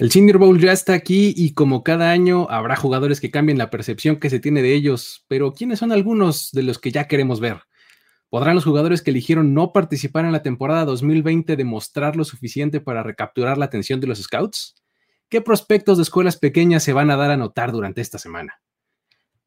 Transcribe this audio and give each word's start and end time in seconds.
El 0.00 0.10
Senior 0.10 0.38
Bowl 0.38 0.58
ya 0.58 0.72
está 0.72 0.94
aquí 0.94 1.34
y 1.36 1.52
como 1.52 1.84
cada 1.84 2.10
año 2.10 2.46
habrá 2.48 2.74
jugadores 2.74 3.20
que 3.20 3.30
cambien 3.30 3.58
la 3.58 3.68
percepción 3.68 4.16
que 4.16 4.30
se 4.30 4.40
tiene 4.40 4.62
de 4.62 4.72
ellos, 4.72 5.26
pero 5.28 5.52
¿quiénes 5.52 5.80
son 5.80 5.92
algunos 5.92 6.52
de 6.52 6.62
los 6.62 6.78
que 6.78 6.90
ya 6.90 7.06
queremos 7.06 7.38
ver? 7.38 7.58
¿Podrán 8.30 8.54
los 8.54 8.64
jugadores 8.64 9.02
que 9.02 9.10
eligieron 9.10 9.52
no 9.52 9.74
participar 9.74 10.24
en 10.24 10.32
la 10.32 10.42
temporada 10.42 10.86
2020 10.86 11.54
demostrar 11.54 12.16
lo 12.16 12.24
suficiente 12.24 12.80
para 12.80 13.02
recapturar 13.02 13.58
la 13.58 13.66
atención 13.66 14.00
de 14.00 14.06
los 14.06 14.22
scouts? 14.22 14.74
¿Qué 15.28 15.42
prospectos 15.42 15.98
de 15.98 16.04
escuelas 16.04 16.38
pequeñas 16.38 16.82
se 16.82 16.94
van 16.94 17.10
a 17.10 17.16
dar 17.16 17.30
a 17.30 17.36
notar 17.36 17.70
durante 17.70 18.00
esta 18.00 18.16
semana? 18.16 18.62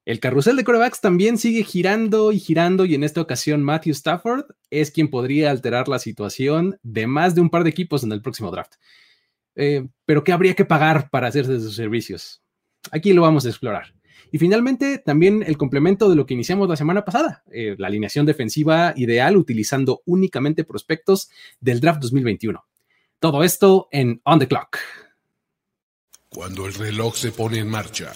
El 0.05 0.19
carrusel 0.19 0.55
de 0.55 0.63
corebacks 0.63 1.01
también 1.01 1.39
sigue 1.39 1.63
girando 1.63 2.31
y 2.31 2.37
girando 2.37 2.85
y 2.85 2.93
en 2.93 3.03
esta 3.03 3.21
ocasión 3.21 3.63
Matthew 3.63 3.93
Stafford 3.93 4.43
es 4.69 4.91
quien 4.91 5.09
podría 5.09 5.49
alterar 5.49 5.87
la 5.87 5.97
situación 5.97 6.77
de 6.83 7.07
más 7.07 7.33
de 7.33 7.41
un 7.41 7.49
par 7.49 7.63
de 7.63 7.71
equipos 7.71 8.03
en 8.03 8.11
el 8.11 8.21
próximo 8.21 8.51
draft. 8.51 8.75
Eh, 9.55 9.87
pero 10.05 10.23
¿qué 10.23 10.31
habría 10.31 10.53
que 10.53 10.65
pagar 10.65 11.09
para 11.09 11.27
hacerse 11.27 11.53
de 11.53 11.59
sus 11.59 11.75
servicios? 11.75 12.41
Aquí 12.91 13.13
lo 13.13 13.21
vamos 13.21 13.45
a 13.45 13.49
explorar. 13.49 13.93
Y 14.31 14.39
finalmente, 14.39 14.97
también 14.97 15.43
el 15.45 15.57
complemento 15.57 16.09
de 16.09 16.15
lo 16.15 16.25
que 16.25 16.33
iniciamos 16.33 16.67
la 16.67 16.75
semana 16.75 17.05
pasada, 17.05 17.43
eh, 17.51 17.75
la 17.77 17.87
alineación 17.87 18.25
defensiva 18.25 18.93
ideal 18.95 19.37
utilizando 19.37 20.01
únicamente 20.05 20.63
prospectos 20.63 21.29
del 21.59 21.79
draft 21.79 22.01
2021. 22.01 22.65
Todo 23.19 23.43
esto 23.43 23.87
en 23.91 24.21
On 24.23 24.39
the 24.39 24.47
Clock. 24.47 24.79
Cuando 26.33 26.65
el 26.65 26.73
reloj 26.73 27.15
se 27.15 27.31
pone 27.31 27.59
en 27.59 27.69
marcha. 27.69 28.11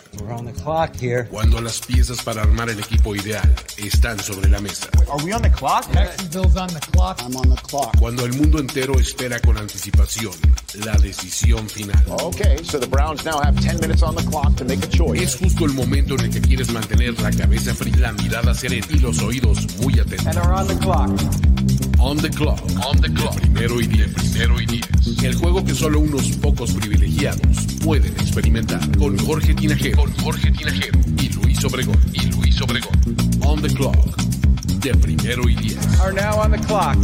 Cuando 1.30 1.62
las 1.62 1.80
piezas 1.82 2.22
para 2.24 2.42
armar 2.42 2.70
el 2.70 2.80
equipo 2.80 3.16
ideal 3.16 3.54
están 3.78 4.20
sobre 4.20 4.50
la 4.50 4.60
mesa. 4.60 4.88
Cuando 8.00 8.26
el 8.26 8.34
mundo 8.34 8.60
entero 8.60 9.00
espera 9.00 9.40
con 9.40 9.58
anticipación 9.58 10.34
la 10.84 10.94
decisión 10.98 11.70
final. 11.70 12.04
Es 15.22 15.36
justo 15.36 15.66
el 15.66 15.74
momento 15.74 16.16
en 16.16 16.22
el 16.22 16.30
que 16.32 16.42
quieres 16.42 16.72
mantener 16.72 17.20
la 17.22 17.32
cabeza 17.32 17.76
fría, 17.76 17.98
la 17.98 18.12
mirada 18.14 18.54
serena 18.54 18.88
y 18.90 19.00
los 19.00 19.20
oídos 19.22 19.60
muy 19.78 20.00
atentos. 20.00 20.36
On 22.00 22.18
the 22.18 22.30
clock. 22.30 22.62
On 22.86 23.00
the 23.02 23.12
clock. 23.12 23.40
primero 23.40 23.82
y 23.82 23.88
diez. 23.88 24.14
Primero 24.14 24.62
y 24.62 24.66
diez. 24.66 25.24
El 25.24 25.36
juego 25.36 25.64
que 25.64 25.74
solo 25.74 26.00
unos 26.00 26.30
pocos 26.38 26.72
privilegiados 26.74 27.66
pueden 27.84 28.14
experimentar. 28.14 28.80
Con 28.98 29.18
Jorge 29.18 29.54
Tinajero. 29.54 29.98
Con 29.98 30.12
Jorge 30.18 30.52
Tinajero. 30.52 31.00
Y 31.18 31.30
Luis 31.30 31.64
Obregón. 31.66 32.00
Y 32.14 32.26
Luis 32.32 32.62
Obregón. 32.62 32.94
On 33.46 33.62
the 33.62 33.70
clock. 33.70 34.18
De 34.82 34.94
primero 34.96 35.50
y 35.50 35.56
diez. 35.56 36.00
Are 36.00 36.14
now 36.14 36.40
on 36.40 36.52
the 36.52 36.60
clock. 36.60 36.98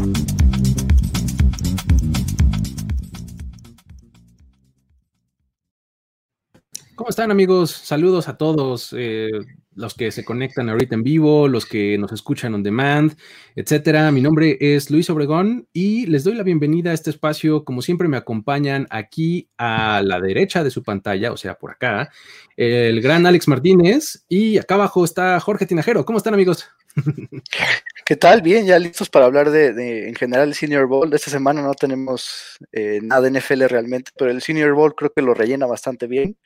¿Cómo 6.95 7.09
están 7.09 7.31
amigos? 7.31 7.71
Saludos 7.71 8.27
a 8.27 8.37
todos. 8.37 8.93
Eh, 8.95 9.29
los 9.75 9.93
que 9.93 10.11
se 10.11 10.23
conectan 10.23 10.69
ahorita 10.69 10.95
en 10.95 11.03
vivo, 11.03 11.47
los 11.47 11.65
que 11.65 11.97
nos 11.97 12.11
escuchan 12.11 12.53
on 12.53 12.63
demand, 12.63 13.17
etcétera. 13.55 14.11
Mi 14.11 14.21
nombre 14.21 14.57
es 14.59 14.91
Luis 14.91 15.09
Obregón 15.09 15.67
y 15.73 16.05
les 16.07 16.23
doy 16.23 16.35
la 16.35 16.43
bienvenida 16.43 16.91
a 16.91 16.93
este 16.93 17.09
espacio. 17.09 17.63
Como 17.63 17.81
siempre, 17.81 18.07
me 18.07 18.17
acompañan 18.17 18.87
aquí 18.89 19.49
a 19.57 20.01
la 20.03 20.19
derecha 20.19 20.63
de 20.63 20.71
su 20.71 20.83
pantalla, 20.83 21.31
o 21.31 21.37
sea, 21.37 21.55
por 21.55 21.71
acá, 21.71 22.09
el 22.57 23.01
gran 23.01 23.25
Alex 23.25 23.47
Martínez 23.47 24.25
y 24.27 24.57
acá 24.57 24.75
abajo 24.75 25.05
está 25.05 25.39
Jorge 25.39 25.65
Tinajero. 25.65 26.05
¿Cómo 26.05 26.17
están, 26.17 26.33
amigos? 26.33 26.67
¿Qué 28.05 28.17
tal? 28.17 28.41
Bien, 28.41 28.65
ya 28.65 28.77
listos 28.79 29.09
para 29.09 29.25
hablar 29.25 29.49
de, 29.49 30.09
en 30.09 30.15
general 30.15 30.49
el 30.49 30.55
Senior 30.55 30.87
Bowl. 30.87 31.13
Esta 31.13 31.31
semana 31.31 31.61
no 31.61 31.73
tenemos 31.73 32.57
eh, 32.73 32.99
nada 33.01 33.21
de 33.21 33.39
NFL 33.39 33.63
realmente, 33.67 34.11
pero 34.17 34.29
el 34.29 34.41
Senior 34.41 34.73
Bowl 34.73 34.93
creo 34.93 35.13
que 35.13 35.21
lo 35.21 35.33
rellena 35.33 35.67
bastante 35.67 36.07
bien. 36.07 36.37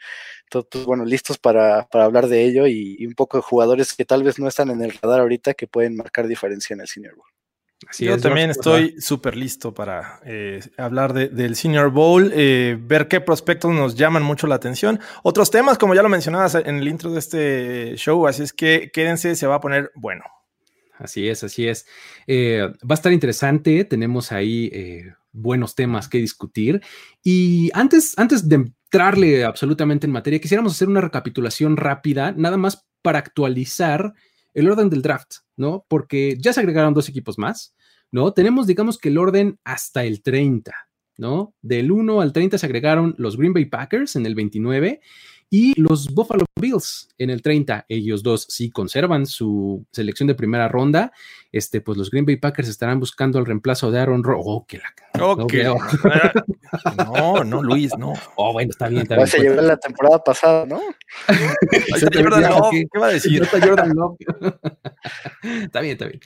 Entonces, 0.44 0.85
bueno, 0.85 1.03
listos 1.03 1.39
para, 1.39 1.88
hablar 1.91 2.28
de 2.28 2.44
ello 2.44 2.67
y, 2.67 3.03
un 3.08 3.16
poco 3.16 3.38
de 3.38 3.44
jugadores 3.44 3.94
que 3.94 4.05
tal 4.05 4.22
vez 4.22 4.38
no 4.38 4.47
están 4.47 4.69
en 4.69 4.83
el 4.83 4.91
radar 5.02 5.22
ahorita 5.22 5.55
que 5.55 5.66
pueden 5.66 5.95
marcar 5.95 6.28
diferencia 6.28 6.75
en 6.75 6.81
el 6.81 6.88
Senior 6.88 7.16
Bowl. 7.16 7.28
Yo 8.00 8.18
también 8.19 8.50
estoy 8.51 9.00
súper 9.00 9.35
listo 9.35 9.74
para 9.74 10.19
eh, 10.25 10.62
hablar 10.78 11.13
del 11.13 11.56
Senior 11.56 11.89
Bowl, 11.89 12.31
eh, 12.35 12.78
ver 12.79 13.07
qué 13.07 13.19
prospectos 13.19 13.72
nos 13.72 13.95
llaman 13.95 14.24
mucho 14.24 14.45
la 14.45 14.56
atención. 14.56 15.00
Otros 15.24 15.50
temas, 15.50 15.78
como 15.78 15.95
ya 15.95 16.03
lo 16.03 16.09
mencionabas 16.09 16.56
en 16.56 16.78
el 16.78 16.88
intro 16.88 17.12
de 17.12 17.19
este 17.19 17.95
show, 17.95 18.28
así 18.28 18.44
es 18.44 18.53
que 18.53 18.91
quédense, 18.91 19.35
se 19.35 19.47
va 19.47 19.56
a 19.56 19.62
poner 19.62 19.91
bueno. 19.95 20.24
Así 20.97 21.28
es, 21.28 21.44
así 21.44 21.68
es. 21.68 21.85
Eh, 22.25 22.68
va 22.84 22.91
a 22.91 22.94
estar 22.94 23.12
interesante, 23.12 23.84
tenemos 23.85 24.31
ahí 24.31 24.72
buenos 25.31 25.75
temas 25.75 26.09
que 26.09 26.18
discutir. 26.18 26.81
Y 27.24 27.69
antes, 27.74 28.18
antes 28.18 28.47
de 28.50 28.56
entrarle 28.56 29.46
absolutamente 29.46 30.07
en 30.07 30.13
materia, 30.13 30.40
quisiéramos 30.40 30.74
hacer 30.74 30.88
una 30.88 31.02
recapitulación 31.02 31.78
rápida, 31.78 32.31
nada 32.31 32.57
más 32.57 32.88
para 33.02 33.19
actualizar 33.19 34.13
el 34.53 34.69
orden 34.69 34.90
del 34.90 35.02
draft, 35.02 35.36
¿no? 35.56 35.86
Porque 35.88 36.38
ya 36.40 36.52
se 36.53 36.59
agregaron 36.59 36.94
dos 36.94 37.09
equipos 37.09 37.38
más, 37.38 37.75
¿no? 38.12 38.34
Tenemos, 38.34 38.66
digamos 38.66 38.97
que 38.97 39.09
el 39.09 39.18
orden 39.18 39.59
hasta 39.63 40.03
el 40.03 40.22
30, 40.24 40.74
¿no? 41.18 41.53
Del 41.62 41.91
1 41.91 42.22
al 42.22 42.34
30 42.34 42.57
se 42.57 42.66
agregaron 42.66 43.13
los 43.18 43.38
Green 43.38 43.53
Bay 43.53 43.66
Packers 43.66 44.16
en 44.16 44.25
el 44.25 44.36
29 44.36 45.02
y 45.50 45.80
los 45.80 46.13
Buffalo 46.13 46.46
Bills 46.59 47.09
en 47.18 47.30
el 47.30 47.41
30, 47.41 47.85
ellos 47.88 48.22
dos 48.22 48.46
sí 48.50 48.69
conservan 48.69 49.25
su 49.25 49.85
selección 49.91 50.28
de 50.28 50.35
primera 50.35 50.68
ronda. 50.68 51.13
Este, 51.52 51.80
pues 51.80 51.97
los 51.97 52.12
Green 52.12 52.25
Bay 52.25 52.35
Packers 52.35 52.68
estarán 52.68 53.00
buscando 53.00 53.40
el 53.40 53.46
reemplazo 53.46 53.90
de 53.90 54.00
Aaron 54.00 54.24
Rodgers. 54.24 54.84
Oh, 55.22 55.47
que 55.47 55.63
la. 55.63 55.74
no, 57.06 57.44
no, 57.46 57.63
Luis, 57.63 57.97
no. 57.97 58.13
Oh, 58.36 58.52
bueno, 58.52 58.72
está 58.72 58.90
bien. 58.90 59.03
Está 59.03 59.16
bien 59.16 59.28
se 59.28 59.40
llevó 59.40 59.62
la 59.62 59.78
temporada 59.78 60.22
pasada, 60.24 60.66
¿no? 60.66 60.81
¿Qué 62.12 63.00
va 63.00 63.07
a 63.07 63.12
decir? 63.12 63.41
está 63.44 63.57
bien, 65.81 65.94
está 65.94 66.06
bien. 66.06 66.19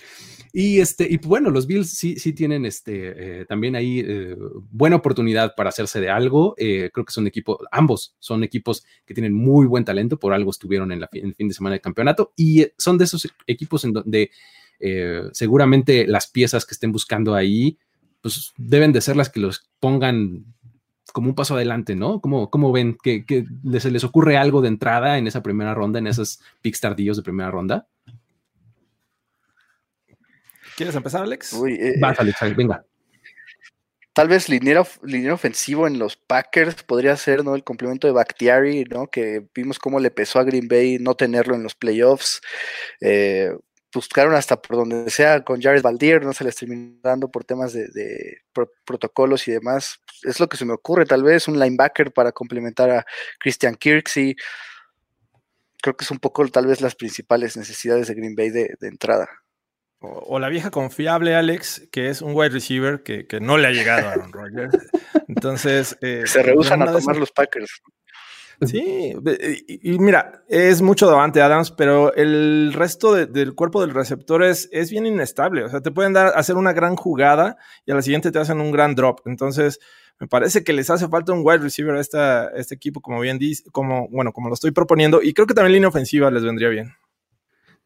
Y, 0.53 0.81
este, 0.81 1.07
y 1.09 1.17
bueno, 1.17 1.49
los 1.49 1.65
Bills 1.65 1.89
sí, 1.89 2.17
sí 2.17 2.33
tienen 2.33 2.65
este, 2.65 3.41
eh, 3.41 3.45
también 3.45 3.75
ahí 3.75 4.03
eh, 4.05 4.35
buena 4.69 4.97
oportunidad 4.97 5.55
para 5.55 5.69
hacerse 5.69 6.01
de 6.01 6.09
algo. 6.09 6.55
Eh, 6.57 6.89
creo 6.93 7.05
que 7.05 7.13
son 7.13 7.25
equipos, 7.25 7.59
ambos 7.71 8.15
son 8.19 8.43
equipos 8.43 8.85
que 9.05 9.10
tienen 9.13 9.33
muy 9.33 9.65
buen 9.65 9.85
talento, 9.85 10.19
por 10.19 10.33
algo 10.33 10.51
estuvieron 10.51 10.91
en, 10.91 11.01
la, 11.01 11.09
el 11.13 11.35
fin 11.35 11.47
de 11.47 11.53
semana 11.53 11.73
de 11.73 11.81
campeonato 11.81 12.33
y 12.35 12.67
son 12.77 12.97
de 12.97 13.05
esos 13.05 13.27
equipos 13.47 13.83
en 13.85 13.93
donde 13.93 14.31
seguramente 15.31 16.07
las 16.07 16.25
piezas 16.25 16.65
que 16.65 16.73
estén 16.73 16.91
buscando 16.91 17.35
ahí, 17.35 17.77
pues 18.21 18.51
deben 18.57 18.91
de 18.91 19.01
ser 19.01 19.15
las 19.15 19.29
que 19.29 19.39
los 19.39 19.69
pongan 19.79 20.45
como 21.11 21.29
un 21.29 21.35
paso 21.35 21.55
adelante, 21.55 21.95
¿no? 21.95 22.19
¿Cómo, 22.21 22.49
cómo 22.49 22.71
ven 22.71 22.97
que, 23.01 23.25
que 23.25 23.45
se 23.79 23.91
les 23.91 24.03
ocurre 24.03 24.37
algo 24.37 24.61
de 24.61 24.69
entrada 24.69 25.17
en 25.17 25.27
esa 25.27 25.43
primera 25.43 25.73
ronda, 25.73 25.99
en 25.99 26.07
esos 26.07 26.39
picks 26.61 26.79
tardíos 26.79 27.17
de 27.17 27.23
primera 27.23 27.51
ronda? 27.51 27.87
¿Quieres 30.75 30.95
empezar, 30.95 31.23
Alex? 31.23 31.53
Eh, 31.67 31.99
Alex, 32.01 32.55
venga. 32.55 32.85
Tal 34.13 34.27
vez 34.27 34.49
liniero, 34.49 34.85
ofensivo 35.33 35.87
en 35.87 35.97
los 35.97 36.17
Packers 36.17 36.83
podría 36.83 37.15
ser, 37.15 37.45
¿no? 37.45 37.55
El 37.55 37.63
complemento 37.63 38.07
de 38.07 38.13
Bakhtiari, 38.13 38.83
¿no? 38.85 39.07
Que 39.07 39.47
vimos 39.55 39.79
cómo 39.79 39.99
le 40.01 40.11
pesó 40.11 40.39
a 40.39 40.43
Green 40.43 40.67
Bay 40.67 40.97
no 40.99 41.15
tenerlo 41.15 41.55
en 41.55 41.63
los 41.63 41.75
playoffs. 41.75 42.41
Eh, 42.99 43.51
buscaron 43.93 44.35
hasta 44.35 44.61
por 44.61 44.77
donde 44.77 45.09
sea 45.09 45.43
con 45.43 45.61
Jared 45.61 45.81
Valdir, 45.81 46.23
no 46.23 46.33
se 46.33 46.43
les 46.43 46.55
terminó 46.57 46.99
dando 47.01 47.29
por 47.31 47.45
temas 47.45 47.73
de, 47.73 48.41
protocolos 48.85 49.47
y 49.47 49.51
demás. 49.53 49.99
Es 50.23 50.39
lo 50.41 50.49
que 50.49 50.57
se 50.57 50.65
me 50.65 50.73
ocurre, 50.73 51.05
tal 51.05 51.23
vez 51.23 51.47
un 51.47 51.59
linebacker 51.59 52.11
para 52.11 52.33
complementar 52.33 52.89
a 52.89 53.05
Christian 53.39 53.75
Kirksey. 53.75 54.35
Creo 55.81 55.95
que 55.95 56.03
es 56.05 56.11
un 56.11 56.19
poco 56.19 56.47
tal 56.49 56.67
vez 56.67 56.81
las 56.81 56.95
principales 56.95 57.57
necesidades 57.57 58.07
de 58.07 58.15
Green 58.15 58.35
Bay 58.35 58.49
de 58.49 58.75
entrada. 58.81 59.29
O, 60.03 60.39
la 60.39 60.49
vieja 60.49 60.71
confiable, 60.71 61.35
Alex, 61.35 61.87
que 61.91 62.09
es 62.09 62.23
un 62.23 62.33
wide 62.33 62.49
receiver 62.49 63.03
que, 63.03 63.27
no 63.39 63.57
le 63.57 63.67
ha 63.67 63.71
llegado 63.71 64.07
a 64.07 64.13
Aaron 64.13 64.33
Rodgers. 64.33 64.77
Entonces. 65.27 65.97
Eh, 66.01 66.23
Se 66.25 66.41
rehusan 66.41 66.81
a 66.81 66.91
tomar 66.91 67.17
los 67.17 67.31
Packers. 67.31 67.81
Sí, 68.61 69.15
y, 69.67 69.99
mira, 69.99 70.43
es 70.47 70.81
mucho 70.81 71.07
Davante 71.07 71.41
Adams, 71.41 71.71
pero 71.71 72.13
el 72.13 72.73
resto 72.73 73.13
del 73.13 73.55
cuerpo 73.55 73.81
del 73.81 73.93
receptor 73.93 74.43
es, 74.43 74.69
bien 74.89 75.05
inestable. 75.05 75.63
O 75.63 75.69
sea, 75.69 75.81
te 75.81 75.91
pueden 75.91 76.13
dar, 76.13 76.33
hacer 76.35 76.57
una 76.57 76.71
gran 76.71 76.95
jugada 76.95 77.57
y 77.85 77.91
a 77.91 77.95
la 77.95 78.03
siguiente 78.03 78.31
te 78.31 78.39
hacen 78.39 78.61
un 78.61 78.71
gran 78.71 78.93
drop. 78.93 79.21
Entonces, 79.25 79.79
me 80.19 80.27
parece 80.27 80.63
que 80.63 80.73
les 80.73 80.91
hace 80.91 81.07
falta 81.07 81.33
un 81.33 81.41
wide 81.43 81.57
receiver 81.59 81.95
a, 81.95 82.01
esta, 82.01 82.43
a 82.43 82.55
este 82.55 82.75
equipo, 82.75 83.01
como 83.01 83.19
bien 83.19 83.39
dice, 83.39 83.63
como, 83.71 84.07
bueno, 84.09 84.31
como 84.31 84.47
lo 84.47 84.53
estoy 84.53 84.71
proponiendo. 84.71 85.23
Y 85.23 85.33
creo 85.33 85.47
que 85.47 85.55
también 85.55 85.73
línea 85.73 85.89
ofensiva 85.89 86.29
les 86.29 86.43
vendría 86.43 86.69
bien. 86.69 86.93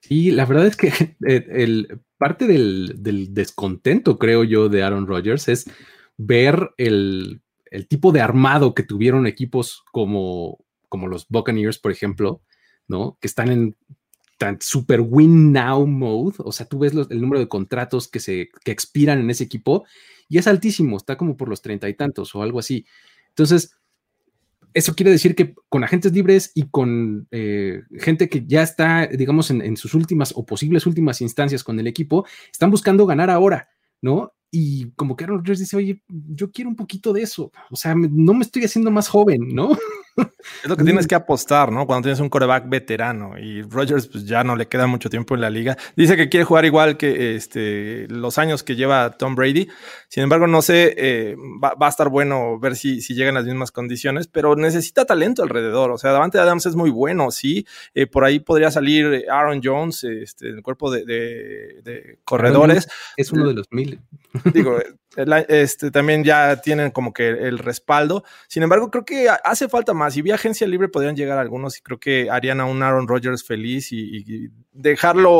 Y 0.10 0.31
la 0.31 0.46
verdad 0.46 0.68
es 0.68 0.75
que 0.75 0.88
eh, 1.28 1.48
el, 1.50 2.02
parte 2.18 2.48
del, 2.48 2.96
descontento, 3.34 4.18
creo 4.18 4.44
yo, 4.44 4.69
de 4.69 4.84
Aaron 4.84 5.07
Rodgers 5.07 5.48
es 5.48 5.69
ver 6.18 6.72
el, 6.78 7.42
tipo 7.90 8.12
de 8.12 8.22
armado 8.22 8.74
que 8.74 8.84
tuvieron 8.84 9.28
equipos 9.28 9.84
como, 9.92 10.60
como 10.88 11.07
los 11.07 11.28
Buccaneers, 11.28 11.78
por 11.78 11.92
ejemplo, 11.92 12.42
¿no? 12.88 13.18
Que 13.19 13.28
están 13.28 13.52
en 13.52 13.75
tan 14.38 14.62
super 14.62 15.02
win 15.02 15.52
now 15.52 15.86
mode, 15.86 16.36
o 16.40 16.52
sea, 16.52 16.66
tú 16.66 16.80
ves 16.80 16.94
el 16.94 17.22
número 17.22 17.40
de 17.40 17.48
contratos 17.48 18.07
que 18.07 18.19
se 18.19 18.50
que 18.63 18.72
expiran 18.72 19.19
en 19.19 19.30
ese 19.30 19.46
equipo 19.46 19.86
y 20.28 20.38
es 20.38 20.48
altísimo, 20.48 20.98
está 20.98 21.18
como 21.18 21.38
por 21.38 21.48
los 21.48 21.62
treinta 21.62 21.88
y 21.88 21.94
tantos 21.94 22.36
o 22.36 22.42
algo 22.42 22.60
así. 22.60 22.86
Entonces, 23.30 23.78
eso 24.75 24.94
quiere 24.94 25.10
decir 25.10 25.36
que 25.36 25.56
con 25.69 25.86
agentes 25.86 26.12
libres 26.12 26.51
y 26.54 26.68
con 26.69 27.27
eh, 27.31 27.81
gente 27.98 28.27
que 28.27 28.45
ya 28.45 28.62
está, 28.62 29.07
digamos, 29.07 29.50
en, 29.50 29.77
sus 29.77 29.94
últimas 29.94 30.33
o 30.36 30.45
posibles 30.45 30.86
últimas 30.86 31.22
instancias 31.22 31.63
con 31.63 31.80
el 31.80 31.88
equipo, 31.88 32.25
están 32.51 32.72
buscando 32.72 33.06
ganar 33.06 33.30
ahora, 33.30 33.69
¿no? 34.01 34.33
Y 34.51 34.92
como 34.92 35.16
que 35.16 35.24
Aaron 35.24 35.39
Rodgers 35.39 35.60
dice, 35.60 35.77
oye, 35.77 36.04
yo 36.10 36.51
quiero 36.51 36.69
un 36.69 36.75
poquito 36.75 37.13
de 37.13 37.22
eso. 37.22 37.54
O 37.72 37.77
sea, 37.77 37.95
no 37.95 38.33
me 38.33 38.44
estoy 38.44 38.66
haciendo 38.66 38.92
más 38.92 39.07
joven, 39.07 39.48
¿no? 39.48 39.69
Es 40.17 40.69
lo 40.69 40.77
que 40.77 40.83
tienes 40.83 41.07
que 41.07 41.15
apostar, 41.15 41.71
¿no? 41.71 41.85
Cuando 41.85 42.03
tienes 42.03 42.19
un 42.19 42.29
coreback 42.29 42.69
veterano 42.69 43.38
y 43.38 43.62
Rodgers 43.62 44.07
pues, 44.07 44.25
ya 44.25 44.44
no 44.44 44.56
le 44.56 44.67
queda 44.67 44.88
mucho 44.88 45.09
tiempo 45.09 45.35
en 45.35 45.41
la 45.41 45.50
liga. 45.50 45.77
Dice 45.95 46.15
que 46.15 46.29
quiere 46.29 46.45
jugar 46.45 46.65
igual 46.65 46.97
que 46.97 47.35
este, 47.35 48.07
los 48.09 48.38
años 48.38 48.63
que 48.63 48.75
lleva 48.75 49.17
Tom 49.17 49.35
Brady. 49.35 49.67
Sin 50.07 50.23
embargo, 50.23 50.47
no 50.47 50.62
sé, 50.62 50.94
eh, 50.97 51.35
va, 51.63 51.75
a 51.79 51.89
estar 51.89 52.09
bueno 52.09 52.59
ver 52.59 52.75
si, 52.75 53.01
si 53.01 53.13
llegan 53.15 53.35
las 53.35 53.45
mismas 53.45 53.71
condiciones, 53.71 54.27
pero 54.27 54.56
necesita 54.56 55.06
talento 55.06 55.44
alrededor. 55.44 55.91
O 55.91 55.97
sea, 55.97 56.12
Davante 56.12 56.39
Adams 56.39 56.65
es 56.65 56.75
muy 56.75 56.89
bueno, 56.89 57.31
sí. 57.31 57.65
Eh, 57.94 58.07
por 58.07 58.23
ahí 58.23 58.39
podría 58.39 58.71
salir 58.71 59.25
Aaron 59.29 59.61
Jones, 59.63 60.03
este, 60.03 60.47
el 60.47 60.61
cuerpo 60.61 60.91
de, 60.91 61.06
de 61.06 62.19
corredores. 62.23 62.88
Es 63.18 63.31
uno 63.31 63.47
de 63.47 63.53
los 63.53 63.68
mil. 63.71 64.00
Digo, 64.53 64.79
este, 65.47 65.91
también 65.91 66.23
ya 66.23 66.62
tienen 66.62 66.91
como 66.91 67.13
que 67.13 67.29
el 67.29 67.57
respaldo. 67.59 68.23
Sin 68.47 68.63
embargo, 68.63 68.89
creo 68.91 69.06
que 69.06 69.27
hace 69.44 69.69
falta 69.69 69.94
más. 69.94 70.13
Si 70.13 70.21
vía 70.21 70.35
agencia 70.35 70.67
libre 70.67 70.89
podrían 70.89 71.15
llegar 71.15 71.38
algunos 71.38 71.77
y 71.77 71.81
creo 71.81 72.00
que 72.00 72.29
harían 72.29 72.59
a 72.59 72.65
un 72.65 72.83
Aaron 72.83 73.07
Rodgers 73.07 73.44
feliz 73.44 73.91
y, 73.91 74.50
dejarlo 74.71 75.31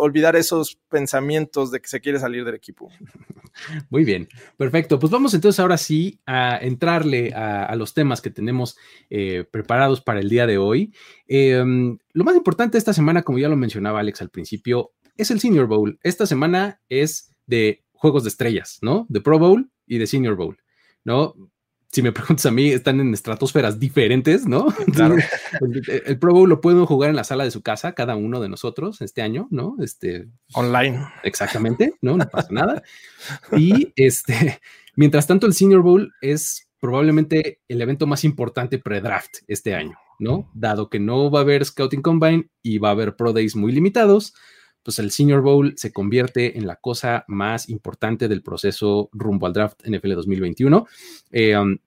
olvidar 0.00 0.34
esos 0.34 0.76
pensamientos 0.88 1.70
de 1.70 1.80
que 1.80 1.88
se 1.88 2.00
quiere 2.00 2.18
salir 2.18 2.44
del 2.44 2.56
equipo. 2.56 2.90
Muy 3.90 4.04
bien, 4.04 4.28
perfecto. 4.56 4.98
Pues 4.98 5.12
vamos 5.12 5.32
entonces 5.34 5.60
ahora 5.60 5.76
sí 5.76 6.20
a 6.26 6.58
entrarle 6.58 7.32
a, 7.32 7.74
los 7.76 7.94
temas 7.94 8.20
que 8.20 8.30
tenemos 8.30 8.76
eh, 9.08 9.44
preparados 9.50 10.00
para 10.00 10.20
el 10.20 10.28
día 10.28 10.46
de 10.46 10.58
hoy. 10.58 10.92
Em, 11.28 11.98
lo 12.12 12.24
más 12.24 12.34
importante 12.34 12.78
esta 12.78 12.92
semana, 12.92 13.22
como 13.22 13.38
ya 13.38 13.48
lo 13.48 13.56
mencionaba 13.56 14.00
Alex 14.00 14.22
al 14.22 14.30
principio, 14.30 14.92
es 15.16 15.30
el 15.30 15.40
Senior 15.40 15.66
Bowl. 15.66 15.98
Esta 16.02 16.26
semana 16.26 16.80
es 16.88 17.34
de 17.46 17.84
juegos 18.00 18.24
de 18.24 18.30
estrellas, 18.30 18.78
¿no? 18.80 19.06
De 19.10 19.20
Pro 19.20 19.38
Bowl 19.38 19.70
y 19.86 19.98
de 19.98 20.06
Senior 20.06 20.34
Bowl, 20.34 20.56
¿no? 21.04 21.34
Si 21.92 22.00
me 22.00 22.12
preguntas 22.12 22.46
a 22.46 22.50
mí, 22.50 22.70
están 22.70 22.98
en 22.98 23.12
estratosferas 23.12 23.78
diferentes, 23.78 24.46
¿no? 24.46 24.68
Claro. 24.94 25.16
el, 25.60 26.18
Pro 26.18 26.32
Bowl 26.32 26.48
lo 26.48 26.62
pueden 26.62 26.86
jugar 26.86 27.10
en 27.10 27.16
la 27.16 27.24
sala 27.24 27.44
de 27.44 27.50
su 27.50 27.60
casa, 27.60 27.92
cada 27.92 28.16
uno 28.16 28.40
de 28.40 28.48
nosotros 28.48 29.02
este 29.02 29.20
año, 29.20 29.48
¿no? 29.50 29.76
Este, 29.80 30.28
Online. 30.54 31.06
Exactamente, 31.24 31.92
¿no? 32.00 32.16
No 32.16 32.26
pasa 32.28 32.48
nada. 32.50 32.82
Y 33.56 33.92
este, 33.96 34.60
mientras 34.96 35.26
tanto, 35.26 35.46
el 35.46 35.52
Senior 35.52 35.82
Bowl 35.82 36.14
es 36.22 36.70
probablemente 36.80 37.60
el 37.68 37.82
evento 37.82 38.06
más 38.06 38.24
importante 38.24 38.78
pre-draft 38.78 39.40
este 39.46 39.74
año, 39.74 39.98
¿no? 40.18 40.50
Dado 40.54 40.88
que 40.88 41.00
no 41.00 41.30
va 41.30 41.40
a 41.40 41.42
haber 41.42 41.66
Scouting 41.66 42.00
Combine 42.00 42.48
y 42.62 42.78
va 42.78 42.88
a 42.88 42.92
haber 42.92 43.14
Pro 43.14 43.34
Days 43.34 43.56
muy 43.56 43.72
limitados, 43.72 44.32
pues 44.82 44.98
el 44.98 45.10
Senior 45.10 45.42
Bowl 45.42 45.74
se 45.76 45.92
convierte 45.92 46.58
en 46.58 46.66
la 46.66 46.76
cosa 46.76 47.24
más 47.28 47.68
importante 47.68 48.28
del 48.28 48.42
proceso 48.42 49.08
rumbo 49.12 49.46
al 49.46 49.52
draft 49.52 49.82
NFL 49.86 50.14
2021. 50.14 50.86
Eh, 51.32 51.56
um, 51.56 51.78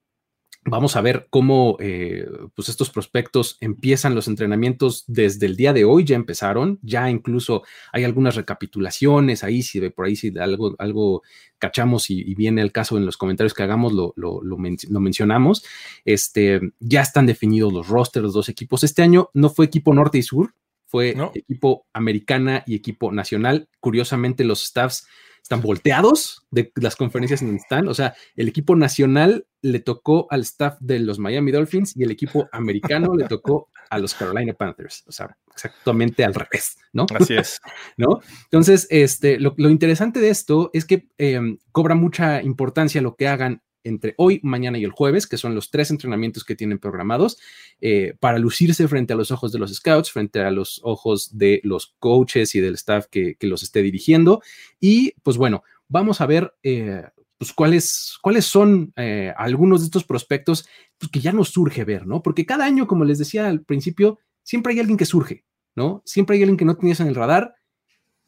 vamos 0.65 0.95
a 0.95 1.01
ver 1.01 1.27
cómo 1.29 1.77
eh, 1.79 2.25
pues 2.55 2.69
estos 2.69 2.89
prospectos 2.89 3.57
empiezan 3.59 4.15
los 4.15 4.27
entrenamientos 4.27 5.03
desde 5.07 5.45
el 5.45 5.57
día 5.57 5.73
de 5.73 5.83
hoy, 5.83 6.05
ya 6.05 6.15
empezaron, 6.15 6.79
ya 6.81 7.09
incluso 7.09 7.63
hay 7.91 8.03
algunas 8.03 8.35
recapitulaciones 8.35 9.43
ahí, 9.43 9.61
si 9.61 9.81
por 9.89 10.05
ahí 10.05 10.15
si 10.15 10.33
algo, 10.39 10.75
algo 10.79 11.21
cachamos 11.57 12.09
y, 12.09 12.33
viene 12.35 12.61
el 12.61 12.71
caso 12.71 12.97
en 12.97 13.05
los 13.05 13.17
comentarios 13.17 13.53
que 13.53 13.63
hagamos, 13.63 13.93
lo, 13.93 14.13
lo, 14.15 14.57
mencionamos. 14.57 15.65
Este, 16.05 16.61
ya 16.79 17.01
están 17.01 17.25
definidos 17.25 17.71
los 17.73 17.87
rosters, 17.87 18.23
los 18.23 18.33
dos 18.33 18.49
equipos. 18.49 18.83
Este 18.83 19.01
año 19.01 19.29
no 19.33 19.49
fue 19.49 19.65
equipo 19.65 19.93
norte 19.93 20.17
y 20.17 20.23
sur, 20.23 20.53
fue 20.93 21.15
equipo 21.33 21.87
americana 21.91 22.63
y 22.67 22.75
equipo 22.75 23.11
nacional. 23.11 23.67
Curiosamente, 23.79 24.43
los 24.43 24.63
staffs 24.63 25.07
están 25.41 25.59
volteados 25.59 26.45
de 26.51 26.71
las 26.75 26.95
conferencias 26.95 27.41
en 27.41 27.47
donde 27.47 27.63
están. 27.63 27.87
O 27.87 27.95
sea, 27.95 28.13
el 28.35 28.47
equipo 28.47 28.75
nacional 28.75 29.47
le 29.63 29.79
tocó 29.79 30.27
al 30.29 30.41
staff 30.41 30.77
de 30.81 30.99
los 30.99 31.17
Miami 31.17 31.49
Dolphins 31.49 31.97
y 31.97 32.03
el 32.03 32.11
equipo 32.11 32.47
americano 32.51 33.15
le 33.15 33.27
tocó 33.27 33.69
a 33.89 33.97
los 33.97 34.13
Carolina 34.13 34.53
Panthers. 34.53 35.03
O 35.07 35.11
sea, 35.11 35.35
exactamente 35.51 36.23
al 36.23 36.35
revés, 36.35 36.77
¿no? 36.91 37.07
Así 37.19 37.33
es. 37.37 37.59
¿No? 37.97 38.19
Entonces, 38.43 38.85
este, 38.91 39.39
lo, 39.39 39.55
interesante 39.57 40.19
de 40.19 40.29
esto 40.29 40.69
es 40.73 40.85
que 40.85 41.09
em, 41.17 41.57
cobra 41.71 41.95
mucha 41.95 42.43
importancia 42.43 43.01
lo 43.01 43.15
que 43.15 43.27
hagan 43.27 43.63
entre 43.83 44.13
hoy, 44.17 44.39
mañana 44.43 44.77
y 44.77 44.83
el 44.83 44.91
jueves, 44.91 45.27
que 45.27 45.37
son 45.37 45.55
los 45.55 45.71
tres 45.71 45.91
entrenamientos 45.91 46.43
que 46.43 46.55
tienen 46.55 46.79
programados, 46.79 47.37
eh, 47.81 48.15
para 48.19 48.39
lucirse 48.39 48.87
frente 48.87 49.13
a 49.13 49.15
los 49.15 49.31
ojos 49.31 49.51
de 49.51 49.59
los 49.59 49.73
scouts, 49.73 50.11
frente 50.11 50.39
a 50.41 50.51
los 50.51 50.79
ojos 50.83 51.37
de 51.37 51.61
los 51.63 51.95
coaches 51.99 52.55
y 52.55 52.59
del 52.59 52.75
staff 52.75 53.07
que, 53.09 53.37
los 53.41 53.63
esté 53.63 53.81
dirigiendo. 53.81 54.41
Y 54.79 55.13
pues 55.21 55.37
bueno, 55.37 55.63
vamos 55.89 56.21
a 56.21 56.25
ver 56.25 56.53
eh, 56.63 57.03
pues 57.37 57.51
cuáles, 57.51 58.17
cuáles 58.21 58.45
son 58.45 58.93
eh, 58.95 59.33
algunos 59.35 59.81
de 59.81 59.85
estos 59.85 60.05
prospectos 60.05 60.65
pues, 60.97 61.11
que 61.11 61.19
ya 61.19 61.33
nos 61.33 61.49
surge 61.49 61.83
ver, 61.83 62.07
¿no? 62.07 62.21
Porque 62.21 62.45
cada 62.45 62.65
año, 62.65 62.87
como 62.87 63.03
les 63.03 63.19
decía 63.19 63.47
al 63.47 63.61
principio, 63.61 64.19
siempre 64.43 64.73
hay 64.73 64.79
alguien 64.79 64.97
que 64.97 65.05
surge, 65.05 65.43
¿no? 65.75 66.01
Siempre 66.05 66.37
hay 66.37 66.43
alguien 66.43 66.57
que 66.57 66.65
no 66.65 66.77
tenías 66.77 67.01
en 67.01 67.07
el 67.07 67.15
radar 67.15 67.55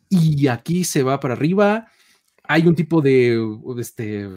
y 0.09 0.47
aquí 0.47 0.83
se 0.83 1.03
va 1.03 1.19
para 1.19 1.33
arriba. 1.33 1.87
Hay 2.43 2.67
un 2.67 2.75
tipo 2.75 3.01
de, 3.01 3.39
este, 3.79 4.29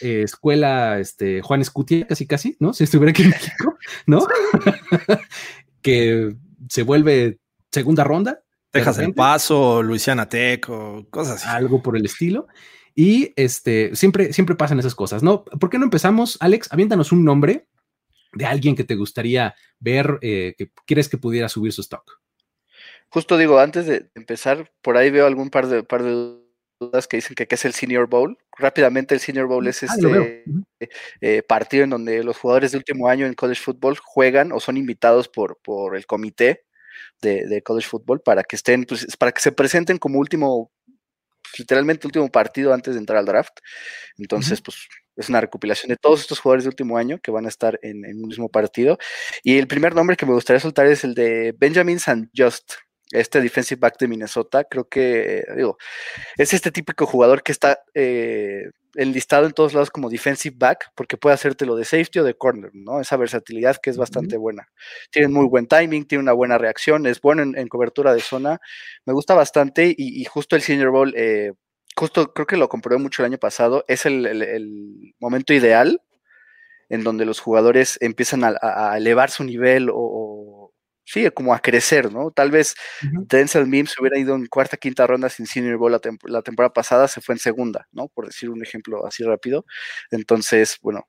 eh, 0.00 0.22
escuela 0.22 0.98
este, 0.98 1.42
Juan 1.42 1.60
Escutia, 1.60 2.06
casi 2.06 2.26
casi, 2.26 2.56
¿no? 2.60 2.72
Si 2.72 2.84
estuviera 2.84 3.10
aquí 3.10 3.22
en 3.22 3.30
México, 3.30 3.78
¿no? 4.06 4.26
que 5.82 6.34
se 6.68 6.82
vuelve 6.82 7.38
segunda 7.70 8.04
ronda. 8.04 8.42
Dejas 8.72 8.98
el 8.98 9.12
paso, 9.12 9.82
Luisiana 9.82 10.28
Tech 10.28 10.68
o 10.70 11.06
cosas 11.10 11.44
así. 11.44 11.48
Algo 11.48 11.82
por 11.82 11.96
el 11.96 12.06
estilo. 12.06 12.46
Y 12.94 13.32
este, 13.36 13.94
siempre, 13.94 14.32
siempre 14.32 14.56
pasan 14.56 14.78
esas 14.78 14.94
cosas, 14.94 15.22
¿no? 15.22 15.44
¿Por 15.44 15.70
qué 15.70 15.78
no 15.78 15.84
empezamos, 15.84 16.36
Alex? 16.40 16.72
Aviéntanos 16.72 17.12
un 17.12 17.24
nombre 17.24 17.66
de 18.32 18.46
alguien 18.46 18.74
que 18.76 18.84
te 18.84 18.94
gustaría 18.94 19.54
ver, 19.78 20.18
eh, 20.22 20.54
que 20.56 20.70
quieres 20.86 21.08
que 21.08 21.18
pudiera 21.18 21.48
subir 21.48 21.72
su 21.72 21.82
stock. 21.82 22.20
Justo 23.08 23.36
digo, 23.36 23.58
antes 23.58 23.86
de 23.86 24.10
empezar, 24.14 24.72
por 24.80 24.96
ahí 24.96 25.10
veo 25.10 25.26
algún 25.26 25.50
par 25.50 25.66
de, 25.66 25.82
par 25.82 26.02
de 26.02 26.38
que 27.08 27.18
dicen 27.18 27.34
que, 27.34 27.46
es 27.48 27.64
el 27.64 27.74
Senior 27.74 28.08
Bowl. 28.08 28.38
Rápidamente 28.58 29.14
el 29.14 29.20
Senior 29.20 29.46
Bowl 29.46 29.66
es 29.66 29.82
ah, 29.82 29.86
este 29.86 30.44
eh, 31.20 31.42
partido 31.42 31.84
en 31.84 31.90
donde 31.90 32.22
los 32.22 32.36
jugadores 32.36 32.72
de 32.72 32.78
último 32.78 33.08
año 33.08 33.26
en 33.26 33.34
college 33.34 33.60
football 33.60 33.96
juegan 33.96 34.52
o 34.52 34.60
son 34.60 34.76
invitados 34.76 35.28
por, 35.28 35.58
por 35.62 35.96
el 35.96 36.06
comité 36.06 36.64
de, 37.20 37.62
college 37.62 37.88
football 37.88 38.20
para 38.20 38.42
que 38.44 38.56
estén, 38.56 38.84
pues, 38.84 39.16
para 39.16 39.32
que 39.32 39.40
se 39.40 39.52
presenten 39.52 39.98
como 39.98 40.18
último, 40.18 40.70
pues, 40.86 41.60
literalmente 41.60 42.06
último 42.06 42.28
partido 42.28 42.74
antes 42.74 42.94
de 42.94 43.00
entrar 43.00 43.18
al 43.18 43.26
draft. 43.26 43.58
Entonces, 44.18 44.60
pues 44.60 44.88
es 45.16 45.28
una 45.28 45.40
recopilación 45.40 45.90
de 45.90 45.96
todos 45.96 46.20
estos 46.20 46.40
jugadores 46.40 46.64
de 46.64 46.70
último 46.70 46.96
año 46.96 47.18
que 47.22 47.30
van 47.30 47.44
a 47.44 47.48
estar 47.48 47.78
en, 47.82 48.04
en 48.04 48.22
un 48.22 48.28
mismo 48.28 48.48
partido. 48.48 48.98
Y 49.42 49.58
el 49.58 49.66
primer 49.66 49.94
nombre 49.94 50.16
que 50.16 50.26
me 50.26 50.32
gustaría 50.32 50.60
soltar 50.60 50.86
es 50.86 51.04
el 51.04 51.14
de 51.14 51.54
Benjamin 51.56 51.96
St. 51.96 52.28
Just 52.36 52.74
este 53.12 53.40
defensive 53.40 53.78
back 53.78 53.98
de 53.98 54.08
Minnesota, 54.08 54.64
creo 54.64 54.88
que, 54.88 55.44
digo, 55.56 55.76
es 56.36 56.52
este 56.54 56.70
típico 56.70 57.06
jugador 57.06 57.42
que 57.42 57.52
está 57.52 57.78
eh, 57.94 58.64
enlistado 58.94 59.46
en 59.46 59.52
todos 59.52 59.74
lados 59.74 59.90
como 59.90 60.10
defensive 60.10 60.56
back, 60.58 60.90
porque 60.94 61.16
puede 61.16 61.34
hacértelo 61.34 61.76
de 61.76 61.84
safety 61.84 62.18
o 62.20 62.24
de 62.24 62.34
corner, 62.34 62.70
¿no? 62.74 63.00
Esa 63.00 63.16
versatilidad 63.16 63.76
que 63.76 63.90
es 63.90 63.96
bastante 63.96 64.36
buena. 64.36 64.68
Tiene 65.10 65.28
muy 65.28 65.46
buen 65.46 65.66
timing, 65.66 66.06
tiene 66.06 66.22
una 66.22 66.32
buena 66.32 66.58
reacción, 66.58 67.06
es 67.06 67.20
bueno 67.20 67.42
en, 67.42 67.68
cobertura 67.68 68.14
de 68.14 68.20
zona, 68.20 68.60
me 69.06 69.12
gusta 69.12 69.34
bastante 69.34 69.94
y, 69.96 70.24
justo 70.24 70.56
el 70.56 70.62
Senior 70.62 70.90
Bowl, 70.90 71.14
eh, 71.16 71.52
justo 71.96 72.32
creo 72.32 72.46
que 72.46 72.56
lo 72.56 72.68
comprobé 72.68 72.98
mucho 73.00 73.22
el 73.22 73.26
año 73.26 73.38
pasado, 73.38 73.84
es 73.88 74.06
el, 74.06 75.14
momento 75.20 75.54
ideal 75.54 76.00
en 76.88 77.04
donde 77.04 77.24
los 77.24 77.40
jugadores 77.40 77.96
empiezan 78.02 78.42
a, 78.44 78.96
elevar 78.96 79.30
su 79.30 79.44
nivel 79.44 79.88
o 79.90 80.61
sí, 81.04 81.28
como 81.30 81.54
a 81.54 81.60
crecer, 81.60 82.12
¿no? 82.12 82.30
Tal 82.30 82.50
vez 82.50 82.74
Denzel 83.26 83.66
Mims 83.66 83.98
hubiera 83.98 84.18
ido 84.18 84.34
en 84.34 84.46
cuarta, 84.46 84.76
quinta 84.76 85.06
ronda 85.06 85.28
sin 85.28 85.46
Senior 85.46 85.76
Bowl 85.76 85.92
la, 85.92 86.42
temporada 86.42 86.72
pasada, 86.72 87.08
se 87.08 87.20
fue 87.20 87.34
en 87.34 87.38
segunda, 87.38 87.88
¿no? 87.92 88.08
Por 88.08 88.26
decir 88.26 88.50
un 88.50 88.62
ejemplo 88.62 89.06
así 89.06 89.24
rápido. 89.24 89.64
Entonces, 90.10 90.78
bueno, 90.82 91.08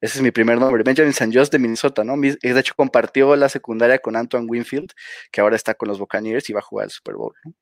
ese 0.00 0.18
es 0.18 0.22
mi 0.22 0.30
primer 0.30 0.58
nombre, 0.58 0.82
Benjamin 0.82 1.10
St. 1.10 1.36
Just 1.36 1.52
de 1.52 1.58
Minnesota, 1.58 2.04
¿no? 2.04 2.16
De 2.16 2.36
hecho, 2.42 2.74
compartió 2.74 3.36
la 3.36 3.48
secundaria 3.48 3.98
con 3.98 4.16
Antoine 4.16 4.46
Winfield, 4.48 4.92
que 5.30 5.40
ahora 5.40 5.56
está 5.56 5.74
con 5.74 5.88
los 5.88 5.98
Buccaneers 5.98 6.48
y 6.48 6.52
va 6.52 6.60
a 6.60 6.62
jugar 6.62 6.84
el 6.84 6.90
Super 6.90 7.16
Bowl, 7.16 7.34
¿no? 7.44 7.52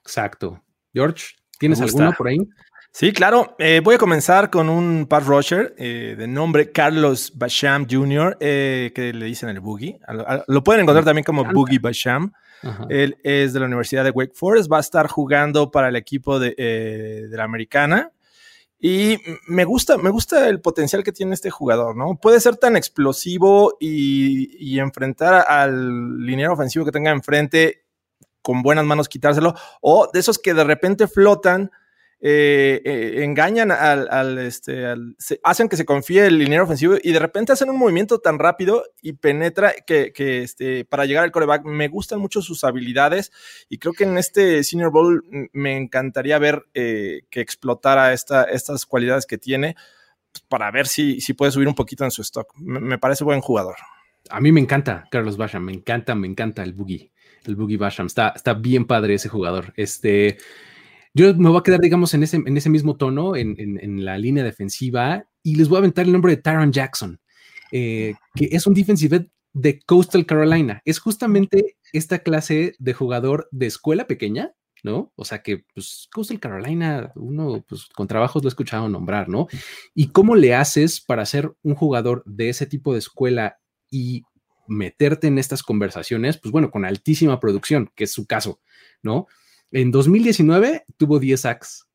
Exacto. 0.00 0.62
George, 0.92 1.34
¿tienes 1.58 1.80
alguno 1.80 2.12
por 2.12 2.28
ahí? 2.28 2.38
Sí, 2.94 3.14
claro. 3.14 3.56
Eh, 3.58 3.80
voy 3.82 3.94
a 3.94 3.98
comenzar 3.98 4.50
con 4.50 4.68
un 4.68 5.06
pass 5.06 5.24
rusher 5.24 5.74
eh, 5.78 6.14
de 6.16 6.26
nombre 6.26 6.72
Carlos 6.72 7.32
Basham 7.34 7.86
Jr., 7.90 8.36
eh, 8.38 8.92
que 8.94 9.14
le 9.14 9.24
dicen 9.24 9.48
el 9.48 9.60
Boogie. 9.60 9.98
Lo 10.46 10.62
pueden 10.62 10.82
encontrar 10.82 11.02
también 11.02 11.24
como 11.24 11.42
Boogie 11.42 11.78
Basham. 11.78 12.32
Él 12.90 13.16
es 13.24 13.54
de 13.54 13.60
la 13.60 13.66
Universidad 13.66 14.04
de 14.04 14.10
Wake 14.10 14.34
Forest. 14.34 14.70
Va 14.70 14.76
a 14.76 14.80
estar 14.80 15.08
jugando 15.08 15.70
para 15.70 15.88
el 15.88 15.96
equipo 15.96 16.38
de, 16.38 17.28
la 17.30 17.44
Americana. 17.44 18.12
Y 18.78 19.16
me 19.48 19.64
gusta, 19.64 19.96
me 19.96 20.10
gusta 20.10 20.48
el 20.48 20.60
potencial 20.60 21.02
que 21.02 21.12
tiene 21.12 21.34
este 21.34 21.50
jugador, 21.50 21.96
¿no? 21.96 22.18
Puede 22.20 22.40
ser 22.40 22.56
tan 22.56 22.76
explosivo 22.76 23.78
y, 23.80 24.56
y 24.58 24.80
enfrentar 24.80 25.46
al 25.48 26.18
liniero 26.18 26.52
ofensivo 26.52 26.84
que 26.84 26.92
tenga 26.92 27.10
enfrente 27.10 27.84
con 28.42 28.62
buenas 28.62 28.84
manos 28.84 29.08
quitárselo, 29.08 29.54
o 29.80 30.10
de 30.12 30.18
esos 30.18 30.38
que 30.38 30.52
de 30.52 30.64
repente 30.64 31.06
flotan 31.06 31.70
eh, 32.24 32.80
eh, 32.84 33.24
engañan 33.24 33.72
al, 33.72 34.38
este, 34.38 34.86
hacen 35.42 35.68
que 35.68 35.76
se 35.76 35.84
confíe 35.84 36.26
el 36.26 36.38
liniero 36.38 36.62
ofensivo 36.62 36.94
y 37.02 37.10
de 37.10 37.18
repente 37.18 37.50
hacen 37.50 37.68
un 37.68 37.76
movimiento 37.76 38.20
tan 38.20 38.38
rápido 38.38 38.84
y 39.02 39.14
penetra 39.14 39.72
que, 39.84 40.12
este, 40.16 40.84
para 40.84 41.04
llegar 41.04 41.24
al 41.24 41.32
coreback. 41.32 41.64
Me 41.64 41.88
gustan 41.88 42.20
mucho 42.20 42.40
sus 42.40 42.62
habilidades 42.62 43.32
y 43.68 43.78
creo 43.78 43.92
que 43.92 44.04
en 44.04 44.18
este 44.18 44.62
Senior 44.62 44.92
Bowl 44.92 45.24
me 45.52 45.76
encantaría 45.76 46.38
ver 46.38 46.64
eh, 46.74 47.22
que 47.28 47.40
explotara 47.40 48.12
esta, 48.12 48.44
estas 48.44 48.86
cualidades 48.86 49.26
que 49.26 49.38
tiene 49.38 49.74
para 50.48 50.70
ver 50.70 50.86
si, 50.86 51.18
puede 51.36 51.50
subir 51.50 51.66
un 51.66 51.74
poquito 51.74 52.04
en 52.04 52.12
su 52.12 52.22
stock. 52.22 52.54
Me, 52.56 52.98
parece 52.98 53.24
buen 53.24 53.40
jugador. 53.40 53.74
A 54.30 54.40
mí 54.40 54.52
me 54.52 54.60
encanta 54.60 55.08
Carlos 55.10 55.36
Basham, 55.36 55.64
me 55.64 55.72
encanta, 55.72 56.14
me 56.14 56.28
encanta 56.28 56.62
el 56.62 56.72
Boogie, 56.72 57.10
el 57.44 57.56
Boogie 57.56 57.78
Basham. 57.78 58.06
Está 58.06 58.54
bien 58.54 58.86
padre 58.86 59.14
ese 59.14 59.28
jugador. 59.28 59.72
Este, 59.76 60.38
yo 61.14 61.34
me 61.34 61.50
voy 61.50 61.58
a 61.58 61.62
quedar, 61.62 61.80
digamos, 61.80 62.14
en 62.14 62.22
ese, 62.22 62.36
en 62.36 62.56
ese 62.56 62.70
mismo 62.70 62.96
tono, 62.96 63.36
en, 63.36 64.04
la 64.04 64.16
línea 64.16 64.44
defensiva, 64.44 65.26
y 65.42 65.56
les 65.56 65.68
voy 65.68 65.76
a 65.76 65.78
aventar 65.80 66.06
el 66.06 66.12
nombre 66.12 66.34
de 66.34 66.42
Tyron 66.42 66.72
Jackson, 66.72 67.20
eh, 67.70 68.14
que 68.34 68.48
es 68.52 68.66
un 68.66 68.74
defensive 68.74 69.28
de 69.52 69.80
Coastal 69.80 70.24
Carolina. 70.24 70.80
Es 70.84 70.98
justamente 70.98 71.76
esta 71.92 72.20
clase 72.20 72.74
de 72.78 72.94
jugador 72.94 73.48
de 73.50 73.66
escuela 73.66 74.06
pequeña, 74.06 74.52
¿no? 74.82 75.12
O 75.14 75.24
sea 75.24 75.42
que, 75.42 75.64
pues, 75.74 76.08
Coastal 76.12 76.40
Carolina, 76.40 77.12
uno, 77.14 77.62
pues, 77.68 77.86
con 77.94 78.08
trabajos 78.08 78.42
lo 78.42 78.48
he 78.48 78.50
escuchado 78.50 78.88
nombrar, 78.88 79.28
¿no? 79.28 79.48
¿Y 79.94 80.08
cómo 80.08 80.34
le 80.34 80.54
haces 80.54 81.00
para 81.00 81.26
ser 81.26 81.52
un 81.62 81.74
jugador 81.74 82.22
de 82.24 82.48
ese 82.48 82.66
tipo 82.66 82.92
de 82.94 83.00
escuela 83.00 83.58
y 83.90 84.22
meterte 84.66 85.26
en 85.26 85.38
estas 85.38 85.62
conversaciones? 85.62 86.38
Pues 86.38 86.52
bueno, 86.52 86.70
con 86.70 86.86
altísima 86.86 87.38
producción, 87.38 87.90
que 87.94 88.04
es 88.04 88.12
su 88.12 88.26
caso, 88.26 88.60
¿no? 89.02 89.26
En 89.72 89.90
2019 89.90 90.84
tuvo 90.98 91.18
10 91.18 91.40
sacks. 91.40 91.88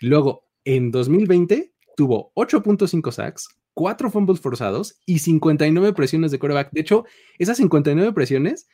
Luego, 0.00 0.48
en 0.64 0.90
2020 0.90 1.74
tuvo 1.94 2.32
8.5 2.34 3.12
sacks, 3.12 3.48
4 3.74 4.10
fumbles 4.10 4.40
forzados 4.40 4.98
y 5.04 5.18
59 5.18 5.92
presiones 5.92 6.30
de 6.30 6.38
quarterback. 6.38 6.72
De 6.72 6.80
hecho, 6.80 7.04
esas 7.38 7.58
59 7.58 8.14
presiones 8.14 8.66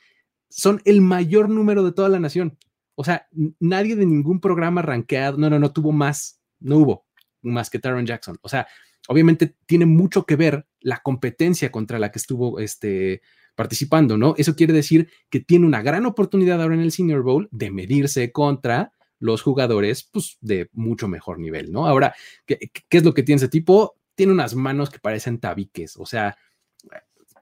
son 0.49 0.81
el 0.85 1.01
mayor 1.01 1.49
número 1.49 1.83
de 1.83 1.91
toda 1.91 2.09
la 2.09 2.21
nación. 2.21 2.57
O 2.95 3.03
sea, 3.03 3.27
nadie 3.59 3.97
de 3.97 4.07
ningún 4.07 4.41
programa 4.41 4.83
rankeado, 4.83 5.37
no, 5.37 5.51
no, 5.51 5.59
no 5.59 5.73
tuvo 5.73 5.91
más, 5.91 6.41
no 6.61 6.79
hubo 6.79 7.07
más 7.43 7.71
que 7.71 7.81
Taron 7.81 8.07
Jackson. 8.07 8.39
O 8.43 8.49
sea, 8.49 8.69
obviamente 9.09 9.57
tiene 9.67 9.87
mucho 9.87 10.27
que 10.27 10.37
ver 10.37 10.67
la 10.79 10.99
competencia 10.99 11.73
contra 11.73 11.99
la 11.99 12.13
que 12.13 12.21
estuvo 12.21 12.61
este, 12.61 13.21
participando, 13.59 14.17
¿no? 14.17 14.37
Eso 14.39 14.55
quiere 14.55 14.73
decir 14.73 15.11
que 15.31 15.41
tiene 15.41 15.67
una 15.67 15.83
gran 15.83 16.07
oportunidad 16.07 16.63
ahora 16.63 16.77
en 16.77 16.81
el 16.81 16.93
Senior 16.93 17.23
Bowl 17.23 17.49
de 17.51 17.73
medirse 17.73 18.31
contra 18.31 18.93
los 19.19 19.43
jugadores 19.43 20.09
pues, 20.13 20.39
de 20.41 20.71
mucho 20.75 21.09
mejor 21.09 21.41
nivel, 21.41 21.73
¿no? 21.73 21.89
Ahora, 21.89 22.15
¿qué, 22.47 22.71
es 22.89 23.05
lo 23.05 23.15
que 23.15 23.25
tiene 23.25 23.39
ese 23.39 23.49
tipo? 23.49 23.97
Tiene 24.15 24.33
unas 24.33 24.55
manos 24.55 24.91
que 24.91 25.01
parecen 25.01 25.41
tabiques, 25.41 25.97
o 25.97 26.07
sea, 26.07 26.39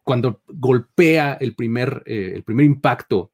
cuando 0.05 0.41
golpea 0.47 1.35
el 1.39 1.55
primer, 1.55 2.03
eh, 2.07 2.33
el 2.35 2.45
primer 2.45 2.65
impacto 2.65 3.31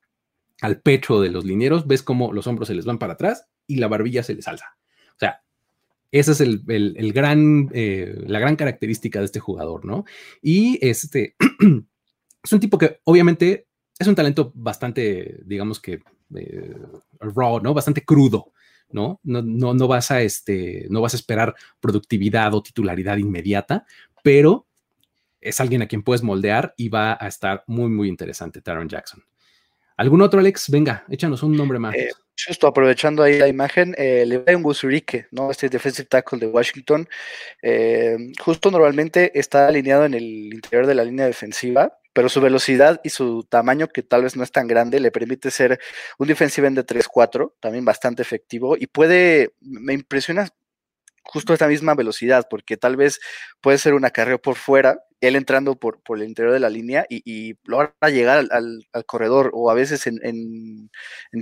al 0.60 0.80
pecho 0.80 1.20
de 1.20 1.30
los 1.30 1.44
linieros, 1.44 1.86
ves 1.86 2.02
cómo 2.02 2.32
los 2.32 2.48
hombros 2.48 2.66
se 2.66 2.74
les 2.74 2.84
van 2.84 2.98
para 2.98 3.12
atrás 3.12 3.46
y 3.68 3.76
la 3.76 3.86
barbilla 3.86 4.24
se 4.24 4.34
les 4.34 4.48
alza. 4.48 4.76
O 5.14 5.18
sea, 5.20 5.44
esa 6.10 6.32
es 6.32 6.40
el, 6.40 7.12
gran, 7.12 7.70
eh, 7.72 8.24
la 8.26 8.40
gran 8.40 8.56
característica 8.56 9.20
de 9.20 9.26
este 9.26 9.38
jugador, 9.38 9.84
¿no? 9.84 10.04
Y 10.42 10.84
este, 10.84 11.36
es 12.42 12.52
un 12.52 12.60
tipo 12.60 12.78
que 12.78 13.00
obviamente 13.04 13.66
es 13.98 14.06
un 14.06 14.14
talento 14.14 14.52
bastante, 14.54 15.40
digamos 15.44 15.80
que, 15.80 16.00
eh, 16.36 16.74
raw, 17.20 17.60
¿no? 17.60 17.74
Bastante 17.74 18.04
crudo, 18.04 18.52
¿no? 18.90 19.20
No, 19.22 19.42
no, 19.42 19.88
vas 19.88 20.10
a, 20.10 20.22
este, 20.22 20.86
no 20.90 21.00
vas 21.00 21.14
a 21.14 21.16
esperar 21.16 21.54
productividad 21.80 22.54
o 22.54 22.62
titularidad 22.62 23.18
inmediata, 23.18 23.86
pero 24.22 24.66
es 25.40 25.60
alguien 25.60 25.82
a 25.82 25.88
quien 25.88 26.02
puedes 26.02 26.22
moldear 26.22 26.74
y 26.76 26.88
va 26.88 27.16
a 27.20 27.28
estar 27.28 27.64
muy, 27.66 27.90
muy 27.90 28.08
interesante, 28.08 28.60
Taron 28.60 28.88
Jackson. 28.88 29.22
¿Algún 29.96 30.22
otro, 30.22 30.40
Alex? 30.40 30.70
Venga, 30.70 31.04
échanos 31.10 31.42
un 31.42 31.56
nombre 31.56 31.78
más. 31.78 31.94
Eh, 31.94 32.10
justo 32.46 32.66
aprovechando 32.66 33.22
ahí 33.22 33.38
la 33.38 33.48
imagen, 33.48 33.94
eh, 33.98 34.24
Levi 34.26 34.54
Gusurique, 34.54 35.26
¿no? 35.30 35.50
Este 35.50 35.68
defensive 35.68 36.08
tackle 36.08 36.38
de 36.38 36.46
Washington, 36.46 37.08
eh, 37.60 38.16
justo 38.40 38.70
normalmente 38.70 39.38
está 39.38 39.68
alineado 39.68 40.06
en 40.06 40.14
el 40.14 40.54
interior 40.54 40.86
de 40.86 40.94
la 40.94 41.04
línea 41.04 41.26
defensiva, 41.26 41.98
pero 42.12 42.28
su 42.28 42.40
velocidad 42.40 43.00
y 43.04 43.10
su 43.10 43.44
tamaño, 43.44 43.88
que 43.88 44.02
tal 44.02 44.22
vez 44.22 44.36
no 44.36 44.42
es 44.42 44.52
tan 44.52 44.66
grande, 44.66 45.00
le 45.00 45.10
permite 45.10 45.50
ser 45.50 45.80
un 46.18 46.28
defensive 46.28 46.66
end 46.66 46.78
de 46.78 46.86
3-4, 46.86 47.54
también 47.60 47.84
bastante 47.84 48.22
efectivo, 48.22 48.76
y 48.76 48.86
puede, 48.86 49.54
me 49.60 49.94
impresiona 49.94 50.48
justo 51.22 51.52
esta 51.52 51.68
misma 51.68 51.94
velocidad, 51.94 52.46
porque 52.50 52.76
tal 52.76 52.96
vez 52.96 53.20
puede 53.60 53.78
ser 53.78 53.94
un 53.94 54.04
acarreo 54.04 54.40
por 54.40 54.56
fuera, 54.56 54.98
él 55.22 55.36
entrando 55.36 55.76
por, 55.76 56.02
por 56.02 56.18
el 56.18 56.24
interior 56.24 56.52
de 56.52 56.58
la 56.58 56.68
línea 56.68 57.06
y, 57.08 57.56
logra 57.64 57.92
llegar 58.10 58.44
al, 58.50 58.86
corredor, 59.06 59.52
o 59.54 59.70
a 59.70 59.74
veces 59.74 60.08
en, 60.08 60.18
en, 60.22 60.90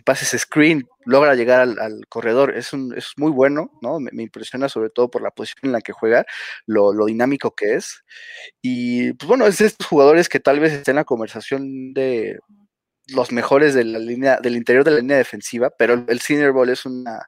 pases 0.04 0.38
screen 0.38 0.86
logra 1.06 1.34
llegar 1.34 1.60
al, 1.60 2.06
corredor. 2.08 2.56
Es, 2.56 2.74
un, 2.74 2.94
es 2.96 3.12
muy 3.16 3.32
bueno, 3.32 3.70
¿no? 3.80 3.98
Me, 3.98 4.22
impresiona 4.22 4.68
sobre 4.68 4.90
todo 4.90 5.10
por 5.10 5.22
la 5.22 5.30
posición 5.30 5.68
en 5.68 5.72
la 5.72 5.80
que 5.80 5.92
juega, 5.92 6.26
lo, 6.66 6.92
lo, 6.92 7.06
dinámico 7.06 7.54
que 7.54 7.74
es. 7.74 8.04
Y 8.60 9.14
pues 9.14 9.26
bueno, 9.26 9.46
es 9.46 9.58
de 9.58 9.66
estos 9.66 9.86
jugadores 9.86 10.28
que 10.28 10.40
tal 10.40 10.60
vez 10.60 10.72
estén 10.74 10.92
en 10.92 10.96
la 10.96 11.04
conversación 11.04 11.94
de 11.94 12.38
los 13.08 13.32
mejores 13.32 13.74
de 13.74 13.84
la 13.84 13.98
línea, 13.98 14.38
del 14.40 14.56
interior 14.56 14.84
de 14.84 14.90
la 14.90 14.98
línea 14.98 15.16
defensiva, 15.16 15.70
pero 15.76 16.04
el 16.06 16.20
Senior 16.20 16.52
Bowl 16.52 16.68
es 16.68 16.84
una 16.84 17.26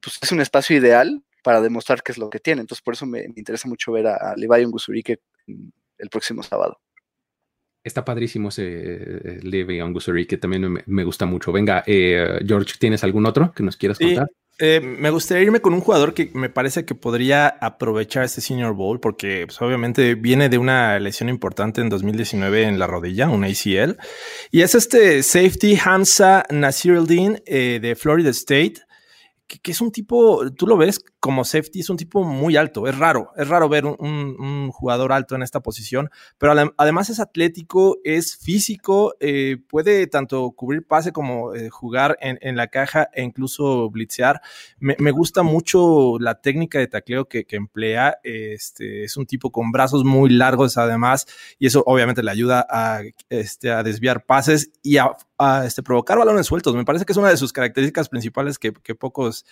pues 0.00 0.18
es 0.22 0.30
un 0.32 0.40
espacio 0.40 0.76
ideal 0.76 1.22
para 1.42 1.60
demostrar 1.60 2.02
qué 2.02 2.12
es 2.12 2.18
lo 2.18 2.30
que 2.30 2.40
tiene. 2.40 2.60
Entonces, 2.60 2.82
por 2.82 2.94
eso 2.94 3.06
me, 3.06 3.24
interesa 3.36 3.68
mucho 3.68 3.92
ver 3.92 4.06
a, 4.06 4.16
a 4.16 4.36
Levi 4.36 4.64
Gusurique 4.64 5.20
el 5.46 6.08
próximo 6.10 6.42
sábado. 6.42 6.78
Está 7.82 8.04
padrísimo 8.04 8.48
ese 8.48 8.64
eh, 8.66 9.40
Levi 9.42 9.80
Gusurique, 9.80 10.36
también 10.36 10.82
me, 10.84 11.04
gusta 11.04 11.26
mucho. 11.26 11.52
Venga, 11.52 11.84
eh, 11.86 12.40
George, 12.46 12.74
¿tienes 12.78 13.04
algún 13.04 13.24
otro 13.26 13.52
que 13.52 13.62
nos 13.62 13.76
quieras 13.76 13.98
contar? 13.98 14.28
Eh, 14.60 14.80
me 14.80 15.10
gustaría 15.10 15.44
irme 15.44 15.60
con 15.60 15.72
un 15.72 15.80
jugador 15.80 16.14
que 16.14 16.32
me 16.34 16.48
parece 16.48 16.84
que 16.84 16.96
podría 16.96 17.46
aprovechar 17.46 18.24
este 18.24 18.40
Senior 18.40 18.74
Bowl 18.74 18.98
porque 18.98 19.46
pues, 19.46 19.62
obviamente 19.62 20.16
viene 20.16 20.48
de 20.48 20.58
una 20.58 20.98
lesión 20.98 21.28
importante 21.28 21.80
en 21.80 21.88
2019 21.88 22.64
en 22.64 22.78
la 22.80 22.88
rodilla, 22.88 23.28
un 23.28 23.44
ACL, 23.44 23.96
y 24.50 24.62
es 24.62 24.74
este 24.74 25.22
safety 25.22 25.78
Hamza 25.82 26.42
Nasiruddin 26.50 27.40
eh, 27.46 27.78
de 27.80 27.94
Florida 27.94 28.30
State 28.30 28.80
que, 29.46 29.70
es 29.70 29.80
un 29.80 29.90
tipo, 29.90 30.50
tú 30.52 30.66
lo 30.66 30.76
ves 30.76 31.00
como 31.20 31.44
safety, 31.44 31.80
es 31.80 31.90
un 31.90 31.96
tipo 31.96 32.22
muy 32.24 32.56
alto. 32.56 32.86
Es 32.86 32.96
raro, 32.96 33.30
es 33.36 33.48
raro 33.48 33.68
ver 33.68 33.84
un, 33.84 34.70
jugador 34.70 35.12
alto 35.12 35.34
en 35.34 35.42
esta 35.42 35.60
posición, 35.60 36.10
pero 36.38 36.52
además 36.76 37.10
es 37.10 37.20
atlético, 37.20 37.98
es 38.04 38.36
físico, 38.36 39.14
eh, 39.20 39.56
puede 39.68 40.06
tanto 40.06 40.52
cubrir 40.52 40.86
pase 40.86 41.12
como 41.12 41.54
eh, 41.54 41.68
jugar 41.70 42.16
en, 42.20 42.56
la 42.56 42.68
caja 42.68 43.08
e 43.12 43.22
incluso 43.22 43.90
blitzear. 43.90 44.40
Me, 44.78 45.10
gusta 45.10 45.42
mucho 45.42 46.18
la 46.18 46.40
técnica 46.40 46.78
de 46.78 46.86
tacleo 46.86 47.26
que, 47.26 47.46
emplea. 47.50 48.18
Este, 48.22 49.04
es 49.04 49.16
un 49.16 49.26
tipo 49.26 49.50
con 49.50 49.72
brazos 49.72 50.04
muy 50.04 50.30
largos 50.30 50.78
además, 50.78 51.26
y 51.58 51.66
eso 51.66 51.82
obviamente 51.86 52.22
le 52.22 52.30
ayuda 52.30 52.66
a, 52.68 53.02
este, 53.28 53.68
desviar 53.82 54.24
pases 54.24 54.70
y 54.82 54.98
a 54.98 55.16
este, 55.64 55.82
provocar 55.82 56.18
balones 56.18 56.46
sueltos. 56.46 56.74
Me 56.74 56.84
parece 56.84 57.04
que 57.04 57.12
es 57.12 57.16
una 57.16 57.30
de 57.30 57.36
sus 57.36 57.52
características 57.52 58.08
principales 58.08 58.58
que, 58.58 58.72
pocos 58.72 59.44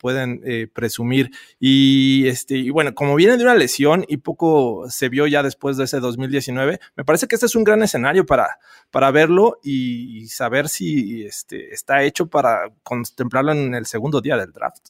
pueden 0.00 0.40
eh, 0.44 0.68
presumir. 0.72 1.30
Y, 1.60 2.26
este, 2.26 2.56
y 2.56 2.70
bueno, 2.70 2.94
como 2.94 3.14
viene 3.14 3.36
de 3.36 3.44
una 3.44 3.54
lesión 3.54 4.04
y 4.08 4.18
poco 4.18 4.86
se 4.88 5.08
vio 5.08 5.26
ya 5.26 5.42
después 5.42 5.76
de 5.76 5.84
ese 5.84 6.00
2019, 6.00 6.80
me 6.96 7.04
parece 7.04 7.26
que 7.26 7.34
este 7.34 7.46
es 7.46 7.54
un 7.54 7.64
gran 7.64 7.82
escenario 7.82 8.26
para, 8.26 8.58
para 8.90 9.10
verlo 9.10 9.58
y 9.62 10.26
saber 10.28 10.68
si 10.68 11.24
este, 11.24 11.72
está 11.72 12.02
hecho 12.02 12.26
para 12.28 12.70
contemplarlo 12.82 13.52
en 13.52 13.74
el 13.74 13.86
segundo 13.86 14.20
día 14.20 14.36
del 14.36 14.52
draft. 14.52 14.88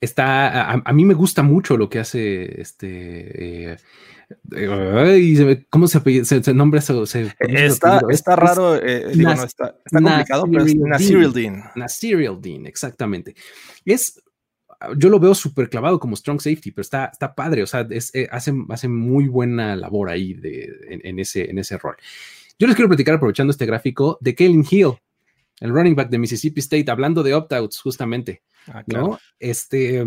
Está, 0.00 0.72
a, 0.72 0.92
mí 0.94 1.04
me 1.04 1.12
gusta 1.12 1.42
mucho 1.42 1.76
lo 1.76 1.90
que 1.90 1.98
hace 1.98 2.58
este. 2.58 3.72
Eh, 3.72 3.76
¿Cómo 5.68 5.88
se, 5.88 6.24
se, 6.24 6.42
se 6.42 6.54
nombra 6.54 6.78
eso? 6.78 7.02
está, 7.02 8.00
está 8.08 8.36
raro, 8.36 8.76
eh, 8.76 9.10
digo, 9.12 9.34
no, 9.34 9.44
está, 9.44 9.76
está 9.84 10.00
complicado, 10.00 10.44
pero 10.50 10.64
es. 10.64 10.74
Nasirial 11.74 12.40
Dean, 12.40 12.64
exactamente. 12.66 13.34
Es, 13.84 14.22
yo 14.96 15.08
lo 15.08 15.20
veo 15.20 15.34
súper 15.34 15.68
clavado 15.68 15.98
como 15.98 16.16
strong 16.16 16.40
safety, 16.40 16.70
pero 16.70 16.82
está, 16.82 17.06
está 17.06 17.34
padre, 17.34 17.62
o 17.62 17.66
sea, 17.66 17.86
es, 17.90 18.14
eh, 18.14 18.28
hace, 18.30 18.52
hace 18.68 18.88
muy 18.88 19.28
buena 19.28 19.76
labor 19.76 20.10
ahí 20.10 20.34
de, 20.34 20.70
en, 20.88 21.18
ese, 21.18 21.50
en 21.50 21.58
ese 21.58 21.78
rol. 21.78 21.96
Yo 22.58 22.66
les 22.66 22.76
quiero 22.76 22.88
platicar, 22.88 23.14
aprovechando 23.14 23.50
este 23.50 23.66
gráfico, 23.66 24.18
de 24.20 24.34
Kellen 24.34 24.64
Hill, 24.68 24.92
el 25.60 25.70
running 25.70 25.94
back 25.94 26.10
de 26.10 26.18
Mississippi 26.18 26.60
State, 26.60 26.90
hablando 26.90 27.22
de 27.22 27.34
opt-outs, 27.34 27.80
justamente. 27.80 28.42
Ah, 28.66 28.82
¿no? 28.86 29.18
Este 29.38 30.04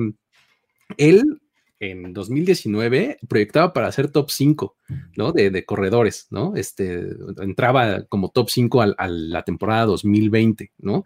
él 0.97 1.41
en 1.79 2.13
2019 2.13 3.19
proyectaba 3.27 3.73
para 3.73 3.91
ser 3.91 4.09
top 4.09 4.29
5, 4.29 4.77
¿no? 5.17 5.31
De, 5.31 5.65
corredores, 5.65 6.27
¿no? 6.29 6.55
Este, 6.55 7.09
entraba 7.41 8.03
como 8.05 8.29
top 8.29 8.49
5 8.49 8.81
a, 8.81 9.07
la 9.07 9.43
temporada 9.43 9.85
2020, 9.85 10.71
¿no? 10.77 11.03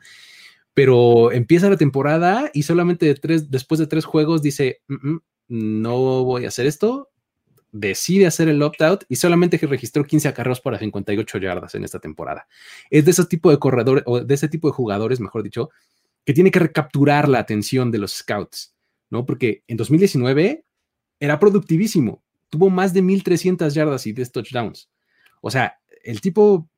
Pero 0.77 1.31
empieza 1.31 1.71
la 1.71 1.75
temporada 1.75 2.51
y 2.53 2.61
solamente 2.61 3.15
después 3.49 3.79
de 3.79 3.87
tres 3.87 4.05
juegos 4.05 4.43
dice, 4.43 4.83
mm, 4.87 5.09
mm, 5.09 5.21
no 5.47 6.23
voy 6.23 6.45
a 6.45 6.49
hacer 6.49 6.67
esto, 6.67 7.09
decide 7.71 8.27
hacer 8.27 8.47
el 8.47 8.61
opt-out 8.61 9.03
y 9.09 9.15
solamente 9.15 9.57
registró 9.57 10.03
15 10.03 10.27
acarreos 10.27 10.61
para 10.61 10.77
58 10.77 11.39
yardas 11.39 11.73
en 11.73 11.83
esta 11.83 11.97
temporada. 11.97 12.47
Es 12.91 13.05
de 13.05 13.09
ese 13.09 13.25
tipo 13.25 13.49
de 13.49 13.57
corredores, 13.57 14.03
o 14.05 14.19
de 14.19 14.31
ese 14.31 14.49
tipo 14.49 14.67
de 14.67 14.73
jugadores, 14.73 15.19
mejor 15.19 15.41
dicho, 15.41 15.71
que 16.23 16.33
tiene 16.35 16.51
que 16.51 16.59
recapturar 16.59 17.27
la 17.27 17.39
atención 17.39 17.89
de 17.89 17.97
los 17.97 18.11
scouts, 18.13 18.75
¿no? 19.09 19.25
Porque 19.25 19.63
en 19.65 19.77
2019 19.77 20.63
era 21.19 21.39
productivísimo. 21.39 22.21
Tuvo 22.51 22.69
más 22.69 22.93
de 22.93 23.01
1300 23.01 23.73
yardas 23.73 24.05
y 24.05 24.13
10 24.13 24.31
touchdowns. 24.31 24.91
O 25.41 25.49
sea, 25.49 25.79
el 26.03 26.21
tipo 26.21 26.69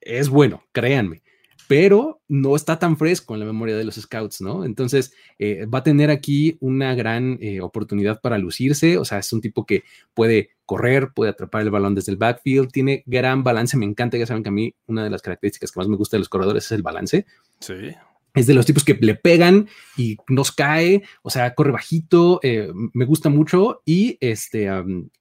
es 0.00 0.28
bueno, 0.28 0.62
créanme, 0.70 1.22
pero 1.68 2.20
no 2.28 2.56
está 2.56 2.78
tan 2.78 2.96
fresco 2.96 3.34
en 3.34 3.40
la 3.40 3.46
memoria 3.46 3.76
de 3.76 3.84
los 3.84 3.94
scouts, 3.94 4.40
¿no? 4.40 4.64
Entonces, 4.64 5.14
eh, 5.38 5.66
va 5.66 5.78
a 5.78 5.82
tener 5.82 6.10
aquí 6.10 6.56
una 6.60 6.94
gran 6.94 7.38
eh, 7.40 7.60
oportunidad 7.60 8.20
para 8.20 8.38
lucirse. 8.38 8.98
O 8.98 9.04
sea, 9.04 9.18
es 9.18 9.32
un 9.32 9.40
tipo 9.40 9.64
que 9.64 9.84
puede 10.14 10.50
correr, 10.66 11.12
puede 11.14 11.30
atrapar 11.30 11.62
el 11.62 11.70
balón 11.70 11.94
desde 11.94 12.12
el 12.12 12.18
backfield, 12.18 12.70
tiene 12.70 13.02
gran 13.06 13.42
balance. 13.42 13.76
Me 13.76 13.86
encanta, 13.86 14.18
ya 14.18 14.26
saben 14.26 14.42
que 14.42 14.48
a 14.50 14.52
mí 14.52 14.74
una 14.86 15.04
de 15.04 15.10
las 15.10 15.22
características 15.22 15.72
que 15.72 15.80
más 15.80 15.88
me 15.88 15.96
gusta 15.96 16.16
de 16.16 16.20
los 16.20 16.28
corredores 16.28 16.66
es 16.66 16.72
el 16.72 16.82
balance. 16.82 17.26
Sí 17.60 17.94
es 18.34 18.46
de 18.46 18.54
los 18.54 18.66
tipos 18.66 18.84
que 18.84 18.94
le 18.94 19.14
pegan 19.14 19.68
y 19.96 20.16
nos 20.28 20.52
cae, 20.52 21.02
o 21.22 21.30
sea, 21.30 21.54
corre 21.54 21.72
bajito, 21.72 22.40
eh, 22.42 22.70
me 22.92 23.04
gusta 23.04 23.28
mucho 23.28 23.82
y 23.84 24.16
este, 24.20 24.70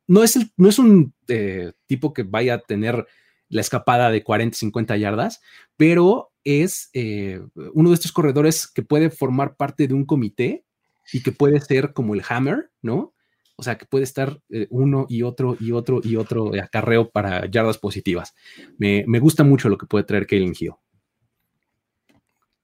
no, 0.07 0.23
es 0.23 0.39
no 0.57 0.69
es 0.69 0.79
un 0.79 1.13
eh, 1.27 1.73
tipo 1.87 2.13
que 2.13 2.23
vaya 2.23 2.55
a 2.55 2.59
tener 2.59 3.05
la 3.51 3.61
escapada 3.61 4.09
de 4.09 4.23
40, 4.23 4.57
50 4.57 4.97
yardas, 4.97 5.41
pero 5.77 6.31
es 6.43 6.89
eh, 6.93 7.41
uno 7.73 7.89
de 7.89 7.95
estos 7.95 8.11
corredores 8.11 8.67
que 8.67 8.81
puede 8.81 9.11
formar 9.11 9.55
parte 9.55 9.87
de 9.87 9.93
un 9.93 10.05
comité 10.05 10.65
y 11.13 11.21
que 11.21 11.31
puede 11.31 11.59
ser 11.61 11.93
como 11.93 12.15
el 12.15 12.23
hammer, 12.27 12.71
¿no? 12.81 13.13
O 13.57 13.63
sea, 13.63 13.77
que 13.77 13.85
puede 13.85 14.05
estar 14.05 14.41
uno 14.69 15.05
y 15.07 15.21
otro 15.21 15.55
y 15.59 15.71
otro 15.71 16.01
y 16.03 16.15
otro 16.15 16.51
acarreo 16.59 17.11
para 17.11 17.45
yardas 17.45 17.77
positivas. 17.77 18.33
Me, 18.79 19.03
me 19.05 19.19
gusta 19.19 19.43
mucho 19.43 19.69
lo 19.69 19.77
que 19.77 19.85
puede 19.85 20.03
traer 20.03 20.25
Kalen 20.25 20.55
Hill. 20.59 20.73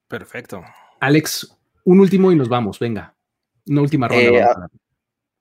Perfecto. 0.07 0.63
Alex, 0.99 1.55
un 1.83 1.99
último 1.99 2.31
y 2.31 2.35
nos 2.35 2.49
vamos, 2.49 2.79
venga. 2.79 3.15
Una 3.67 3.81
última 3.81 4.07
ronda. 4.07 4.23
Eh, 4.23 4.45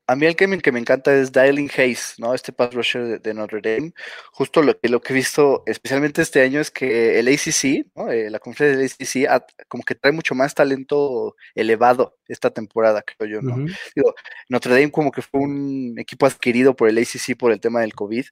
a, 0.06 0.16
mí 0.16 0.26
el 0.26 0.36
que 0.36 0.46
me, 0.46 0.58
que 0.58 0.72
me 0.72 0.80
encanta 0.80 1.14
es 1.14 1.32
Dialing 1.32 1.70
Hayes, 1.76 2.14
¿no? 2.18 2.34
Este 2.34 2.52
pass 2.52 2.72
rusher 2.74 3.20
de, 3.20 3.34
Notre 3.34 3.60
Dame. 3.60 3.92
Justo 4.32 4.62
lo 4.62 4.78
que, 4.78 4.88
lo 4.88 5.00
que 5.00 5.12
he 5.12 5.16
visto, 5.16 5.62
especialmente 5.66 6.22
este 6.22 6.42
año, 6.42 6.60
es 6.60 6.70
que 6.70 7.18
el 7.18 7.28
ACC, 7.28 7.86
¿no? 7.94 8.10
Eh, 8.10 8.30
la 8.30 8.38
conferencia 8.38 8.78
del 8.78 9.28
ACC, 9.28 9.66
como 9.68 9.82
que 9.84 9.94
trae 9.94 10.12
mucho 10.12 10.34
más 10.34 10.54
talento 10.54 11.36
elevado 11.54 12.16
esta 12.28 12.50
temporada, 12.50 13.02
creo 13.02 13.30
yo, 13.30 13.42
¿no? 13.42 13.56
Digo, 13.94 14.14
Notre 14.48 14.72
Dame 14.72 14.90
como 14.90 15.10
que 15.10 15.22
fue 15.22 15.40
un 15.40 15.94
equipo 15.98 16.26
adquirido 16.26 16.74
por 16.74 16.88
el 16.88 16.98
ACC 16.98 17.36
por 17.36 17.52
el 17.52 17.60
tema 17.60 17.80
del 17.80 17.94
COVID. 17.94 18.26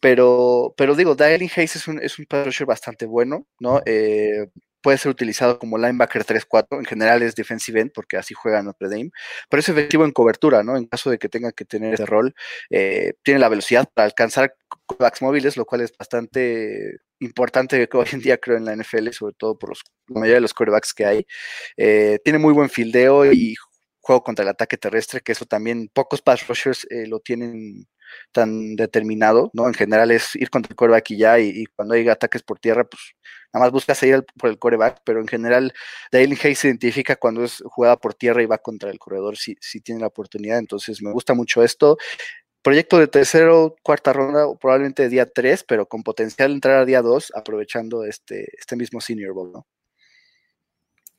Pero, 0.00 0.74
pero 0.76 0.96
digo, 0.96 1.14
Dialing 1.14 1.50
Hayes 1.54 1.76
es 1.76 1.86
un, 1.86 2.00
es 2.02 2.18
un 2.18 2.26
pass 2.26 2.46
rusher 2.46 2.66
bastante 2.66 3.06
bueno, 3.06 3.46
¿no? 3.60 3.80
Eh, 3.86 4.48
puede 4.82 4.98
ser 4.98 5.10
utilizado 5.10 5.58
como 5.58 5.78
linebacker 5.78 6.24
3-4, 6.24 6.78
en 6.78 6.84
general 6.84 7.22
es 7.22 7.34
defensive 7.34 7.80
end 7.80 7.92
porque 7.94 8.16
así 8.16 8.34
juega 8.34 8.62
Notre 8.62 8.88
Dame, 8.88 9.10
pero 9.48 9.60
es 9.60 9.68
efectivo 9.68 10.04
en 10.04 10.12
cobertura, 10.12 10.62
¿no? 10.62 10.76
En 10.76 10.86
caso 10.86 11.10
de 11.10 11.18
que 11.18 11.28
tenga 11.28 11.52
que 11.52 11.64
tener 11.64 11.94
ese 11.94 12.06
rol, 12.06 12.34
eh, 12.70 13.14
tiene 13.22 13.40
la 13.40 13.48
velocidad 13.48 13.88
para 13.94 14.06
alcanzar 14.06 14.54
backs 14.98 15.22
móviles, 15.22 15.56
lo 15.56 15.64
cual 15.64 15.82
es 15.82 15.92
bastante 15.96 16.98
importante 17.20 17.88
hoy 17.92 18.06
en 18.12 18.20
día 18.20 18.38
creo 18.38 18.56
en 18.56 18.64
la 18.64 18.76
NFL, 18.76 19.10
sobre 19.12 19.34
todo 19.38 19.58
por 19.58 19.70
los, 19.70 19.82
la 20.08 20.20
mayoría 20.20 20.36
de 20.36 20.40
los 20.42 20.54
quarterbacks 20.54 20.92
que 20.94 21.06
hay. 21.06 21.26
Eh, 21.76 22.18
tiene 22.24 22.38
muy 22.38 22.52
buen 22.52 22.68
fildeo 22.68 23.32
y 23.32 23.54
juego 24.00 24.22
contra 24.22 24.42
el 24.42 24.48
ataque 24.50 24.76
terrestre, 24.76 25.20
que 25.20 25.32
eso 25.32 25.46
también 25.46 25.88
pocos 25.92 26.20
pass 26.22 26.46
rushers 26.48 26.86
eh, 26.90 27.06
lo 27.06 27.20
tienen 27.20 27.86
tan 28.32 28.76
determinado, 28.76 29.50
¿no? 29.52 29.66
En 29.66 29.74
general 29.74 30.10
es 30.10 30.36
ir 30.36 30.50
contra 30.50 30.70
el 30.70 30.76
coreback 30.76 31.10
y 31.10 31.18
ya, 31.18 31.38
y, 31.38 31.66
cuando 31.76 31.94
hay 31.94 32.08
ataques 32.08 32.42
por 32.42 32.58
tierra, 32.58 32.84
pues 32.84 33.02
nada 33.52 33.66
más 33.66 33.72
buscas 33.72 34.02
ir 34.02 34.24
por 34.38 34.50
el 34.50 34.58
coreback, 34.58 35.02
pero 35.04 35.20
en 35.20 35.28
general 35.28 35.72
Dale 36.10 36.38
Hayes 36.42 36.58
se 36.58 36.68
identifica 36.68 37.16
cuando 37.16 37.44
es 37.44 37.62
jugada 37.66 37.96
por 37.96 38.14
tierra 38.14 38.42
y 38.42 38.46
va 38.46 38.58
contra 38.58 38.90
el 38.90 38.98
corredor 38.98 39.36
si, 39.36 39.56
si 39.60 39.80
tiene 39.80 40.00
la 40.00 40.08
oportunidad, 40.08 40.58
entonces 40.58 41.02
me 41.02 41.12
gusta 41.12 41.34
mucho 41.34 41.62
esto. 41.62 41.98
Proyecto 42.62 42.98
de 42.98 43.08
tercero, 43.08 43.74
cuarta 43.82 44.12
ronda, 44.12 44.46
probablemente 44.60 45.08
día 45.08 45.26
3, 45.26 45.64
pero 45.64 45.86
con 45.86 46.04
potencial 46.04 46.52
entrar 46.52 46.78
a 46.78 46.84
día 46.84 47.02
2, 47.02 47.32
aprovechando 47.34 48.04
este, 48.04 48.48
este 48.56 48.76
mismo 48.76 49.00
Senior 49.00 49.32
Bowl, 49.34 49.52
¿no? 49.52 49.66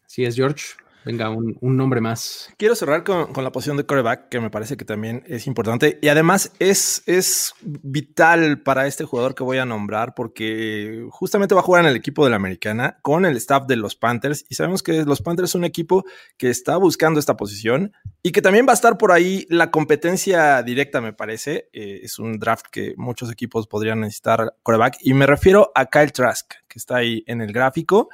Sí, 0.07 0.23
es 0.23 0.35
George. 0.35 0.75
Venga, 1.05 1.29
un, 1.29 1.57
nombre 1.61 1.99
más. 1.99 2.49
Quiero 2.57 2.75
cerrar 2.75 3.03
con, 3.03 3.31
la 3.43 3.51
posición 3.51 3.77
de 3.77 3.85
coreback, 3.85 4.29
que 4.29 4.39
me 4.39 4.49
parece 4.49 4.77
que 4.77 4.85
también 4.85 5.23
es 5.27 5.47
importante. 5.47 5.99
Y 6.01 6.07
además 6.07 6.53
es, 6.59 7.03
es 7.05 7.53
vital 7.61 8.61
para 8.61 8.87
este 8.87 9.03
jugador 9.03 9.35
que 9.35 9.43
voy 9.43 9.57
a 9.57 9.65
nombrar, 9.65 10.13
porque 10.15 11.05
justamente 11.09 11.55
va 11.55 11.61
a 11.61 11.63
jugar 11.63 11.83
en 11.83 11.89
el 11.89 11.97
equipo 11.97 12.23
de 12.23 12.29
la 12.29 12.37
americana 12.37 12.99
con 13.01 13.25
el 13.25 13.35
staff 13.37 13.67
de 13.67 13.75
los 13.75 13.95
Panthers. 13.95 14.45
Y 14.49 14.55
sabemos 14.55 14.81
que 14.81 15.03
los 15.03 15.21
Panthers 15.21 15.49
es 15.49 15.55
un 15.55 15.65
equipo 15.65 16.05
que 16.37 16.49
está 16.49 16.77
buscando 16.77 17.19
esta 17.19 17.35
posición 17.35 17.93
y 18.21 18.31
que 18.31 18.41
también 18.41 18.65
va 18.65 18.71
a 18.71 18.75
estar 18.75 18.97
por 18.97 19.11
ahí 19.11 19.45
la 19.49 19.71
competencia 19.71 20.63
directa, 20.63 21.01
me 21.01 21.11
parece. 21.11 21.69
Eh, 21.73 22.01
es 22.03 22.17
un 22.17 22.39
draft 22.39 22.67
que 22.71 22.93
muchos 22.95 23.29
equipos 23.29 23.67
podrían 23.67 23.99
necesitar 23.99 24.55
coreback. 24.63 24.97
Y 25.01 25.13
me 25.13 25.25
refiero 25.25 25.71
a 25.75 25.87
Kyle 25.87 26.13
Trask, 26.13 26.53
que 26.67 26.79
está 26.79 26.97
ahí 26.97 27.23
en 27.27 27.41
el 27.41 27.51
gráfico. 27.51 28.09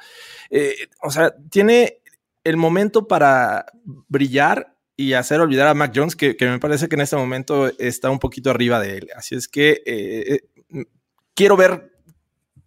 Eh, 0.50 0.74
o 1.02 1.10
sea, 1.10 1.34
tiene 1.50 1.99
el 2.44 2.56
momento 2.56 3.06
para 3.08 3.66
brillar 4.08 4.76
y 4.96 5.14
hacer 5.14 5.40
olvidar 5.40 5.66
a 5.66 5.74
Mac 5.74 5.92
Jones, 5.94 6.14
que, 6.14 6.36
me 6.40 6.58
parece 6.58 6.88
que 6.88 6.94
en 6.94 7.00
este 7.00 7.16
momento 7.16 7.70
está 7.78 8.10
un 8.10 8.18
poquito 8.18 8.50
arriba 8.50 8.78
de 8.80 8.98
él. 8.98 9.08
Así 9.16 9.34
es 9.34 9.48
que 9.48 9.82
eh, 9.86 10.40
eh, 10.74 10.84
quiero 11.34 11.56
ver 11.56 11.90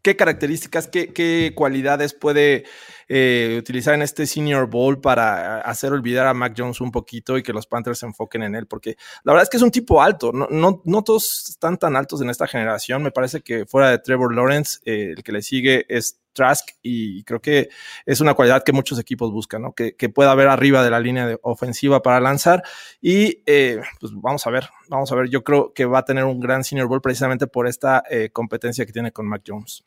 qué 0.01 0.15
características, 0.15 0.87
qué, 0.87 1.53
cualidades 1.55 2.15
puede 2.15 2.65
eh, 3.07 3.55
utilizar 3.59 3.93
en 3.93 4.01
este 4.01 4.25
Senior 4.25 4.67
Bowl 4.67 4.99
para 4.99 5.61
hacer 5.61 5.93
olvidar 5.93 6.25
a 6.25 6.33
Mac 6.33 6.55
Jones 6.57 6.81
un 6.81 6.91
poquito 6.91 7.37
y 7.37 7.43
que 7.43 7.53
los 7.53 7.67
Panthers 7.67 7.99
se 7.99 8.07
enfoquen 8.07 8.41
en 8.41 8.55
él, 8.55 8.65
porque 8.65 8.97
la 9.23 9.33
verdad 9.33 9.43
es 9.43 9.49
que 9.49 9.57
es 9.57 9.63
un 9.63 9.71
tipo 9.71 10.01
alto, 10.01 10.31
no, 10.33 11.03
todos 11.03 11.49
están 11.49 11.77
tan 11.77 11.95
altos 11.95 12.21
en 12.21 12.29
esta 12.29 12.47
generación, 12.47 13.01
me 13.01 13.11
parece 13.11 13.41
que 13.41 13.65
fuera 13.65 13.91
de 13.91 13.99
Trevor 13.99 14.35
Lawrence, 14.35 14.79
el 14.83 15.23
que 15.23 15.31
le 15.31 15.41
sigue 15.41 15.85
es 15.87 16.19
Trask 16.33 16.69
y 16.81 17.23
creo 17.23 17.41
que 17.41 17.69
es 18.05 18.19
una 18.21 18.33
cualidad 18.33 18.63
que 18.63 18.73
muchos 18.73 18.99
equipos 18.99 19.31
buscan, 19.31 19.61
¿no? 19.61 19.73
Que, 19.73 19.93
pueda 20.13 20.31
haber 20.31 20.47
arriba 20.49 20.83
de 20.83 20.91
la 20.91 20.99
línea 20.99 21.37
ofensiva 21.41 22.01
para 22.01 22.19
lanzar 22.19 22.61
y 23.01 23.41
eh, 23.45 23.81
pues 23.99 24.11
vamos 24.15 24.45
a 24.45 24.49
ver, 24.49 24.69
vamos 24.89 25.11
a 25.11 25.15
ver, 25.15 25.29
yo 25.29 25.43
creo 25.43 25.73
que 25.73 25.85
va 25.85 25.99
a 25.99 26.05
tener 26.05 26.25
un 26.25 26.39
gran 26.39 26.63
Senior 26.63 26.87
Bowl 26.87 27.01
precisamente 27.01 27.47
por 27.47 27.67
esta 27.67 28.03
competencia 28.33 28.85
que 28.85 28.91
tiene 28.91 29.11
con 29.11 29.27
Mac 29.27 29.43
Jones. 29.47 29.85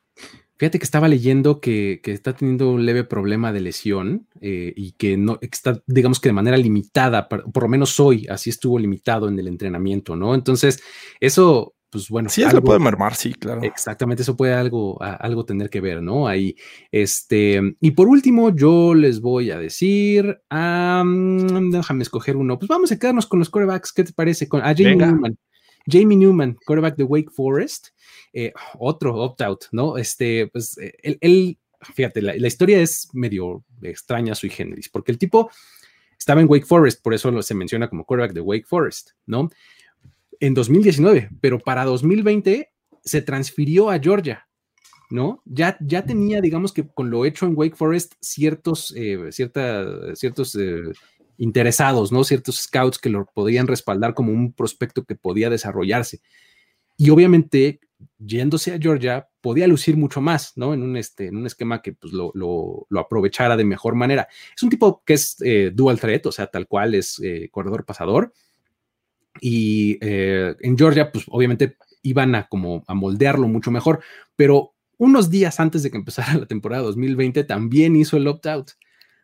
Fíjate 0.59 0.79
que 0.79 0.85
estaba 0.85 1.07
leyendo 1.07 1.61
que, 1.61 2.01
está 2.03 2.35
teniendo 2.35 2.71
un 2.71 2.87
leve 2.87 3.05
problema 3.05 3.53
de 3.53 3.61
lesión 3.61 4.27
eh, 4.41 4.73
y 4.75 4.93
que 4.93 5.19
no 5.19 5.39
está, 5.43 5.83
digamos 5.87 6.19
que 6.19 6.31
de 6.31 6.33
manera 6.33 6.57
limitada, 6.57 7.29
por, 7.29 7.63
lo 7.63 7.69
menos 7.69 8.01
hoy, 8.01 8.27
así 8.31 8.49
estuvo 8.49 8.79
limitado 8.79 9.29
en 9.29 9.39
el 9.39 9.49
entrenamiento, 9.49 10.17
¿no? 10.17 10.35
Entonces, 10.35 10.83
eso, 11.21 11.76
pues 11.97 12.11
bueno. 12.11 12.29
Sí, 12.29 12.43
eso 12.43 12.63
puede 12.63 12.79
mermar, 12.79 13.15
sí, 13.15 13.33
claro. 13.33 13.63
Exactamente, 13.63 14.23
eso 14.23 14.37
puede 14.37 14.53
algo, 14.53 15.03
algo 15.03 15.47
tener 15.47 15.71
que 15.71 15.81
ver, 15.81 16.03
¿no? 16.03 16.29
Ahí, 16.29 16.55
este, 16.93 17.61
y 17.81 17.93
por 17.93 18.07
último, 18.07 18.55
yo 18.55 18.95
les 18.95 19.21
voy 19.21 19.51
a 19.51 19.59
decir, 19.59 20.39
déjame 20.51 22.03
escoger 22.03 22.37
uno, 22.37 22.59
pues 22.59 22.69
vamos 22.69 22.93
a 22.93 22.99
quedarnos 22.99 23.27
con 23.27 23.39
los 23.39 23.49
corebacks, 23.49 23.93
¿qué 23.93 24.05
te 24.05 24.13
parece? 24.13 24.47
Con, 24.47 24.61
a 24.61 24.75
Jamie 24.75 24.97
Newman. 24.97 25.39
Jamie 25.87 26.19
Newman, 26.19 26.59
quarterback 26.67 26.97
de 26.97 27.05
Wake 27.05 27.31
Forest. 27.31 27.89
Eh, 28.33 28.53
otro 28.79 29.15
opt-out, 29.15 29.65
¿no? 29.73 29.97
Este, 29.97 30.49
pues 30.49 30.77
él, 31.03 31.59
fíjate, 31.81 32.21
la, 32.21 32.47
historia 32.47 32.81
es 32.81 33.09
medio 33.15 33.65
extraña 33.81 34.35
sui 34.35 34.51
generis, 34.51 34.91
porque 34.91 35.13
el 35.13 35.17
tipo 35.17 35.51
estaba 36.19 36.43
en 36.43 36.49
Wake 36.51 36.67
Forest, 36.67 37.03
por 37.03 37.15
eso 37.15 37.41
se 37.41 37.55
menciona 37.55 37.89
como 37.89 38.05
quarterback 38.05 38.35
de 38.35 38.43
Wake 38.43 38.67
Forest, 38.67 39.13
¿no? 39.25 39.49
En 40.40 40.55
2019, 40.55 41.31
pero 41.40 41.59
para 41.59 41.85
2020 41.85 42.70
se 43.05 43.22
transfirió 43.22 43.90
a 43.90 43.99
Georgia, 43.99 44.49
¿no? 45.11 45.42
Ya, 45.44 45.77
ya 45.81 46.05
tenía, 46.05 46.40
digamos 46.40 46.72
que 46.72 46.87
con 46.87 47.11
lo 47.11 47.25
hecho 47.25 47.46
en 47.46 47.57
Wake 47.57 47.77
Forest, 47.77 48.14
ciertos, 48.20 48.92
eh, 48.96 49.31
cierta, 49.31 50.14
ciertos 50.14 50.55
eh, 50.57 50.92
interesados, 51.38 52.12
¿no? 52.12 52.25
Ciertos 52.25 52.57
scouts 52.57 52.99
que 52.99 53.09
lo 53.09 53.27
podían 53.27 53.66
respaldar 53.66 54.14
como 54.14 54.33
un 54.33 54.53
prospecto 54.53 55.05
que 55.05 55.14
podía 55.14 55.51
desarrollarse. 55.51 56.20
Y 56.96 57.11
obviamente 57.11 57.81
yéndose 58.18 58.72
a 58.75 58.79
Georgia, 58.79 59.29
podía 59.40 59.66
lucir 59.66 59.96
mucho 59.96 60.20
más, 60.20 60.53
¿no? 60.57 60.75
En 60.75 60.83
un, 60.83 60.96
este, 60.96 61.27
en 61.27 61.37
un 61.37 61.46
esquema 61.46 61.83
que 61.83 61.92
pues, 61.92 62.12
lo, 62.12 62.33
lo, 62.35 62.87
aprovechara 62.99 63.57
de 63.57 63.64
mejor 63.64 63.94
manera. 63.94 64.29
Es 64.55 64.62
un 64.62 64.70
tipo 64.70 65.03
que 65.05 65.14
es 65.14 65.37
eh, 65.42 65.70
dual 65.72 66.01
threat, 66.01 66.27
o 66.27 66.33
sea, 66.33 66.46
tal 66.49 66.66
cual 66.66 66.94
es 66.94 67.20
eh, 67.22 67.49
corredor 67.51 67.85
pasador. 67.85 68.33
Y 69.40 69.99
eh, 70.01 70.55
en 70.61 70.77
Georgia, 70.77 71.12
pues 71.12 71.25
obviamente 71.29 71.77
iban 72.03 72.35
a 72.35 72.49
como 72.49 72.85
a 72.87 72.94
moldearlo 72.94 73.49
mucho 73.49 73.70
mejor, 73.70 74.01
pero 74.37 74.75
unos 74.99 75.31
días 75.31 75.61
antes 75.61 75.83
de 75.83 75.90
que 75.90 75.96
empezara 75.96 76.35
la 76.38 76.46
temporada 76.46 76.83
2020 76.83 77.44
también 77.44 77.96
hizo 77.96 78.16
el 78.16 78.29
opt-out, 78.29 78.72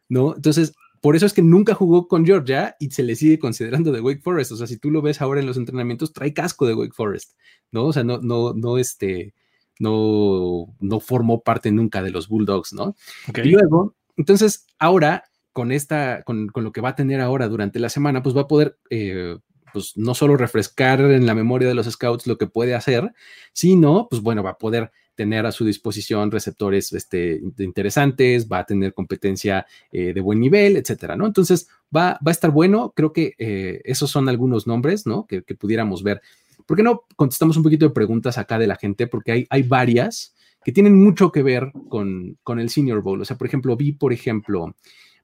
¿no? 0.08 0.34
Entonces, 0.34 0.74
por 1.00 1.16
eso 1.16 1.26
es 1.26 1.32
que 1.32 1.42
nunca 1.42 1.74
jugó 1.74 2.06
con 2.06 2.24
Georgia 2.24 2.76
y 2.78 2.90
se 2.90 3.02
le 3.02 3.16
sigue 3.16 3.40
considerando 3.40 3.90
de 3.90 4.00
Wake 4.00 4.22
Forest. 4.22 4.52
O 4.52 4.56
sea, 4.56 4.68
si 4.68 4.76
tú 4.76 4.90
lo 4.90 5.02
ves 5.02 5.20
ahora 5.20 5.40
en 5.40 5.46
los 5.46 5.56
entrenamientos, 5.56 6.12
trae 6.12 6.32
casco 6.32 6.64
de 6.64 6.74
Wake 6.74 6.94
Forest, 6.94 7.32
¿no? 7.72 7.86
O 7.86 7.92
sea, 7.92 8.04
no, 8.04 8.18
no, 8.18 8.52
no, 8.54 8.78
este, 8.78 9.34
no, 9.80 10.72
no 10.78 11.00
formó 11.00 11.42
parte 11.42 11.72
nunca 11.72 12.02
de 12.02 12.12
los 12.12 12.28
Bulldogs, 12.28 12.72
¿no? 12.72 12.94
Y 13.34 13.48
luego, 13.48 13.96
entonces, 14.16 14.66
ahora, 14.78 15.24
con 15.52 15.72
esta, 15.72 16.22
con, 16.22 16.46
con, 16.46 16.62
lo 16.62 16.70
que 16.70 16.80
va 16.80 16.90
a 16.90 16.94
tener 16.94 17.20
ahora 17.20 17.48
durante 17.48 17.80
la 17.80 17.88
semana, 17.88 18.22
pues 18.22 18.36
va 18.36 18.42
a 18.42 18.48
poder, 18.48 18.78
eh, 18.88 19.38
pues 19.72 19.96
no 19.96 20.14
solo 20.14 20.36
refrescar 20.36 21.00
en 21.00 21.26
la 21.26 21.34
memoria 21.34 21.68
de 21.68 21.74
los 21.74 21.86
scouts 21.86 22.26
lo 22.26 22.38
que 22.38 22.46
puede 22.46 22.74
hacer, 22.74 23.12
sino, 23.52 24.08
pues 24.08 24.22
bueno, 24.22 24.42
va 24.42 24.50
a 24.50 24.58
poder 24.58 24.90
tener 25.14 25.46
a 25.46 25.52
su 25.52 25.64
disposición 25.64 26.30
receptores 26.30 26.92
este, 26.92 27.40
interesantes, 27.58 28.48
va 28.48 28.60
a 28.60 28.66
tener 28.66 28.94
competencia 28.94 29.66
eh, 29.90 30.12
de 30.12 30.20
buen 30.20 30.40
nivel, 30.40 30.76
etcétera, 30.76 31.16
¿no? 31.16 31.26
Entonces 31.26 31.68
va, 31.94 32.18
va 32.26 32.28
a 32.28 32.30
estar 32.30 32.50
bueno. 32.50 32.92
Creo 32.96 33.12
que 33.12 33.34
eh, 33.38 33.80
esos 33.84 34.10
son 34.10 34.28
algunos 34.28 34.66
nombres, 34.66 35.06
¿no? 35.06 35.26
Que, 35.26 35.42
pudiéramos 35.42 36.02
ver. 36.02 36.22
¿Por 36.66 36.76
qué 36.76 36.82
no 36.82 37.04
contestamos 37.16 37.56
un 37.56 37.62
poquito 37.62 37.86
de 37.86 37.94
preguntas 37.94 38.38
acá 38.38 38.58
de 38.58 38.66
la 38.66 38.76
gente? 38.76 39.06
Porque 39.06 39.32
hay, 39.32 39.46
hay 39.50 39.62
varias 39.62 40.34
que 40.64 40.72
tienen 40.72 41.00
mucho 41.02 41.30
que 41.30 41.42
ver 41.42 41.72
con, 41.88 42.38
con 42.42 42.58
el 42.58 42.70
Senior 42.70 43.02
Bowl. 43.02 43.20
O 43.20 43.24
sea, 43.24 43.36
por 43.36 43.46
ejemplo, 43.46 43.76
vi, 43.76 43.92
por 43.92 44.12
ejemplo, 44.12 44.74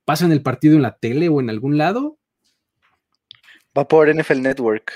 ¿pasan 0.04 0.32
el 0.32 0.42
partido 0.42 0.76
en 0.76 0.82
la 0.82 0.98
tele 0.98 1.28
o 1.28 1.40
en 1.40 1.48
algún 1.48 1.78
lado? 1.78 2.18
Va 3.76 3.86
por 3.86 4.12
NFL 4.14 4.40
Network. 4.40 4.92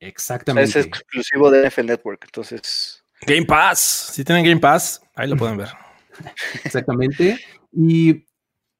Exactamente. 0.00 0.78
es 0.78 0.86
exclusivo 0.86 1.50
de 1.50 1.68
NFL 1.68 1.86
Network, 1.86 2.24
entonces. 2.24 3.02
Game 3.26 3.46
Pass. 3.46 4.10
Si 4.12 4.24
tienen 4.24 4.44
Game 4.44 4.60
Pass, 4.60 5.00
ahí 5.14 5.28
lo 5.28 5.36
pueden 5.36 5.56
ver. 5.56 5.68
Exactamente. 6.64 7.38
Y 7.72 8.26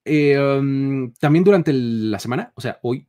eh, 0.05 0.39
um, 0.39 1.13
también 1.15 1.45
durante 1.45 1.73
la 1.73 2.19
semana, 2.19 2.53
o 2.55 2.61
sea, 2.61 2.79
hoy, 2.83 3.09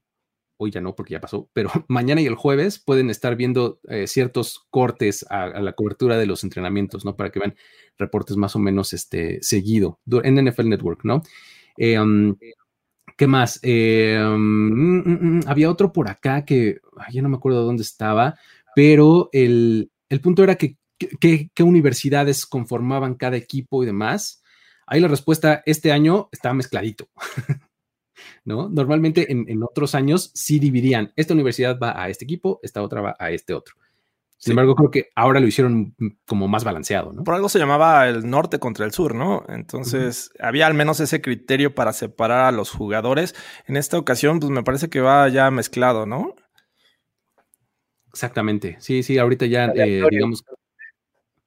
hoy 0.58 0.72
ya 0.72 0.80
no 0.80 0.96
porque 0.96 1.14
ya 1.14 1.20
pasó, 1.20 1.50
pero 1.54 1.70
mañana 1.90 2.22
y 2.22 2.26
el 2.26 2.36
jueves 2.36 2.80
pueden 2.80 3.10
estar 3.10 3.36
viendo 3.36 3.80
eh, 3.90 4.08
ciertos 4.08 4.66
cortes 4.70 5.26
a, 5.30 5.48
la 5.48 5.74
cobertura 5.74 6.18
de 6.18 6.26
los 6.26 6.44
entrenamientos, 6.44 7.04
¿no? 7.04 7.16
Para 7.16 7.32
que 7.32 7.40
vean 7.40 7.56
reportes 7.98 8.38
más 8.38 8.56
o 8.56 8.60
menos 8.60 8.94
este, 8.94 9.40
seguido 9.42 10.00
en 10.24 10.44
NFL 10.46 10.70
Network, 10.70 11.02
¿no? 11.04 11.22
Eh, 11.78 12.00
um, 12.00 12.38
¿Qué 13.15 13.28
más? 13.28 13.62
Um, 13.63 13.69
mm, 13.69 15.04
mm, 15.06 15.38
mm, 15.38 15.39
había 15.47 15.69
otro 15.69 15.93
por 15.93 16.10
acá 16.10 16.43
que 16.43 16.80
ya 17.12 17.21
no 17.21 17.30
me 17.30 17.38
acuerdo 17.38 17.63
dónde 17.63 17.84
estaba, 17.84 18.38
pero 18.75 19.30
el, 19.32 19.89
el 20.10 20.21
punto 20.21 20.43
era 20.43 20.56
que 20.56 20.78
qué, 20.97 21.63
universidades 21.63 22.45
conformaban 22.45 23.15
cada 23.15 23.38
equipo 23.38 23.84
y 23.84 23.86
demás. 23.86 24.43
Ahí 24.88 24.99
la 24.99 25.08
respuesta 25.08 25.63
este 25.65 25.91
año 25.91 26.30
está 26.32 26.54
mezcladito. 26.54 27.10
¿No? 28.45 28.69
Normalmente 28.69 29.32
en, 29.32 29.63
otros 29.63 29.93
años 29.93 30.32
sí 30.34 30.60
dividían, 30.60 31.12
esta 31.15 31.34
universidad 31.34 31.78
va 31.78 32.01
a 32.01 32.10
este 32.10 32.23
equipo, 32.23 32.60
esta 32.63 32.82
otra 32.82 33.01
va 33.01 33.15
a 33.19 33.32
este 33.32 33.54
otro. 33.54 33.75
Sin 34.45 34.51
embargo, 34.51 34.75
creo 34.75 34.91
que 34.91 35.10
ahora 35.15 35.39
lo 35.39 35.47
hicieron 35.47 35.95
como 36.27 36.47
más 36.47 36.63
balanceado, 36.63 37.12
¿no? 37.12 37.23
Por 37.23 37.34
algo 37.34 37.49
se 37.49 37.58
llamaba 37.58 38.08
el 38.08 38.29
norte 38.29 38.60
contra 38.60 38.86
el 38.86 38.91
sur, 38.91 39.15
¿no? 39.15 39.43
Entonces, 39.47 40.29
había 40.39 40.67
al 40.67 40.75
menos 40.75 40.99
ese 40.99 41.19
criterio 41.19 41.73
para 41.73 41.93
separar 41.93 42.45
a 42.45 42.51
los 42.51 42.69
jugadores. 42.69 43.34
En 43.65 43.75
esta 43.75 43.97
ocasión, 43.97 44.39
pues 44.39 44.51
me 44.51 44.62
parece 44.62 44.88
que 44.88 45.01
va 45.01 45.27
ya 45.29 45.49
mezclado, 45.49 46.05
¿no? 46.05 46.36
Exactamente. 48.10 48.75
Sí, 48.77 49.01
sí, 49.01 49.17
ahorita 49.17 49.47
ya, 49.47 49.65
eh, 49.75 50.03
digamos, 50.12 50.45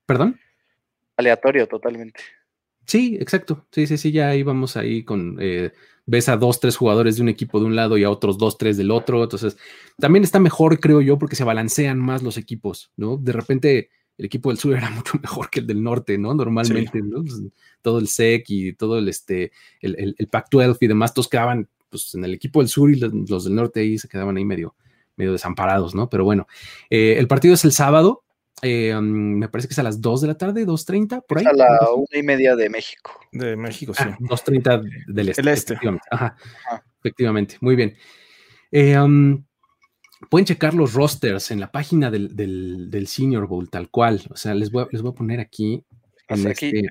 ¿Perdón? 0.04 0.40
Aleatorio 1.16 1.68
totalmente. 1.68 2.20
Sí, 2.88 3.18
exacto. 3.20 3.66
Sí, 3.70 3.86
sí, 3.86 3.98
sí, 3.98 4.12
ya 4.12 4.34
íbamos 4.34 4.78
ahí 4.78 5.04
con, 5.04 5.36
eh, 5.40 5.72
ves 6.06 6.30
a 6.30 6.38
dos, 6.38 6.58
tres 6.58 6.74
jugadores 6.74 7.16
de 7.16 7.22
un 7.22 7.28
equipo 7.28 7.60
de 7.60 7.66
un 7.66 7.76
lado 7.76 7.98
y 7.98 8.04
a 8.04 8.10
otros 8.10 8.38
dos, 8.38 8.56
tres 8.56 8.78
del 8.78 8.90
otro. 8.90 9.22
Entonces, 9.22 9.58
también 9.98 10.24
está 10.24 10.40
mejor, 10.40 10.80
creo 10.80 11.02
yo, 11.02 11.18
porque 11.18 11.36
se 11.36 11.44
balancean 11.44 11.98
más 11.98 12.22
los 12.22 12.38
equipos, 12.38 12.90
¿no? 12.96 13.18
De 13.18 13.32
repente, 13.32 13.90
el 14.16 14.24
equipo 14.24 14.48
del 14.48 14.58
sur 14.58 14.74
era 14.78 14.88
mucho 14.88 15.18
mejor 15.20 15.50
que 15.50 15.60
el 15.60 15.66
del 15.66 15.82
norte, 15.82 16.16
¿no? 16.16 16.32
Normalmente, 16.32 17.02
¿no? 17.02 17.22
Pues, 17.22 17.42
todo 17.82 17.98
el 17.98 18.08
SEC 18.08 18.44
y 18.48 18.72
todo 18.72 18.98
el, 18.98 19.06
este, 19.10 19.52
el, 19.82 20.14
el, 20.16 20.28
Pac-12 20.28 20.78
y 20.80 20.86
demás, 20.86 21.12
todos 21.12 21.28
quedaban, 21.28 21.68
pues, 21.90 22.14
en 22.14 22.24
el 22.24 22.32
equipo 22.32 22.60
del 22.60 22.70
sur 22.70 22.90
y 22.90 22.96
los, 22.96 23.44
del 23.44 23.54
norte 23.54 23.80
ahí 23.80 23.98
se 23.98 24.08
quedaban 24.08 24.38
ahí 24.38 24.46
medio, 24.46 24.74
medio 25.14 25.32
desamparados, 25.32 25.94
¿no? 25.94 26.08
Pero 26.08 26.24
bueno, 26.24 26.46
eh, 26.88 27.16
el 27.18 27.28
partido 27.28 27.52
es 27.52 27.66
el 27.66 27.72
sábado, 27.72 28.24
eh, 28.62 28.94
mm, 28.94 29.38
me 29.38 29.48
parece 29.48 29.68
que 29.68 29.72
es 29.72 29.78
a 29.78 29.82
las 29.82 30.00
2 30.00 30.22
de 30.22 30.26
la 30.28 30.36
tarde, 30.36 30.66
2.30, 30.66 31.24
por 31.26 31.38
ahí. 31.38 31.44
a 31.46 31.52
la 31.52 31.92
una 31.94 32.18
y 32.18 32.22
media 32.22 32.56
de 32.56 32.68
México. 32.68 33.18
De 33.32 33.56
México, 33.56 33.94
sí. 33.94 34.04
2.30 34.04 34.66
ah, 34.66 34.82
del 35.06 35.28
este. 35.28 35.40
El 35.40 35.48
este. 35.48 35.74
Efectivamente. 35.74 36.08
efectivamente. 37.00 37.56
Muy 37.60 37.76
bien. 37.76 37.96
Eh, 38.70 38.98
mm, 38.98 39.44
pueden 40.30 40.46
checar 40.46 40.74
los 40.74 40.94
rosters 40.94 41.50
en 41.50 41.60
la 41.60 41.70
página 41.70 42.10
del, 42.10 43.06
Senior 43.06 43.46
Bowl, 43.46 43.70
tal 43.70 43.90
cual. 43.90 44.22
O 44.30 44.36
sea, 44.36 44.54
les 44.54 44.70
voy 44.70 44.84
a, 44.84 44.88
les 44.90 45.02
voy 45.02 45.12
a 45.12 45.14
poner 45.14 45.40
aquí. 45.40 45.84
Este 46.28 46.88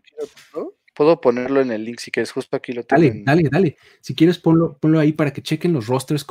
Puedo 0.95 1.21
ponerlo 1.21 1.61
en 1.61 1.71
el 1.71 1.83
link 1.83 1.99
si 1.99 2.09
quieres, 2.09 2.31
justo 2.31 2.55
aquí 2.55 2.71
lo 2.71 2.83
tengo. 2.83 3.03
Dale, 3.03 3.21
dale, 3.23 3.49
dale. 3.51 3.77
Si 4.01 4.15
quieres, 4.15 4.39
ponlo, 4.39 4.79
ponlo 4.79 4.99
ahí 4.99 5.13
para 5.13 5.31
que 5.31 5.43
chequen 5.43 5.71
los 5.71 5.85
rosters 5.85 6.25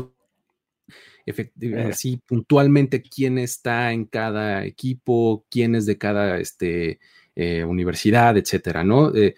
así 1.89 2.21
puntualmente 2.27 3.03
quién 3.03 3.39
está 3.39 3.93
en 3.93 4.05
cada 4.05 4.65
equipo, 4.65 5.45
quién 5.51 5.75
es 5.75 5.87
de 5.87 5.99
cada 5.99 6.39
este, 6.39 7.01
eh, 7.35 7.65
universidad, 7.65 8.37
etcétera, 8.37 8.85
¿no? 8.85 9.15
Eh, 9.15 9.35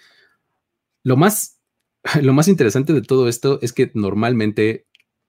lo, 1.03 1.17
más, 1.17 1.61
lo 2.23 2.33
más 2.33 2.49
interesante 2.49 2.93
de 2.93 3.03
todo 3.03 3.29
esto 3.29 3.59
es 3.63 3.73
que 3.73 3.91
normalmente 3.95 4.87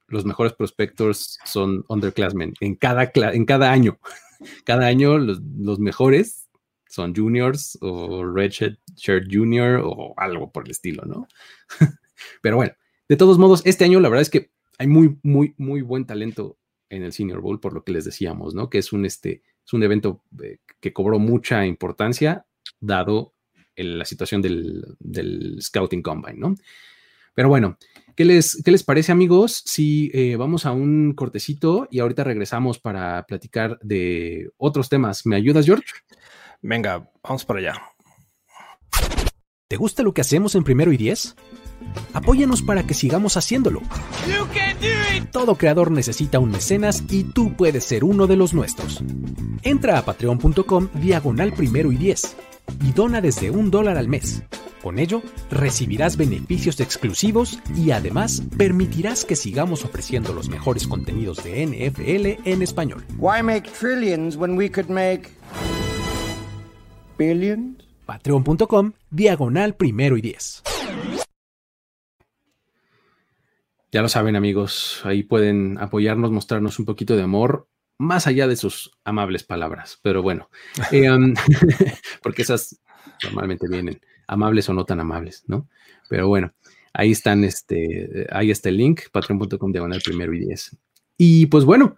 los 0.07 0.25
mejores 0.25 0.53
prospectors 0.53 1.39
son 1.45 1.85
underclassmen 1.87 2.53
en 2.59 2.75
cada, 2.75 3.11
en 3.15 3.45
cada 3.45 3.71
año. 3.71 3.99
Cada 4.63 4.87
año 4.87 5.17
los, 5.17 5.41
los 5.41 5.79
mejores 5.79 6.47
son 6.87 7.13
juniors 7.13 7.77
o 7.81 8.25
redshirt 8.25 8.79
junior 9.29 9.81
o 9.83 10.13
algo 10.15 10.49
por 10.49 10.63
el 10.63 10.71
estilo, 10.71 11.03
¿no? 11.03 11.27
Pero 12.41 12.55
bueno, 12.55 12.71
de 13.09 13.17
todos 13.17 13.37
modos, 13.37 13.61
este 13.65 13.83
año 13.83 13.99
la 13.99 14.07
verdad 14.09 14.21
es 14.21 14.29
que 14.29 14.51
hay 14.79 14.87
muy, 14.87 15.19
muy, 15.21 15.53
muy 15.57 15.81
buen 15.81 16.05
talento 16.05 16.57
en 16.89 17.03
el 17.03 17.13
Senior 17.13 17.41
Bowl, 17.41 17.59
por 17.59 17.73
lo 17.73 17.83
que 17.83 17.91
les 17.91 18.05
decíamos, 18.05 18.55
¿no? 18.55 18.69
Que 18.69 18.79
es 18.79 18.91
un, 18.93 19.05
este, 19.05 19.43
es 19.63 19.73
un 19.73 19.83
evento 19.83 20.23
eh, 20.41 20.57
que 20.79 20.93
cobró 20.93 21.19
mucha 21.19 21.65
importancia, 21.65 22.45
dado 22.79 23.35
la 23.75 24.05
situación 24.05 24.41
del, 24.41 25.57
Scouting 25.61 26.01
Combine, 26.01 26.39
¿no? 26.39 26.55
Pero 27.33 27.49
bueno, 27.49 27.77
¿qué 28.15 28.25
les, 28.25 28.61
qué 28.63 28.71
les 28.71 28.83
parece, 28.83 29.11
amigos? 29.11 29.61
Si 29.65 30.11
eh, 30.13 30.35
vamos 30.35 30.65
a 30.65 30.71
un 30.71 31.13
cortecito 31.13 31.87
y 31.91 31.99
ahorita 31.99 32.23
regresamos 32.23 32.79
para 32.79 33.25
platicar 33.25 33.79
de 33.81 34.49
otros 34.57 34.89
temas. 34.89 35.25
¿Me 35.25 35.35
ayudas, 35.35 35.65
George? 35.65 35.93
Venga, 36.61 37.09
vamos 37.23 37.45
para 37.45 37.59
allá. 37.59 37.81
¿Te 39.67 39.77
gusta 39.77 40.03
lo 40.03 40.13
que 40.13 40.21
hacemos 40.21 40.55
en 40.55 40.63
primero 40.63 40.91
y 40.91 40.97
diez? 40.97 41.35
Apóyanos 42.13 42.61
para 42.61 42.83
que 42.83 42.93
sigamos 42.93 43.37
haciéndolo. 43.37 43.81
Todo 45.31 45.55
creador 45.55 45.91
necesita 45.91 46.39
un 46.39 46.51
mecenas 46.51 47.03
y 47.09 47.23
tú 47.23 47.53
puedes 47.55 47.83
ser 47.83 48.03
uno 48.03 48.27
de 48.27 48.35
los 48.35 48.53
nuestros. 48.53 49.03
Entra 49.63 49.97
a 49.97 50.05
patreon.com 50.05 50.89
diagonal 50.95 51.53
primero 51.53 51.91
y 51.91 51.97
diez 51.97 52.35
y 52.81 52.91
dona 52.91 53.21
desde 53.21 53.51
un 53.51 53.71
dólar 53.71 53.97
al 53.97 54.07
mes. 54.07 54.43
Con 54.81 54.97
ello, 54.97 55.21
recibirás 55.51 56.15
beneficios 56.15 56.79
exclusivos 56.79 57.59
y 57.75 57.91
además 57.91 58.41
permitirás 58.57 59.25
que 59.25 59.35
sigamos 59.35 59.83
ofreciendo 59.83 60.33
los 60.33 60.47
mejores 60.47 60.87
contenidos 60.87 61.43
de 61.43 61.65
NFL 61.65 62.49
en 62.49 62.61
español. 62.61 63.03
Why 63.17 63.43
make 63.43 63.69
trillions 63.71 64.37
when 64.37 64.57
we 64.57 64.69
could 64.69 64.89
make 64.89 65.29
billions? 67.17 67.77
Patreon.com 68.05 68.93
diagonal 69.11 69.75
primero 69.75 70.17
y 70.17 70.21
diez. 70.21 70.63
Ya 73.91 74.01
lo 74.01 74.09
saben 74.09 74.35
amigos, 74.35 75.01
ahí 75.03 75.23
pueden 75.23 75.77
apoyarnos, 75.79 76.31
mostrarnos 76.31 76.79
un 76.79 76.85
poquito 76.85 77.15
de 77.15 77.23
amor, 77.23 77.67
más 77.97 78.27
allá 78.27 78.47
de 78.47 78.55
sus 78.55 78.91
amables 79.03 79.43
palabras. 79.43 79.99
Pero 80.01 80.21
bueno, 80.21 80.49
eh, 80.91 81.09
porque 82.23 82.43
esas 82.43 82.79
normalmente 83.23 83.67
vienen 83.67 83.99
amables 84.27 84.69
o 84.69 84.73
no 84.73 84.85
tan 84.85 84.99
amables, 84.99 85.43
¿no? 85.47 85.67
Pero 86.07 86.27
bueno, 86.27 86.53
ahí 86.93 87.11
están, 87.11 87.43
este, 87.43 88.27
ahí 88.31 88.51
está 88.51 88.69
el 88.69 88.77
link, 88.77 89.01
patreon.com 89.11 89.71
diagonal 89.71 90.01
primero 90.03 90.33
y 90.33 90.39
diez. 90.39 90.77
Y 91.17 91.47
pues 91.47 91.65
bueno, 91.65 91.97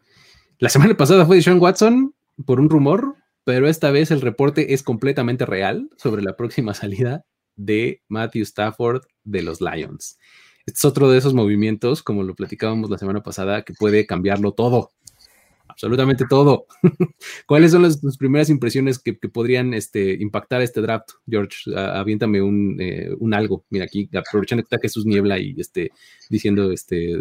la 0.59 0.69
semana 0.69 0.95
pasada 0.95 1.25
fue 1.25 1.35
de 1.35 1.41
Sean 1.41 1.59
Watson 1.59 2.15
por 2.45 2.59
un 2.59 2.69
rumor 2.69 3.15
pero 3.43 3.67
esta 3.67 3.91
vez 3.91 4.11
el 4.11 4.21
reporte 4.21 4.73
es 4.73 4.83
completamente 4.83 5.45
real 5.45 5.89
sobre 5.97 6.21
la 6.21 6.35
próxima 6.35 6.73
salida 6.73 7.25
de 7.55 8.01
Matthew 8.07 8.43
Stafford 8.43 9.03
de 9.23 9.41
los 9.41 9.61
Lions. 9.61 10.19
Este 10.65 10.77
es 10.77 10.85
otro 10.85 11.09
de 11.09 11.17
esos 11.17 11.33
movimientos, 11.33 12.03
como 12.03 12.23
lo 12.23 12.35
platicábamos 12.35 12.89
la 12.89 12.97
semana 12.97 13.23
pasada, 13.23 13.63
que 13.63 13.73
puede 13.73 14.05
cambiarlo 14.05 14.53
todo 14.53 14.91
absolutamente 15.71 16.25
todo. 16.29 16.67
¿Cuáles 17.47 17.71
son 17.71 17.81
las, 17.81 17.99
primeras 18.17 18.49
impresiones 18.49 18.99
que, 18.99 19.13
podrían 19.13 19.73
este, 19.73 20.13
impactar 20.13 20.61
este 20.61 20.81
draft, 20.81 21.09
George? 21.27 21.71
aviéntame 21.75 22.37
eh, 22.79 23.09
un, 23.17 23.33
algo. 23.33 23.65
Mira, 23.69 23.85
aquí 23.85 24.09
aprovechando 24.15 24.63
que 24.63 24.75
está 24.75 24.79
Jesús 24.81 25.05
Niebla 25.05 25.39
y 25.39 25.55
este, 25.57 25.91
diciendo, 26.29 26.71
este, 26.71 27.15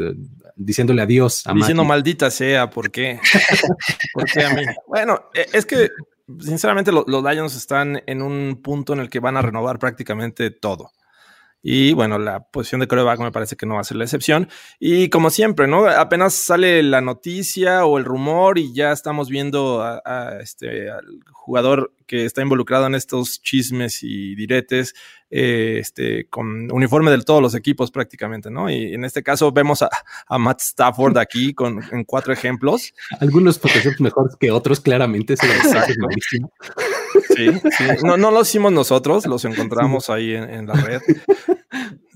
diciéndole 0.57 1.03
adiós 1.03 1.47
a 1.47 1.55
Diciendo 1.55 1.85
maldita 1.85 2.31
sea, 2.31 2.69
¿por 2.69 2.91
qué? 2.91 3.19
Bueno, 4.87 5.31
e, 5.35 5.47
es 5.53 5.65
que 5.65 5.89
sinceramente 6.41 6.93
los 6.93 7.07
Lions 7.07 7.57
están 7.57 8.03
en 8.07 8.23
un 8.23 8.61
punto 8.63 8.93
en 8.93 9.01
el 9.01 9.09
que 9.09 9.21
van 9.21 9.37
a 9.37 9.43
renovar 9.43 9.79
prácticamente 9.79 10.51
todo. 10.51 10.91
Y 11.63 11.93
bueno, 11.93 12.19
la 12.19 12.41
posición 12.41 12.81
de 12.81 12.89
coreback 12.89 13.21
me 13.21 13.33
parece 13.33 13.57
que 13.57 13.67
no 13.67 13.75
va 13.75 13.83
a 13.83 13.85
ser 13.85 13.99
la 13.99 14.05
excepción. 14.05 14.49
Y 14.79 15.11
como 15.11 15.31
siempre, 15.31 15.67
¿no? 15.67 15.87
Apenas 15.87 16.35
sale 16.35 16.83
la 16.83 17.01
noticia 17.01 17.85
o 17.85 17.99
el 17.99 18.05
rumor 18.05 18.59
y 18.59 18.73
ya 18.75 18.93
estamos 18.93 19.29
viendo 19.29 19.83
a, 19.83 20.39
este, 20.41 20.91
al 20.91 21.05
jugador 21.33 21.93
que 22.07 22.25
está 22.25 22.43
involucrado 22.43 22.87
en 22.87 22.95
estos 22.95 23.41
chismes 23.43 24.03
y 24.03 24.35
diretes, 24.35 24.95
eh, 25.31 25.79
este, 25.81 26.27
con 26.29 26.73
uniforme 26.73 27.11
de 27.11 27.23
todos 27.23 27.43
los 27.43 27.55
equipos 27.55 27.91
prácticamente, 27.91 28.51
¿no? 28.51 28.71
Y 28.71 28.95
en 28.95 29.05
este 29.05 29.23
caso 29.23 29.53
vemos 29.53 29.83
a, 29.83 29.91
Matt 30.39 30.61
Stafford 30.61 31.19
aquí 31.19 31.53
con, 31.53 31.81
en 31.93 32.05
cuatro 32.05 32.33
ejemplos. 32.33 32.95
Algunos 33.21 33.59
Photoshop 33.59 34.01
mejores 34.01 34.37
que 34.37 34.51
otros, 34.51 34.81
claramente. 34.81 35.37
Se 35.37 35.47
Sí. 37.35 37.51
No, 38.05 38.17
no 38.17 38.31
lo 38.31 38.43
hicimos 38.43 38.73
nosotros, 38.73 39.27
los 39.27 39.45
encontramos 39.45 40.11
ahí 40.11 40.35
en, 40.35 40.67
la 40.67 40.75
red. 40.75 41.01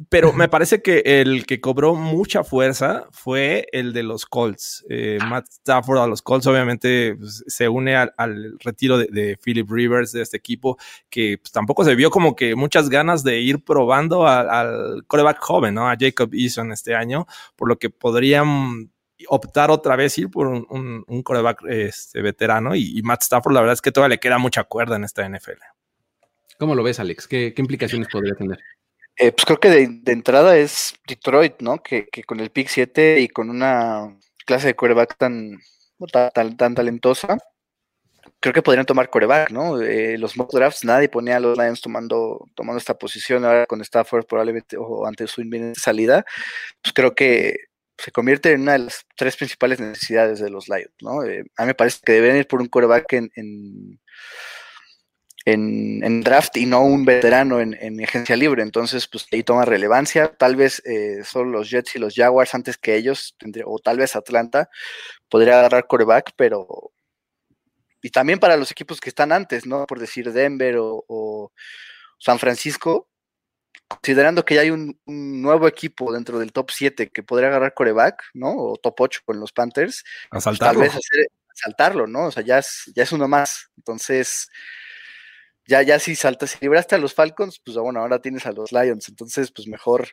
Pero 0.08 0.32
me 0.32 0.48
parece 0.48 0.82
que 0.82 1.02
el 1.04 1.46
que 1.46 1.60
cobró 1.60 1.94
mucha 1.94 2.44
fuerza 2.44 3.06
fue 3.12 3.66
el 3.72 3.92
de 3.92 4.02
los 4.02 4.26
Colts. 4.26 4.84
Eh, 4.88 5.18
Matt 5.28 5.46
Stafford 5.48 5.98
a 5.98 6.06
los 6.06 6.22
Colts, 6.22 6.46
obviamente, 6.46 7.16
pues, 7.16 7.44
se 7.46 7.68
une 7.68 7.96
al, 7.96 8.12
retiro 8.60 8.98
de, 8.98 9.38
Philip 9.42 9.70
Rivers 9.70 10.12
de 10.12 10.22
este 10.22 10.36
equipo, 10.36 10.76
que 11.10 11.38
pues, 11.38 11.52
tampoco 11.52 11.84
se 11.84 11.94
vio 11.94 12.10
como 12.10 12.36
que 12.36 12.54
muchas 12.54 12.88
ganas 12.88 13.24
de 13.24 13.40
ir 13.40 13.64
probando 13.64 14.26
al 14.26 15.04
coreback 15.06 15.38
joven, 15.40 15.74
¿no? 15.74 15.88
A 15.88 15.96
Jacob 15.98 16.30
Eason 16.32 16.72
este 16.72 16.94
año, 16.94 17.26
por 17.56 17.68
lo 17.68 17.78
que 17.78 17.90
podrían 17.90 18.90
optar 19.28 19.70
otra 19.70 19.96
vez 19.96 20.16
ir 20.18 20.30
por 20.30 20.46
un, 20.46 21.04
un, 21.06 21.22
coreback 21.22 21.62
este, 21.68 22.22
veterano 22.22 22.74
y, 22.74 23.00
Matt 23.02 23.22
Stafford, 23.22 23.54
la 23.54 23.60
verdad 23.60 23.74
es 23.74 23.82
que 23.82 23.92
todavía 23.92 24.16
le 24.16 24.20
queda 24.20 24.38
mucha 24.38 24.64
cuerda 24.64 24.96
en 24.96 25.04
esta 25.04 25.28
NFL. 25.28 25.60
¿Cómo 26.58 26.74
lo 26.74 26.82
ves, 26.82 27.00
Alex? 27.00 27.26
¿Qué, 27.26 27.54
implicaciones 27.56 28.08
podría 28.08 28.34
tener? 28.34 28.58
Eh, 29.16 29.32
pues 29.32 29.44
creo 29.44 29.60
que 29.60 29.70
de, 29.70 30.12
entrada 30.12 30.56
es 30.56 30.94
Detroit, 31.06 31.60
¿no? 31.60 31.82
Que, 31.82 32.08
con 32.26 32.40
el 32.40 32.50
pick 32.50 32.68
7 32.68 33.20
y 33.20 33.28
con 33.28 33.50
una 33.50 34.18
clase 34.46 34.68
de 34.68 34.74
coreback 34.74 35.16
tan, 35.16 35.58
tan, 36.12 36.56
tan, 36.56 36.74
talentosa, 36.74 37.38
creo 38.40 38.52
que 38.52 38.62
podrían 38.62 38.86
tomar 38.86 39.10
coreback, 39.10 39.50
¿no? 39.50 39.80
Eh, 39.80 40.18
los 40.18 40.36
mock 40.36 40.52
drafts, 40.52 40.84
nadie 40.84 41.08
ponía 41.08 41.36
a 41.36 41.40
los 41.40 41.56
Lions 41.56 41.80
tomando, 41.80 42.46
tomando 42.54 42.78
esta 42.78 42.94
posición 42.94 43.44
ahora 43.44 43.66
con 43.66 43.80
Stafford 43.80 44.26
probablemente 44.26 44.76
o 44.76 45.06
ante 45.06 45.26
su 45.26 45.40
inminente 45.40 45.80
salida. 45.80 46.24
Pues 46.82 46.92
creo 46.92 47.14
que 47.14 47.56
se 47.98 48.10
convierte 48.10 48.52
en 48.52 48.62
una 48.62 48.72
de 48.72 48.80
las 48.80 49.06
tres 49.16 49.36
principales 49.36 49.80
necesidades 49.80 50.40
de 50.40 50.50
los 50.50 50.68
Lions, 50.68 50.94
¿no? 51.00 51.22
Eh, 51.24 51.44
a 51.56 51.62
mí 51.62 51.68
me 51.68 51.74
parece 51.74 52.00
que 52.04 52.12
deberían 52.12 52.38
ir 52.38 52.46
por 52.46 52.60
un 52.60 52.68
quarterback 52.68 53.12
en, 53.12 53.30
en, 55.44 56.20
draft 56.22 56.56
y 56.56 56.66
no 56.66 56.82
un 56.82 57.04
veterano 57.04 57.60
en, 57.60 57.74
en, 57.80 58.02
agencia 58.02 58.36
libre. 58.36 58.62
Entonces, 58.62 59.06
pues 59.06 59.26
ahí 59.32 59.42
toma 59.42 59.64
relevancia. 59.64 60.34
Tal 60.34 60.56
vez 60.56 60.82
eh, 60.84 61.22
solo 61.24 61.50
los 61.50 61.70
Jets 61.70 61.96
y 61.96 61.98
los 61.98 62.14
Jaguars 62.14 62.54
antes 62.54 62.78
que 62.78 62.96
ellos, 62.96 63.36
o 63.64 63.78
tal 63.78 63.98
vez 63.98 64.16
Atlanta, 64.16 64.68
podría 65.28 65.58
agarrar 65.58 65.86
quarterback, 65.86 66.32
pero. 66.36 66.92
Y 68.02 68.10
también 68.10 68.38
para 68.38 68.56
los 68.56 68.70
equipos 68.70 69.00
que 69.00 69.08
están 69.08 69.32
antes, 69.32 69.66
¿no? 69.66 69.86
Por 69.86 69.98
decir 69.98 70.32
Denver 70.32 70.76
o 70.78 71.52
San 72.18 72.38
Francisco, 72.38 73.08
considerando 73.88 74.44
que 74.44 74.54
ya 74.54 74.62
hay 74.62 74.70
un, 74.70 74.98
nuevo 75.06 75.68
equipo 75.68 76.12
dentro 76.12 76.38
del 76.38 76.52
top 76.52 76.70
7 76.70 77.10
que 77.10 77.22
podría 77.22 77.48
agarrar 77.48 77.74
coreback, 77.74 78.22
¿no? 78.34 78.54
O 78.56 78.76
top 78.76 79.00
8 79.00 79.20
con 79.24 79.40
los 79.40 79.52
Panthers. 79.52 80.04
Pues, 80.30 80.44
tal 80.58 80.76
vez 80.76 80.90
hacer, 80.90 81.28
saltarlo, 81.54 82.06
¿no? 82.06 82.26
O 82.26 82.30
sea, 82.30 82.42
ya 82.42 82.58
es, 82.58 82.90
ya 82.94 83.02
es 83.02 83.12
uno 83.12 83.28
más. 83.28 83.70
Entonces, 83.76 84.48
ya, 85.66 85.82
ya 85.82 85.98
si 85.98 86.14
saltas, 86.14 86.50
si 86.50 86.58
libraste 86.60 86.94
a 86.94 86.98
los 86.98 87.14
Falcons, 87.14 87.58
pues 87.58 87.76
bueno, 87.76 88.00
ahora 88.00 88.20
tienes 88.20 88.46
a 88.46 88.52
los 88.52 88.72
Lions. 88.72 89.08
Entonces, 89.08 89.50
pues 89.50 89.66
mejor, 89.66 90.08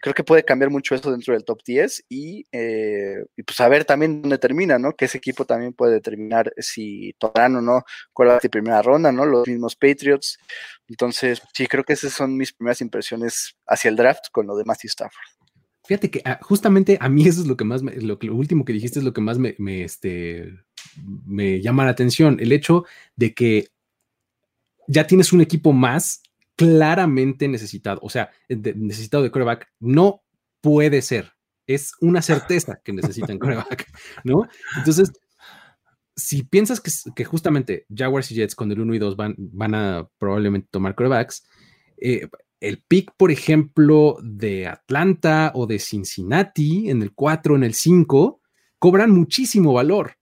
creo 0.00 0.14
que 0.14 0.24
puede 0.24 0.44
cambiar 0.44 0.70
mucho 0.70 0.94
eso 0.94 1.10
dentro 1.10 1.32
del 1.32 1.44
top 1.44 1.62
10 1.64 2.04
y, 2.08 2.46
eh, 2.52 3.24
y 3.36 3.42
pues 3.42 3.58
a 3.60 3.68
ver 3.68 3.84
también 3.84 4.22
dónde 4.22 4.38
termina, 4.38 4.78
¿no? 4.78 4.92
Que 4.94 5.06
ese 5.06 5.18
equipo 5.18 5.44
también 5.44 5.72
puede 5.72 5.94
determinar 5.94 6.52
si 6.58 7.14
tomarán 7.18 7.56
o 7.56 7.60
no 7.62 7.84
cuál 8.12 8.38
de 8.42 8.50
primera 8.50 8.82
ronda, 8.82 9.10
¿no? 9.12 9.24
Los 9.24 9.48
mismos 9.48 9.76
Patriots. 9.76 10.38
Entonces, 10.88 11.40
sí, 11.54 11.66
creo 11.66 11.84
que 11.84 11.94
esas 11.94 12.12
son 12.12 12.36
mis 12.36 12.52
primeras 12.52 12.80
impresiones 12.80 13.56
hacia 13.66 13.88
el 13.88 13.96
draft 13.96 14.26
con 14.30 14.46
lo 14.46 14.56
de 14.56 14.64
Matthew 14.64 14.88
Stafford. 14.88 15.34
Fíjate 15.86 16.10
que 16.10 16.22
ah, 16.24 16.38
justamente 16.42 16.96
a 17.00 17.08
mí 17.08 17.26
eso 17.28 17.42
es 17.42 17.46
lo 17.46 17.56
que 17.56 17.64
más, 17.64 17.82
lo, 17.82 18.18
lo 18.20 18.34
último 18.34 18.64
que 18.64 18.72
dijiste 18.72 18.98
es 18.98 19.04
lo 19.04 19.12
que 19.12 19.20
más 19.20 19.38
me, 19.38 19.54
este, 19.84 20.50
me 21.26 21.60
llama 21.60 21.84
la 21.84 21.90
atención, 21.90 22.38
el 22.40 22.52
hecho 22.52 22.84
de 23.16 23.34
que 23.34 23.68
ya 24.88 25.06
tienes 25.06 25.32
un 25.32 25.40
equipo 25.40 25.72
más 25.72 26.22
claramente 26.56 27.48
necesitado, 27.48 28.00
o 28.02 28.10
sea, 28.10 28.30
necesitado 28.48 29.22
de 29.22 29.30
coreback, 29.30 29.68
no 29.80 30.22
puede 30.60 31.02
ser, 31.02 31.32
es 31.66 31.92
una 32.00 32.22
certeza 32.22 32.80
que 32.84 32.92
necesitan 32.92 33.38
coreback, 33.38 33.86
¿no? 34.24 34.46
Entonces, 34.78 35.12
si 36.16 36.44
piensas 36.44 36.80
que, 36.80 37.24
justamente 37.24 37.86
Jaguars 37.92 38.30
y 38.30 38.36
Jets 38.36 38.54
con 38.54 38.70
el 38.70 38.80
1 38.80 38.94
y 38.94 38.98
2 38.98 39.16
van, 39.16 39.34
van 39.36 39.74
a 39.74 40.08
probablemente 40.18 40.68
tomar 40.70 40.94
corebacks, 40.94 41.46
eh, 41.96 42.28
el 42.60 42.82
pick, 42.86 43.12
por 43.16 43.30
ejemplo, 43.30 44.16
de 44.22 44.66
Atlanta 44.66 45.52
o 45.54 45.66
de 45.66 45.78
Cincinnati 45.78 46.88
en 46.88 47.02
el 47.02 47.12
4, 47.12 47.56
en 47.56 47.64
el 47.64 47.74
5, 47.74 48.40
cobran 48.78 49.10
muchísimo 49.10 49.72
valor, 49.72 50.16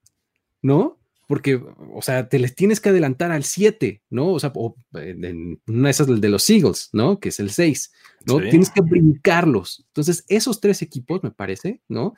¿no? 0.61 0.99
Porque, 1.33 1.55
o 1.55 2.01
sea, 2.03 2.29
te 2.29 2.37
les 2.37 2.53
tienes 2.53 2.79
que 2.79 2.89
adelantar 2.89 3.31
al 3.31 3.43
7, 3.43 4.03
¿no? 4.11 4.33
O 4.33 4.39
sea, 4.39 4.53
en 4.93 5.59
una 5.65 5.87
de 5.87 5.89
esas 5.89 6.21
de 6.21 6.29
los 6.29 6.47
Eagles, 6.47 6.89
¿no? 6.93 7.19
Que 7.19 7.29
es 7.29 7.39
el 7.39 7.49
6, 7.49 7.91
¿no? 8.27 8.37
Tienes 8.37 8.69
que 8.69 8.81
brincarlos. 8.81 9.83
Entonces, 9.87 10.25
esos 10.27 10.61
tres 10.61 10.83
equipos, 10.83 11.23
me 11.23 11.31
parece, 11.31 11.81
¿no? 11.87 12.13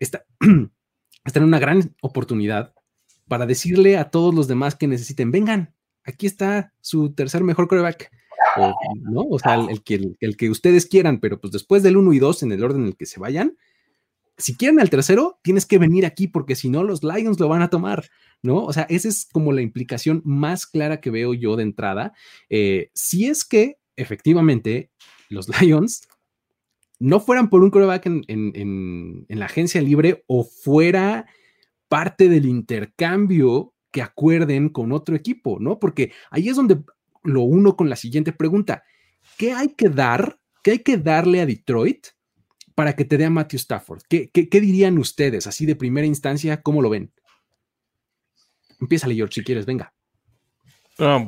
Está, 0.00 0.24
están 1.24 1.44
en 1.44 1.48
una 1.48 1.60
gran 1.60 1.94
oportunidad 2.02 2.74
para 3.28 3.46
decirle 3.46 3.96
a 3.96 4.10
todos 4.10 4.34
los 4.34 4.48
demás 4.48 4.74
que 4.74 4.88
necesiten, 4.88 5.30
vengan, 5.30 5.72
aquí 6.02 6.26
está 6.26 6.72
su 6.80 7.14
tercer 7.14 7.44
mejor 7.44 7.68
coreback. 7.68 8.10
O, 8.56 8.74
¿no? 9.02 9.20
o 9.20 9.38
sea, 9.38 9.54
el, 9.54 9.84
que, 9.84 10.00
el, 10.18 10.36
que 10.36 10.50
ustedes 10.50 10.86
quieran, 10.86 11.20
pero 11.20 11.40
pues 11.40 11.52
después 11.52 11.84
del 11.84 11.96
1 11.96 12.12
y 12.12 12.18
2, 12.18 12.42
en 12.42 12.50
el 12.50 12.64
orden 12.64 12.80
en 12.80 12.88
el 12.88 12.96
que 12.96 13.06
se 13.06 13.20
vayan, 13.20 13.56
si 14.38 14.56
quieren 14.56 14.80
al 14.80 14.88
tercero, 14.88 15.40
tienes 15.42 15.66
que 15.66 15.78
venir 15.78 16.06
aquí 16.06 16.28
porque 16.28 16.54
si 16.54 16.70
no, 16.70 16.84
los 16.84 17.02
Lions 17.02 17.40
lo 17.40 17.48
van 17.48 17.60
a 17.60 17.70
tomar, 17.70 18.08
¿no? 18.40 18.64
O 18.64 18.72
sea, 18.72 18.84
esa 18.88 19.08
es 19.08 19.28
como 19.30 19.52
la 19.52 19.62
implicación 19.62 20.22
más 20.24 20.64
clara 20.64 21.00
que 21.00 21.10
veo 21.10 21.34
yo 21.34 21.56
de 21.56 21.64
entrada. 21.64 22.12
Eh, 22.48 22.90
si 22.94 23.26
es 23.26 23.44
que 23.44 23.78
efectivamente 23.96 24.90
los 25.28 25.48
Lions 25.60 26.08
no 27.00 27.20
fueran 27.20 27.50
por 27.50 27.62
un 27.62 27.70
coreback 27.70 28.06
en, 28.06 28.24
en, 28.28 29.26
la 29.28 29.46
agencia 29.46 29.80
libre 29.80 30.24
o 30.26 30.44
fuera 30.44 31.26
parte 31.88 32.28
del 32.28 32.46
intercambio 32.46 33.74
que 33.90 34.02
acuerden 34.02 34.68
con 34.68 34.92
otro 34.92 35.16
equipo, 35.16 35.58
¿no? 35.60 35.78
Porque 35.78 36.12
ahí 36.30 36.48
es 36.48 36.56
donde 36.56 36.80
lo 37.24 37.42
uno 37.42 37.76
con 37.76 37.88
la 37.88 37.96
siguiente 37.96 38.32
pregunta. 38.32 38.84
¿Qué 39.36 39.52
hay 39.52 39.74
que 39.74 39.88
dar? 39.88 40.40
¿Qué 40.62 40.72
hay 40.72 40.78
que 40.80 40.96
darle 40.96 41.40
a 41.40 41.46
Detroit 41.46 42.08
para 42.78 42.94
que 42.94 43.04
te 43.04 43.18
dé 43.18 43.24
a 43.24 43.30
Matthew 43.30 43.56
Stafford? 43.56 44.02
¿Qué, 44.08 44.30
dirían 44.32 44.98
ustedes 44.98 45.48
así 45.48 45.66
de 45.66 45.74
primera 45.74 46.06
instancia? 46.06 46.62
¿Cómo 46.62 46.80
lo 46.80 46.88
ven? 46.88 47.10
Empieza, 48.80 49.08
George, 49.08 49.34
si 49.34 49.42
quieres, 49.42 49.66
venga. 49.66 49.92
Um, 50.96 51.26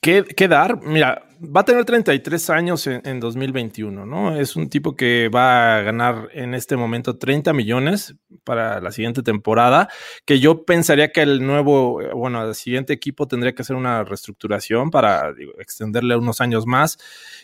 ¿qué, 0.00 0.48
dar? 0.48 0.82
Mira, 0.82 1.28
va 1.44 1.60
a 1.60 1.64
tener 1.64 1.84
33 1.84 2.50
años 2.50 2.86
en, 2.86 3.20
2021, 3.20 4.06
¿no? 4.06 4.36
Es 4.36 4.56
un 4.56 4.68
tipo 4.68 4.96
que 4.96 5.28
va 5.28 5.76
a 5.76 5.82
ganar 5.82 6.28
en 6.32 6.54
este 6.54 6.76
momento 6.76 7.18
30 7.18 7.52
millones 7.52 8.14
para 8.44 8.80
la 8.80 8.90
siguiente 8.90 9.22
temporada, 9.22 9.88
que 10.24 10.40
yo 10.40 10.64
pensaría 10.64 11.12
que 11.12 11.22
el 11.22 11.44
nuevo, 11.46 12.00
bueno, 12.14 12.46
el 12.46 12.54
siguiente 12.54 12.92
equipo 12.92 13.26
tendría 13.26 13.54
que 13.54 13.62
hacer 13.62 13.76
una 13.76 14.04
reestructuración 14.04 14.90
para 14.90 15.32
extenderle 15.58 16.16
unos 16.16 16.40
años 16.40 16.66
más 16.66 16.98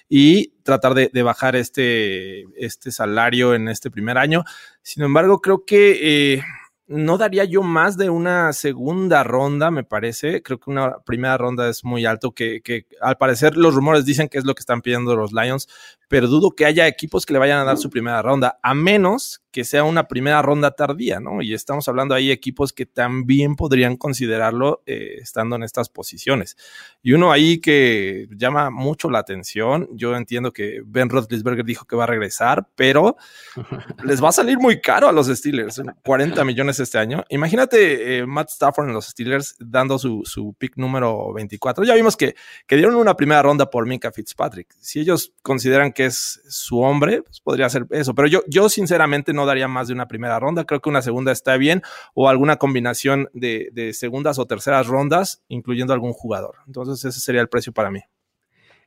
y 0.08 0.52
tratar 0.62 0.94
de, 0.94 1.22
bajar 1.22 1.56
este, 1.56 2.42
este 2.56 2.90
salario 2.92 3.54
en 3.54 3.68
este 3.68 3.90
primer 3.90 4.18
año. 4.18 4.44
Sin 4.82 5.02
embargo, 5.02 5.40
creo 5.40 5.64
que... 5.64 6.34
Eh, 6.34 6.42
no 6.90 7.18
daría 7.18 7.44
yo 7.44 7.62
más 7.62 7.96
de 7.96 8.10
una 8.10 8.52
segunda 8.52 9.22
ronda, 9.22 9.70
me 9.70 9.84
parece. 9.84 10.42
Creo 10.42 10.58
que 10.58 10.70
una 10.70 10.98
primera 10.98 11.38
ronda 11.38 11.68
es 11.68 11.84
muy 11.84 12.04
alto, 12.04 12.32
que, 12.32 12.62
que 12.62 12.86
al 13.00 13.16
parecer 13.16 13.56
los 13.56 13.76
rumores 13.76 14.04
dicen 14.04 14.28
que 14.28 14.38
es 14.38 14.44
lo 14.44 14.56
que 14.56 14.60
están 14.60 14.82
pidiendo 14.82 15.14
los 15.14 15.32
Lions, 15.32 15.68
pero 16.10 16.26
dudo 16.26 16.50
que 16.50 16.66
haya 16.66 16.88
equipos 16.88 17.24
que 17.24 17.32
le 17.32 17.38
vayan 17.38 17.60
a 17.60 17.64
dar 17.64 17.78
su 17.78 17.88
primera 17.88 18.20
ronda, 18.20 18.58
a 18.64 18.74
menos 18.74 19.44
que 19.52 19.64
sea 19.64 19.84
una 19.84 20.08
primera 20.08 20.42
ronda 20.42 20.72
tardía, 20.72 21.20
¿no? 21.20 21.40
Y 21.40 21.54
estamos 21.54 21.86
hablando 21.88 22.14
ahí 22.14 22.30
equipos 22.32 22.72
que 22.72 22.84
también 22.84 23.54
podrían 23.54 23.96
considerarlo 23.96 24.82
eh, 24.86 25.18
estando 25.20 25.56
en 25.56 25.62
estas 25.62 25.88
posiciones. 25.88 26.56
Y 27.00 27.12
uno 27.12 27.30
ahí 27.30 27.60
que 27.60 28.28
llama 28.36 28.70
mucho 28.70 29.08
la 29.08 29.20
atención, 29.20 29.88
yo 29.92 30.16
entiendo 30.16 30.52
que 30.52 30.82
Ben 30.84 31.08
Roethlisberger 31.08 31.64
dijo 31.64 31.84
que 31.84 31.94
va 31.94 32.04
a 32.04 32.08
regresar, 32.08 32.68
pero 32.74 33.16
les 34.04 34.22
va 34.22 34.30
a 34.30 34.32
salir 34.32 34.58
muy 34.58 34.80
caro 34.80 35.08
a 35.08 35.12
los 35.12 35.28
Steelers, 35.28 35.80
40 36.04 36.44
millones 36.44 36.80
este 36.80 36.98
año. 36.98 37.24
Imagínate 37.28 38.18
eh, 38.18 38.26
Matt 38.26 38.50
Stafford 38.50 38.88
en 38.88 38.94
los 38.94 39.06
Steelers 39.06 39.54
dando 39.60 39.96
su, 39.98 40.22
su 40.24 40.54
pick 40.54 40.76
número 40.76 41.32
24. 41.32 41.84
Ya 41.84 41.94
vimos 41.94 42.16
que, 42.16 42.34
que 42.66 42.76
dieron 42.76 42.96
una 42.96 43.16
primera 43.16 43.42
ronda 43.42 43.70
por 43.70 43.86
Mika 43.86 44.10
Fitzpatrick. 44.10 44.74
Si 44.80 44.98
ellos 44.98 45.32
consideran 45.42 45.92
que 45.92 45.99
que 46.00 46.06
es 46.06 46.40
su 46.48 46.80
hombre, 46.80 47.20
pues 47.20 47.42
podría 47.42 47.68
ser 47.68 47.86
eso. 47.90 48.14
Pero 48.14 48.26
yo, 48.26 48.40
yo 48.48 48.70
sinceramente 48.70 49.34
no 49.34 49.44
daría 49.44 49.68
más 49.68 49.88
de 49.88 49.92
una 49.92 50.08
primera 50.08 50.40
ronda. 50.40 50.64
Creo 50.64 50.80
que 50.80 50.88
una 50.88 51.02
segunda 51.02 51.30
está 51.30 51.58
bien 51.58 51.82
o 52.14 52.30
alguna 52.30 52.56
combinación 52.56 53.28
de, 53.34 53.92
segundas 53.92 54.38
o 54.38 54.46
terceras 54.46 54.86
rondas, 54.86 55.42
incluyendo 55.48 55.92
algún 55.92 56.14
jugador. 56.14 56.56
Entonces 56.66 57.04
ese 57.04 57.20
sería 57.20 57.42
el 57.42 57.50
precio 57.50 57.74
para 57.74 57.90
mí. 57.90 58.00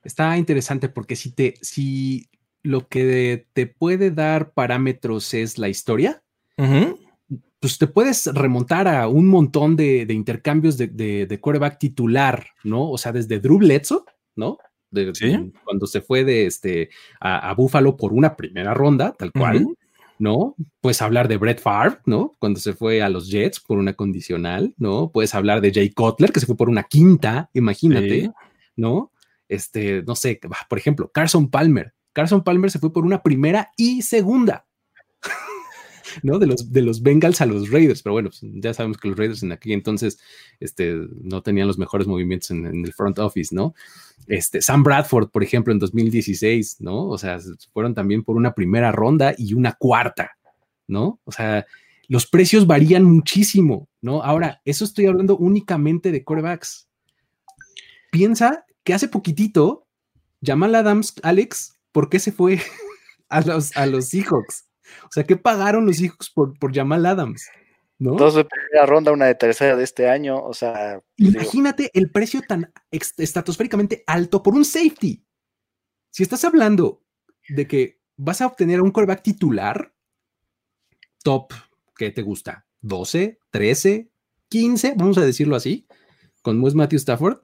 Está 0.03 0.35
interesante 0.39 0.89
porque 0.89 1.15
si 1.15 1.33
te, 1.33 1.53
si 1.61 2.29
lo 2.63 2.87
que 2.87 3.45
te 3.53 3.67
puede 3.67 4.09
dar 4.09 4.53
parámetros 4.53 5.35
es 5.35 5.59
la 5.59 5.69
historia, 5.69 6.23
pues 7.59 7.77
te 7.77 7.85
puedes 7.85 8.25
remontar 8.25 8.87
a 8.87 9.07
un 9.07 9.27
montón 9.27 9.75
de, 9.75 10.07
intercambios 10.09 10.77
de, 10.79 10.87
de, 10.87 11.39
quarterback 11.39 11.77
titular, 11.77 12.47
¿no? 12.63 12.89
O 12.89 12.97
sea, 12.97 13.11
desde 13.11 13.39
Drew 13.39 13.59
Bledsoe, 13.59 14.01
¿no? 14.35 14.57
Cuando 15.63 15.87
se 15.87 16.01
fue 16.01 16.23
de 16.23 16.45
este 16.45 16.89
a, 17.19 17.49
a, 17.49 17.53
Buffalo 17.53 17.97
por 17.97 18.13
una 18.13 18.35
primera 18.35 18.73
ronda, 18.73 19.13
tal 19.17 19.31
cual, 19.31 19.67
¿no? 20.19 20.55
Puedes 20.81 21.01
hablar 21.01 21.27
de 21.27 21.37
Brett 21.37 21.59
Favre, 21.59 21.97
¿no? 22.05 22.33
Cuando 22.39 22.59
se 22.59 22.73
fue 22.73 23.01
a 23.01 23.09
los 23.09 23.29
Jets 23.29 23.59
por 23.59 23.77
una 23.77 23.93
condicional, 23.93 24.73
¿no? 24.77 25.11
Puedes 25.11 25.35
hablar 25.35 25.61
de 25.61 25.73
Jay 25.73 25.89
Cutler, 25.89 26.31
que 26.31 26.39
se 26.39 26.45
fue 26.45 26.55
por 26.55 26.69
una 26.69 26.83
quinta, 26.83 27.49
imagínate, 27.53 28.31
¿no? 28.75 29.11
Este, 29.49 30.03
no 30.03 30.15
sé, 30.15 30.39
por 30.69 30.77
ejemplo, 30.77 31.11
Carson 31.11 31.49
Palmer. 31.49 31.93
Carson 32.13 32.43
Palmer 32.43 32.71
se 32.71 32.79
fue 32.79 32.93
por 32.93 33.05
una 33.05 33.21
primera 33.21 33.71
y 33.75 34.01
segunda. 34.03 34.65
¿No? 36.21 36.39
De 36.39 36.47
los, 36.47 36.71
de 36.71 36.81
los 36.81 37.01
Bengals 37.01 37.41
a 37.41 37.45
los 37.45 37.69
Raiders, 37.69 38.03
pero 38.03 38.13
bueno, 38.13 38.29
ya 38.41 38.73
sabemos 38.73 38.97
que 38.97 39.07
los 39.07 39.17
Raiders 39.17 39.43
en 39.43 39.51
aquel 39.51 39.73
entonces 39.73 40.19
este, 40.59 40.95
no 41.21 41.41
tenían 41.41 41.67
los 41.67 41.77
mejores 41.77 42.07
movimientos 42.07 42.51
en, 42.51 42.65
el 42.65 42.93
front 42.93 43.19
office, 43.19 43.53
¿no? 43.53 43.73
Este, 44.27 44.61
Sam 44.61 44.83
Bradford, 44.83 45.29
por 45.29 45.43
ejemplo, 45.43 45.73
en 45.73 45.79
2016, 45.79 46.77
¿no? 46.79 47.07
O 47.07 47.17
sea, 47.17 47.39
fueron 47.73 47.93
también 47.93 48.23
por 48.23 48.35
una 48.35 48.53
primera 48.53 48.91
ronda 48.91 49.33
y 49.37 49.53
una 49.53 49.73
cuarta, 49.73 50.31
¿no? 50.87 51.19
O 51.25 51.31
sea, 51.31 51.65
los 52.07 52.27
precios 52.27 52.67
varían 52.67 53.03
muchísimo, 53.03 53.89
¿no? 54.01 54.23
Ahora, 54.23 54.61
eso 54.65 54.85
estoy 54.85 55.07
hablando 55.07 55.37
únicamente 55.37 56.11
de 56.11 56.23
corebacks. 56.23 56.87
Piensa 58.11 58.65
que 58.83 58.93
hace 58.93 59.07
poquitito, 59.07 59.87
Jamal 60.43 60.75
Adams, 60.75 61.15
Alex, 61.23 61.77
¿por 61.91 62.09
qué 62.09 62.19
se 62.19 62.31
fue 62.31 62.59
a 63.29 63.41
los, 63.41 63.75
a 63.75 63.85
los 63.85 64.09
Seahawks? 64.09 64.67
O 65.03 65.11
sea, 65.11 65.23
¿qué 65.23 65.35
pagaron 65.35 65.85
los 65.85 65.99
hijos 66.01 66.29
por, 66.29 66.57
por 66.57 66.73
Jamal 66.73 67.05
Adams? 67.05 67.49
¿No? 67.99 68.15
Dos 68.15 68.35
de 68.35 68.45
primera 68.45 68.85
ronda, 68.85 69.11
una 69.11 69.27
de 69.27 69.35
tercera 69.35 69.75
de 69.75 69.83
este 69.83 70.09
año, 70.09 70.43
o 70.43 70.53
sea. 70.53 71.01
Imagínate 71.17 71.89
el 71.93 72.11
precio 72.11 72.41
tan 72.47 72.71
estratosféricamente 72.91 74.03
alto 74.07 74.43
por 74.43 74.55
un 74.55 74.65
safety. 74.65 75.23
Si 76.09 76.23
estás 76.23 76.43
hablando 76.43 77.03
de 77.49 77.67
que 77.67 78.01
vas 78.17 78.41
a 78.41 78.47
obtener 78.47 78.81
un 78.81 78.91
quarterback 78.91 79.23
titular, 79.23 79.93
top, 81.23 81.53
¿qué 81.95 82.11
te 82.11 82.21
gusta? 82.21 82.65
¿12, 82.81 83.39
13, 83.51 84.11
15? 84.49 84.93
Vamos 84.97 85.17
a 85.17 85.25
decirlo 85.25 85.55
así, 85.55 85.87
con 86.41 86.61
Wes 86.61 86.75
Matthew 86.75 86.97
Stafford. 86.97 87.39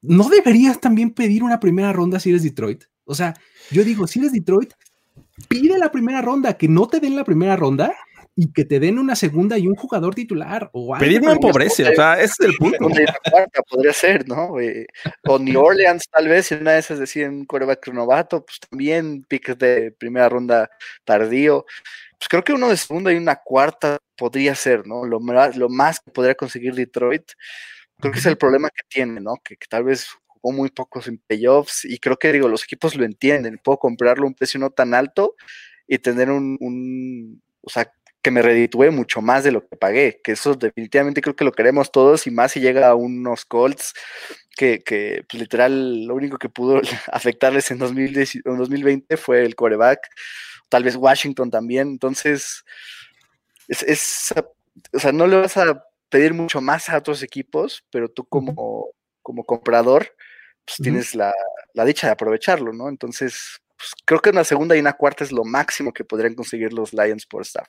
¿No 0.00 0.28
deberías 0.28 0.80
también 0.80 1.12
pedir 1.12 1.42
una 1.42 1.60
primera 1.60 1.92
ronda 1.92 2.20
si 2.20 2.30
eres 2.30 2.42
Detroit? 2.42 2.84
O 3.04 3.14
sea, 3.14 3.34
yo 3.70 3.84
digo, 3.84 4.06
si 4.06 4.20
eres 4.20 4.32
Detroit, 4.32 4.72
pide 5.48 5.78
la 5.78 5.90
primera 5.90 6.22
ronda, 6.22 6.56
que 6.56 6.68
no 6.68 6.88
te 6.88 7.00
den 7.00 7.16
la 7.16 7.24
primera 7.24 7.56
ronda 7.56 7.94
y 8.36 8.52
que 8.52 8.64
te 8.64 8.80
den 8.80 8.98
una 8.98 9.14
segunda 9.14 9.58
y 9.58 9.66
un 9.66 9.76
jugador 9.76 10.14
titular. 10.14 10.68
O 10.72 10.96
Pedir 10.98 11.22
no 11.22 11.30
empobrece, 11.30 11.88
o 11.88 11.94
sea, 11.94 12.14
ese 12.14 12.34
es 12.40 12.40
el 12.40 12.54
punto. 12.56 12.78
podría 13.68 13.92
ser, 13.92 14.26
¿no? 14.26 14.54
O 15.28 15.38
New 15.38 15.60
Orleans, 15.60 16.08
tal 16.10 16.28
vez, 16.28 16.46
si 16.46 16.54
una 16.54 16.72
de 16.72 16.80
esas 16.80 16.98
deciden 16.98 17.34
un 17.34 17.44
coreback 17.46 17.88
novato, 17.88 18.44
pues 18.44 18.58
también 18.68 19.24
piques 19.24 19.56
de 19.58 19.92
primera 19.92 20.28
ronda 20.28 20.68
tardío. 21.04 21.64
Pues 22.18 22.28
creo 22.28 22.42
que 22.42 22.52
uno 22.52 22.68
de 22.68 22.76
segunda 22.76 23.12
y 23.12 23.16
una 23.16 23.36
cuarta 23.36 23.98
podría 24.16 24.54
ser, 24.54 24.86
¿no? 24.86 25.04
Lo 25.04 25.20
más, 25.20 25.56
lo 25.56 25.68
más 25.68 26.00
que 26.00 26.10
podría 26.10 26.34
conseguir 26.34 26.74
Detroit. 26.74 27.32
Creo 28.00 28.12
que 28.12 28.18
es 28.18 28.26
el 28.26 28.36
problema 28.36 28.68
que 28.70 28.82
tiene, 28.88 29.20
¿no? 29.20 29.36
Que, 29.44 29.56
que 29.56 29.66
tal 29.68 29.84
vez 29.84 30.08
muy 30.52 30.70
pocos 30.70 31.08
en 31.08 31.18
playoffs 31.18 31.84
y 31.84 31.98
creo 31.98 32.18
que 32.18 32.32
digo, 32.32 32.48
los 32.48 32.64
equipos 32.64 32.94
lo 32.96 33.04
entienden, 33.04 33.60
puedo 33.62 33.78
comprarlo 33.78 34.24
a 34.24 34.28
un 34.28 34.34
precio 34.34 34.60
no 34.60 34.70
tan 34.70 34.94
alto 34.94 35.34
y 35.86 35.98
tener 35.98 36.30
un, 36.30 36.56
un 36.60 37.42
o 37.62 37.70
sea, 37.70 37.90
que 38.24 38.30
me 38.30 38.40
reditúe 38.40 38.90
mucho 38.90 39.20
más 39.20 39.44
de 39.44 39.52
lo 39.52 39.68
que 39.68 39.76
pagué, 39.76 40.20
que 40.24 40.32
eso 40.32 40.54
definitivamente 40.54 41.20
creo 41.20 41.36
que 41.36 41.44
lo 41.44 41.52
queremos 41.52 41.92
todos 41.92 42.26
y 42.26 42.30
más 42.30 42.52
si 42.52 42.60
llega 42.60 42.88
a 42.88 42.94
unos 42.94 43.44
Colts 43.44 43.92
que, 44.56 44.82
que 44.82 45.24
pues, 45.28 45.40
literal 45.40 46.06
lo 46.06 46.14
único 46.14 46.38
que 46.38 46.48
pudo 46.48 46.80
afectarles 47.12 47.70
en, 47.70 47.78
2020 47.78 49.16
fue 49.18 49.44
el 49.44 49.54
coreback, 49.54 50.08
tal 50.70 50.84
vez 50.84 50.96
Washington 50.96 51.50
también, 51.50 51.88
entonces 51.88 52.64
es, 53.68 53.82
es, 53.82 54.34
o 54.92 54.98
sea, 54.98 55.12
no 55.12 55.26
le 55.26 55.36
vas 55.36 55.58
a 55.58 55.84
pedir 56.08 56.32
mucho 56.32 56.62
más 56.62 56.88
a 56.88 56.96
otros 56.96 57.22
equipos, 57.22 57.84
pero 57.90 58.08
tú 58.08 58.24
como, 58.24 58.88
como 59.20 59.44
comprador, 59.44 60.14
pues 60.64 60.78
tienes 60.82 61.14
la, 61.14 61.32
dicha 61.84 62.06
de 62.06 62.12
aprovecharlo, 62.12 62.72
¿no? 62.72 62.88
Entonces, 62.88 63.60
pues, 63.76 63.92
creo 64.04 64.20
que 64.20 64.30
una 64.30 64.44
segunda 64.44 64.76
y 64.76 64.80
una 64.80 64.94
cuarta 64.94 65.24
es 65.24 65.32
lo 65.32 65.44
máximo 65.44 65.92
que 65.92 66.04
podrían 66.04 66.34
conseguir 66.34 66.72
los 66.72 66.92
Lions 66.92 67.26
por 67.26 67.42
staff. 67.42 67.68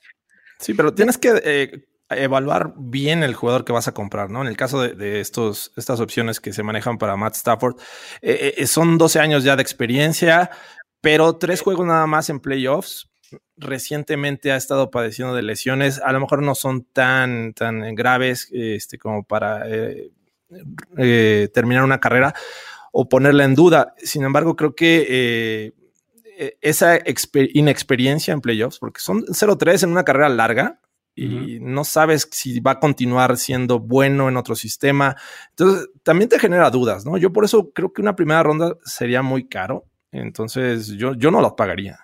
Sí, 0.59 0.73
pero 0.73 0.93
tienes 0.93 1.17
que 1.17 1.41
eh, 1.43 1.85
evaluar 2.09 2.73
bien 2.77 3.23
el 3.23 3.35
jugador 3.35 3.65
que 3.65 3.73
vas 3.73 3.87
a 3.87 3.93
comprar, 3.93 4.29
¿no? 4.29 4.41
En 4.41 4.47
el 4.47 4.55
caso 4.55 4.81
de, 4.81 5.19
estos, 5.19 5.73
estas 5.75 5.99
opciones 5.99 6.39
que 6.39 6.53
se 6.53 6.63
manejan 6.63 6.97
para 6.97 7.17
Matt 7.17 7.35
Stafford, 7.35 7.75
eh, 8.21 8.53
eh, 8.57 8.67
son 8.67 8.97
12 8.97 9.19
años 9.19 9.43
ya 9.43 9.55
de 9.55 9.61
experiencia, 9.61 10.49
pero 11.01 11.35
tres 11.35 11.61
juegos 11.61 11.85
nada 11.85 12.07
más 12.07 12.29
en 12.29 12.39
playoffs. 12.39 13.09
Recientemente 13.57 14.51
ha 14.51 14.55
estado 14.55 14.91
padeciendo 14.91 15.35
de 15.35 15.41
lesiones, 15.41 15.99
a 15.99 16.13
lo 16.13 16.21
mejor 16.21 16.41
no 16.41 16.55
son 16.55 16.83
tan, 16.83 17.53
tan 17.53 17.95
graves 17.95 18.49
este, 18.53 18.97
como 18.97 19.23
para 19.23 19.65
terminar 21.51 21.83
una 21.83 21.99
carrera 21.99 22.33
o 22.97 23.09
ponerla 23.09 23.43
en 23.43 23.55
duda. 23.55 23.93
Sin 23.97 24.23
embargo, 24.23 24.55
creo 24.55 24.73
que 24.73 25.05
eh, 25.09 25.73
e, 26.37 26.57
esa 26.61 26.97
inexperiencia 27.53 28.33
en 28.33 28.39
playoffs, 28.39 28.79
porque 28.79 29.01
son 29.01 29.25
0-3 29.25 29.83
en 29.83 29.91
una 29.91 30.05
carrera 30.05 30.29
larga 30.29 30.79
y 31.13 31.59
no 31.59 31.83
sabes 31.83 32.27
si 32.31 32.61
va 32.61 32.71
a 32.71 32.79
continuar 32.79 33.35
siendo 33.35 33.79
bueno 33.79 34.29
en 34.29 34.37
otro 34.37 34.55
sistema. 34.55 35.17
Entonces, 35.49 35.89
también 36.03 36.29
te 36.29 36.39
genera 36.39 36.69
dudas, 36.69 37.05
¿no? 37.05 37.17
Yo 37.17 37.33
por 37.33 37.43
eso 37.43 37.71
creo 37.73 37.91
que 37.91 38.01
una 38.01 38.15
primera 38.15 38.43
ronda 38.43 38.77
sería 38.85 39.21
muy 39.21 39.47
caro. 39.49 39.83
Entonces, 40.13 40.87
yo, 40.87 41.15
yo 41.15 41.31
no 41.31 41.41
la 41.41 41.53
pagaría. 41.53 41.99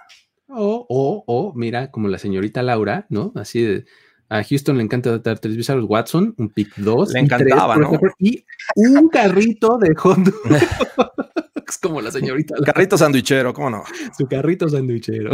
O, 0.49 0.85
o, 0.89 1.23
o, 1.25 1.53
mira, 1.55 1.89
como 1.89 2.09
la 2.09 2.17
señorita 2.17 2.63
Laura, 2.63 3.05
¿no? 3.09 3.31
Así 3.35 3.61
de, 3.61 3.85
a 4.31 4.43
Houston 4.45 4.77
le 4.77 4.83
encanta 4.83 5.17
dar 5.17 5.39
tres 5.39 5.57
veces 5.57 5.71
a 5.71 5.75
los 5.75 5.89
Watson, 5.89 6.33
un 6.37 6.49
pick 6.49 6.73
2. 6.77 7.13
Le 7.13 7.19
encantaba, 7.19 7.75
¿no? 7.75 7.91
Y 8.17 8.45
un 8.75 9.09
carrito 9.09 9.77
de 9.77 9.93
hot 9.93 10.19
Es 11.67 11.77
como 11.77 11.99
la 11.99 12.11
señorita. 12.11 12.55
Carrito 12.65 12.97
sandwichero, 12.97 13.53
¿cómo 13.53 13.69
no? 13.69 13.83
Su 14.17 14.27
carrito 14.27 14.69
sandwichero. 14.69 15.31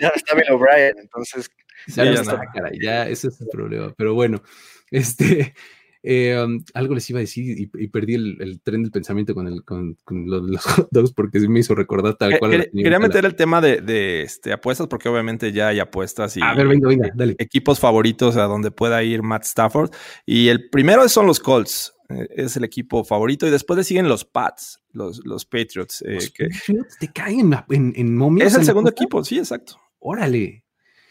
Ya 0.00 0.08
está 0.08 0.34
Bill 0.34 0.50
O'Brien, 0.52 0.98
entonces. 0.98 1.50
Ya, 1.88 2.04
ya, 2.04 2.20
está, 2.20 2.40
ya 2.78 3.08
ese 3.08 3.28
es 3.28 3.40
el 3.40 3.48
problema. 3.48 3.94
Pero 3.96 4.12
bueno, 4.12 4.42
este. 4.90 5.54
Eh, 6.02 6.42
um, 6.42 6.64
algo 6.72 6.94
les 6.94 7.10
iba 7.10 7.18
a 7.18 7.20
decir 7.20 7.56
y, 7.58 7.66
perdí 7.88 8.14
el, 8.14 8.60
tren 8.62 8.82
del 8.82 8.90
pensamiento 8.90 9.34
con, 9.34 9.46
el, 9.46 9.64
con, 9.64 9.96
los, 10.06 10.64
hot 10.64 10.88
dogs 10.90 11.12
porque 11.12 11.40
me 11.40 11.60
hizo 11.60 11.74
recordar 11.74 12.14
tal 12.14 12.38
cual. 12.38 12.70
quería 12.72 12.98
meter 12.98 13.26
el 13.26 13.34
tema 13.34 13.60
de, 13.60 14.22
este, 14.22 14.52
apuestas 14.52 14.86
porque 14.86 15.08
obviamente 15.08 15.52
ya 15.52 15.68
hay 15.68 15.78
apuestas 15.78 16.36
y 16.36 16.40
a 16.42 16.54
ver, 16.54 16.68
venga, 16.68 16.88
venga, 16.88 17.10
dale. 17.14 17.36
equipos 17.38 17.80
favoritos 17.80 18.36
a 18.36 18.44
donde 18.44 18.70
pueda 18.70 19.02
ir 19.02 19.22
Matt 19.22 19.44
Stafford. 19.44 19.90
Y 20.24 20.48
el 20.48 20.70
primero 20.70 21.06
son 21.08 21.26
los 21.26 21.40
Colts. 21.40 21.94
Eh, 22.08 22.28
es 22.30 22.56
el 22.56 22.64
equipo 22.64 23.04
favorito 23.04 23.46
y 23.46 23.50
después 23.50 23.76
le 23.76 23.84
siguen 23.84 24.08
los 24.08 24.24
Pats, 24.24 24.80
los, 24.92 25.24
los 25.24 25.44
Patriots. 25.44 26.02
Eh, 26.02 26.14
¿Los 26.14 26.30
Patriots 26.30 26.98
te 26.98 27.12
caen 27.12 27.52
en, 27.68 27.92
en, 27.94 28.42
Es 28.42 28.54
el 28.54 28.64
segundo 28.64 28.90
equipo, 28.90 29.22
sí, 29.22 29.38
exacto. 29.38 29.76
Órale. 29.98 30.64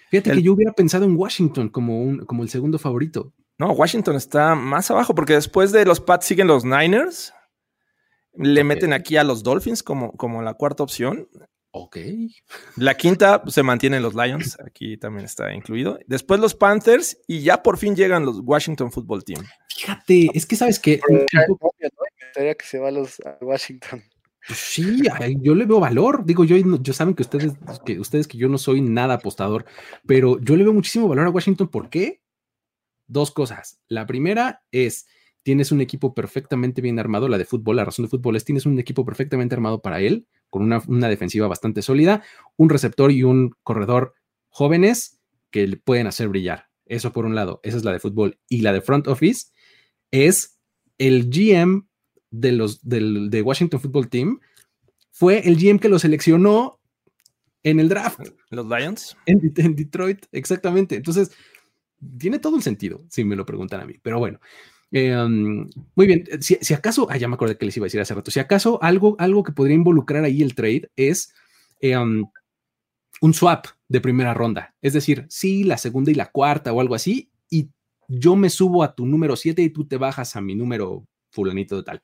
Fíjate 0.10 0.32
que 0.32 0.42
yo 0.42 0.54
hubiera 0.54 0.74
pensado 0.74 1.06
en 1.06 1.16
Washington 1.16 1.70
como, 1.70 2.02
un, 2.02 2.26
como 2.26 2.44
el 2.44 2.50
segundo 2.50 2.80
favorito. 2.80 3.34
No, 3.60 3.74
Washington 3.74 4.16
está 4.16 4.56
más 4.56 4.90
abajo 4.90 5.14
porque 5.14 5.34
después 5.34 5.74
de 5.74 5.84
los 5.86 6.00
Pats 6.00 6.26
siguen 6.26 6.48
los 6.48 6.64
Niners. 6.64 7.34
Le 8.34 8.64
meten 8.64 8.94
aquí 8.94 9.18
a 9.18 9.26
los 9.26 9.44
Dolphins 9.44 9.84
como, 9.84 10.14
como 10.14 10.42
la 10.42 10.54
cuarta 10.54 10.82
opción. 10.82 11.28
Ok. 11.72 11.98
La 12.78 12.96
quinta 12.96 13.44
pues, 13.44 13.54
se 13.54 13.62
mantienen 13.62 14.02
los 14.02 14.16
Lions, 14.16 14.58
aquí 14.66 14.98
también 14.98 15.26
está 15.26 15.54
incluido. 15.54 16.00
Después 16.08 16.40
los 16.40 16.56
Panthers 16.56 17.20
y 17.28 17.42
ya 17.42 17.62
por 17.62 17.78
fin 17.78 17.98
llegan 17.98 18.26
los 18.26 18.40
Washington 18.44 18.94
Football 18.94 19.26
Team. 19.26 19.46
Fíjate, 19.68 20.30
es 20.34 20.46
que 20.46 20.56
sabes 20.56 20.80
que. 20.80 21.02
que 22.34 22.66
se 22.66 22.80
va 22.80 22.88
a 22.88 22.92
los 22.92 23.20
a 23.20 23.38
Washington. 23.42 24.04
Pues 24.48 24.58
sí, 24.58 25.02
yo 25.42 25.54
le 25.54 25.66
veo 25.66 25.82
valor. 25.82 26.26
Digo, 26.26 26.46
yo, 26.46 26.56
yo 26.58 26.94
saben 26.94 27.14
que 27.14 27.24
ustedes, 27.24 27.54
que 27.86 28.00
ustedes 28.00 28.28
que 28.28 28.38
yo 28.38 28.48
no 28.48 28.58
soy 28.58 28.82
nada 28.82 29.16
apostador, 29.16 29.66
pero 30.08 30.40
yo 30.40 30.56
le 30.56 30.64
veo 30.64 30.74
muchísimo 30.74 31.10
valor 31.10 31.28
a 31.28 31.30
Washington. 31.30 31.68
¿Por 31.68 31.90
qué? 31.90 32.22
Dos 33.10 33.32
cosas. 33.32 33.82
La 33.90 34.06
primera 34.06 34.64
es, 34.72 35.08
tienes 35.44 35.74
un 35.74 35.82
equipo 35.82 36.14
perfectamente 36.14 36.82
bien 36.82 36.98
armado, 36.98 37.28
la 37.28 37.38
de 37.38 37.44
fútbol, 37.44 37.76
la 37.76 37.84
razón 37.84 38.06
de 38.06 38.10
fútbol 38.10 38.38
es, 38.38 38.46
tienes 38.46 38.66
un 38.66 38.80
equipo 38.80 39.04
perfectamente 39.04 39.56
armado 39.56 39.82
para 39.82 40.00
él, 40.00 40.28
con 40.50 40.64
una, 40.64 40.82
una 40.88 41.10
defensiva 41.10 41.48
bastante 41.48 41.82
sólida, 41.82 42.24
un 42.56 42.70
receptor 42.70 43.12
y 43.12 43.24
un 43.24 43.54
corredor 43.64 44.14
jóvenes 44.48 45.20
que 45.52 45.68
le 45.68 45.76
pueden 45.76 46.08
hacer 46.08 46.30
brillar. 46.30 46.70
Eso 46.86 47.12
por 47.12 47.26
un 47.26 47.36
lado, 47.36 47.60
esa 47.64 47.76
es 47.76 47.84
la 47.84 47.92
de 47.92 48.00
fútbol. 48.00 48.40
Y 48.48 48.62
la 48.62 48.72
de 48.72 48.82
front 48.82 49.08
office 49.08 49.48
es 50.12 50.60
el 50.98 51.30
GM 51.30 51.88
de 52.32 52.52
los 52.54 52.88
del, 52.88 53.30
de 53.30 53.42
Washington 53.42 53.82
Football 53.82 54.10
Team 54.10 54.40
fue 55.20 55.46
el 55.48 55.58
GM 55.58 55.80
que 55.80 55.90
lo 55.90 56.00
seleccionó 56.00 56.80
en 57.64 57.82
el 57.82 57.90
draft. 57.90 58.22
Los 58.52 58.66
Lions. 58.68 59.18
En, 59.26 59.76
Detroit, 59.76 60.26
exactamente. 60.32 60.96
Entonces, 60.96 61.32
tiene 62.18 62.40
todo 62.40 62.56
el 62.56 62.64
sentido, 62.64 63.04
si 63.10 63.24
me 63.24 63.36
lo 63.36 63.46
preguntan 63.46 63.82
a 63.82 63.86
mí. 63.86 63.96
Pero 64.02 64.20
bueno, 64.20 64.40
eh, 64.92 65.16
um, 65.16 65.70
muy 65.96 66.08
bien. 66.08 66.26
Si, 66.42 66.74
acaso, 66.74 67.08
ah, 67.10 67.18
ya 67.18 67.28
me 67.28 67.36
acordé 67.36 67.58
que 67.58 67.66
les 67.66 67.78
iba 67.78 67.86
a 67.86 67.88
decir 67.88 68.02
hace 68.02 68.14
rato, 68.14 68.32
si 68.32 68.40
acaso 68.40 68.82
algo, 68.82 69.16
algo 69.20 69.44
que 69.44 69.52
podría 69.52 69.76
involucrar 69.76 70.24
ahí 70.24 70.42
el 70.42 70.56
trade 70.56 70.90
es 70.96 71.34
eh, 71.82 71.98
um, 71.98 72.30
un 73.22 73.34
swap 73.34 73.68
de 73.88 74.02
primera 74.02 74.34
ronda. 74.34 74.76
Es 74.82 74.94
decir, 74.94 75.26
sí, 75.30 75.64
la 75.64 75.78
segunda 75.78 76.12
y 76.12 76.16
la 76.16 76.32
cuarta 76.32 76.74
o 76.74 76.82
algo 76.82 76.96
así, 76.96 77.32
y 77.50 77.70
yo 78.08 78.36
me 78.36 78.50
subo 78.50 78.84
a 78.84 78.96
tu 78.96 79.06
número 79.06 79.36
7 79.36 79.62
y 79.62 79.70
tú 79.70 79.86
te 79.86 79.98
bajas 79.98 80.36
a 80.36 80.42
mi 80.42 80.56
número 80.56 81.06
fulanito 81.32 81.78
de 81.78 81.84
tal. 81.84 82.02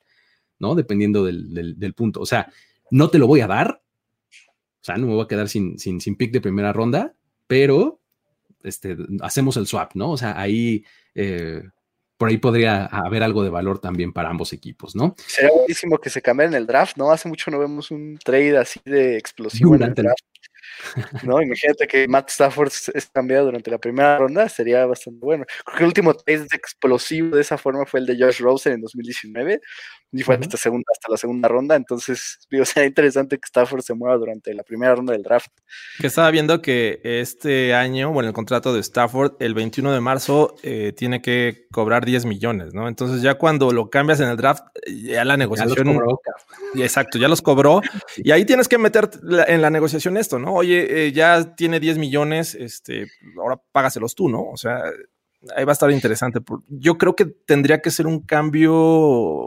¿no? 0.58 0.74
Dependiendo 0.74 1.24
del, 1.24 1.94
punto. 1.94 2.20
O 2.20 2.26
sea, 2.26 2.50
no 2.90 3.08
te 3.08 3.18
lo 3.18 3.26
voy 3.26 3.40
a 3.40 3.46
dar. 3.46 3.82
O 4.30 4.84
sea, 4.86 4.96
no 4.96 5.06
me 5.06 5.14
voy 5.14 5.24
a 5.24 5.28
quedar 5.28 5.48
sin, 5.48 5.78
sin, 5.78 6.00
sin 6.00 6.16
pick 6.16 6.32
de 6.32 6.40
primera 6.40 6.72
ronda, 6.72 7.14
pero 7.46 8.00
este, 8.66 8.96
hacemos 9.20 9.56
el 9.56 9.66
swap, 9.66 9.94
¿no? 9.94 10.10
O 10.10 10.16
sea, 10.16 10.38
ahí 10.38 10.84
eh, 11.14 11.62
por 12.16 12.28
ahí 12.28 12.38
podría 12.38 12.86
haber 12.86 13.22
algo 13.22 13.42
de 13.42 13.50
valor 13.50 13.78
también 13.78 14.12
para 14.12 14.30
ambos 14.30 14.52
equipos, 14.52 14.96
¿no? 14.96 15.14
Sería 15.26 15.50
buenísimo 15.52 15.98
que 15.98 16.10
se 16.10 16.22
cambie 16.22 16.46
en 16.46 16.54
el 16.54 16.66
draft, 16.66 16.96
¿no? 16.96 17.10
Hace 17.10 17.28
mucho 17.28 17.50
no 17.50 17.58
vemos 17.58 17.90
un 17.90 18.18
trade 18.22 18.56
así 18.56 18.80
de 18.84 19.18
explosivo 19.18 19.74
en 19.74 19.82
el 19.82 19.94
draft. 19.94 20.24
¿No? 21.22 21.40
Imagínate 21.42 21.86
que 21.86 22.08
Matt 22.08 22.30
Stafford 22.30 22.72
es 22.94 23.06
cambiado 23.12 23.46
durante 23.46 23.70
la 23.70 23.78
primera 23.78 24.18
ronda, 24.18 24.48
sería 24.48 24.86
bastante 24.86 25.20
bueno. 25.24 25.44
Creo 25.64 25.76
que 25.76 25.82
el 25.82 25.88
último 25.88 26.14
test 26.14 26.52
explosivo 26.54 27.36
de 27.36 27.42
esa 27.42 27.58
forma 27.58 27.86
fue 27.86 28.00
el 28.00 28.06
de 28.06 28.16
Josh 28.18 28.40
Rosen 28.40 28.74
en 28.74 28.80
2019, 28.80 29.60
y 30.12 30.22
fue 30.22 30.36
hasta, 30.36 30.56
segunda, 30.56 30.84
hasta 30.92 31.10
la 31.10 31.16
segunda 31.16 31.48
ronda, 31.48 31.76
entonces 31.76 32.38
digo, 32.50 32.64
sería 32.64 32.86
interesante 32.86 33.36
que 33.38 33.46
Stafford 33.46 33.82
se 33.82 33.94
mueva 33.94 34.16
durante 34.16 34.54
la 34.54 34.62
primera 34.62 34.94
ronda 34.94 35.12
del 35.12 35.22
draft. 35.22 35.48
Que 35.98 36.06
estaba 36.06 36.30
viendo 36.30 36.62
que 36.62 37.00
este 37.02 37.74
año, 37.74 38.12
bueno, 38.12 38.28
el 38.28 38.34
contrato 38.34 38.72
de 38.72 38.80
Stafford, 38.80 39.34
el 39.40 39.54
21 39.54 39.92
de 39.92 40.00
marzo, 40.00 40.54
eh, 40.62 40.92
tiene 40.96 41.20
que 41.20 41.66
cobrar 41.70 42.04
10 42.04 42.24
millones, 42.24 42.72
¿no? 42.72 42.88
Entonces 42.88 43.22
ya 43.22 43.34
cuando 43.34 43.72
lo 43.72 43.90
cambias 43.90 44.20
en 44.20 44.28
el 44.28 44.36
draft, 44.36 44.64
ya 44.86 45.24
la 45.24 45.36
negociación... 45.36 45.98
exacto, 46.76 47.18
ya 47.18 47.28
los 47.28 47.42
cobró, 47.42 47.80
y 48.16 48.30
ahí 48.30 48.44
tienes 48.44 48.68
que 48.68 48.78
meter 48.78 49.10
en 49.48 49.60
la 49.60 49.70
negociación 49.70 50.16
esto, 50.16 50.38
¿no? 50.38 50.54
Oye, 50.66 51.06
eh, 51.06 51.12
ya 51.12 51.54
tiene 51.54 51.78
10 51.78 51.98
millones, 51.98 52.56
este, 52.56 53.06
ahora 53.38 53.60
págaselos 53.70 54.16
tú, 54.16 54.28
¿no? 54.28 54.42
O 54.50 54.56
sea, 54.56 54.82
ahí 55.54 55.64
va 55.64 55.70
a 55.70 55.74
estar 55.74 55.92
interesante. 55.92 56.40
Yo 56.68 56.98
creo 56.98 57.14
que 57.14 57.24
tendría 57.24 57.80
que 57.80 57.92
ser 57.92 58.08
un 58.08 58.20
cambio 58.20 59.46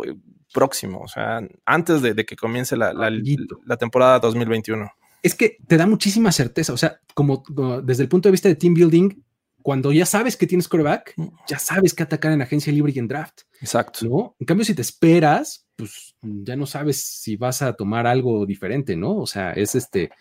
próximo, 0.54 1.02
o 1.02 1.10
sea, 1.10 1.42
antes 1.66 2.02
de, 2.02 2.26
que 2.26 2.38
comience 2.38 2.78
la, 2.78 2.94
la, 2.94 3.78
temporada 3.78 4.20
2021. 4.20 4.90
Es 5.22 5.36
que 5.36 5.58
te 5.68 5.76
da 5.76 5.86
muchísima 5.86 6.32
certeza, 6.32 6.72
o 6.72 6.78
sea, 6.78 7.02
como, 7.14 7.44
desde 7.84 8.04
el 8.04 8.10
punto 8.10 8.30
de 8.30 8.32
vista 8.32 8.48
de 8.48 8.56
team 8.56 8.74
building, 8.74 9.22
cuando 9.62 9.92
ya 9.92 10.06
sabes 10.06 10.38
que 10.38 10.48
tienes 10.48 10.70
coreback, 10.70 11.16
mm. 11.18 11.28
ya 11.50 11.60
sabes 11.60 11.94
que 11.94 12.04
atacar 12.04 12.32
en 12.32 12.42
agencia 12.42 12.72
libre 12.72 12.94
y 12.96 13.00
en 13.00 13.10
draft. 13.10 13.42
Exacto. 13.60 14.06
¿no? 14.06 14.36
En 14.40 14.46
cambio, 14.46 14.64
si 14.64 14.74
te 14.74 14.82
esperas, 14.82 15.68
pues 15.76 16.16
ya 16.22 16.56
no 16.56 16.66
sabes 16.66 17.02
si 17.02 17.36
vas 17.36 17.62
a 17.62 17.74
tomar 17.74 18.08
algo 18.08 18.46
diferente, 18.46 18.96
¿no? 18.96 19.18
O 19.18 19.28
sea, 19.28 19.52
es 19.52 19.76
este, 19.76 20.12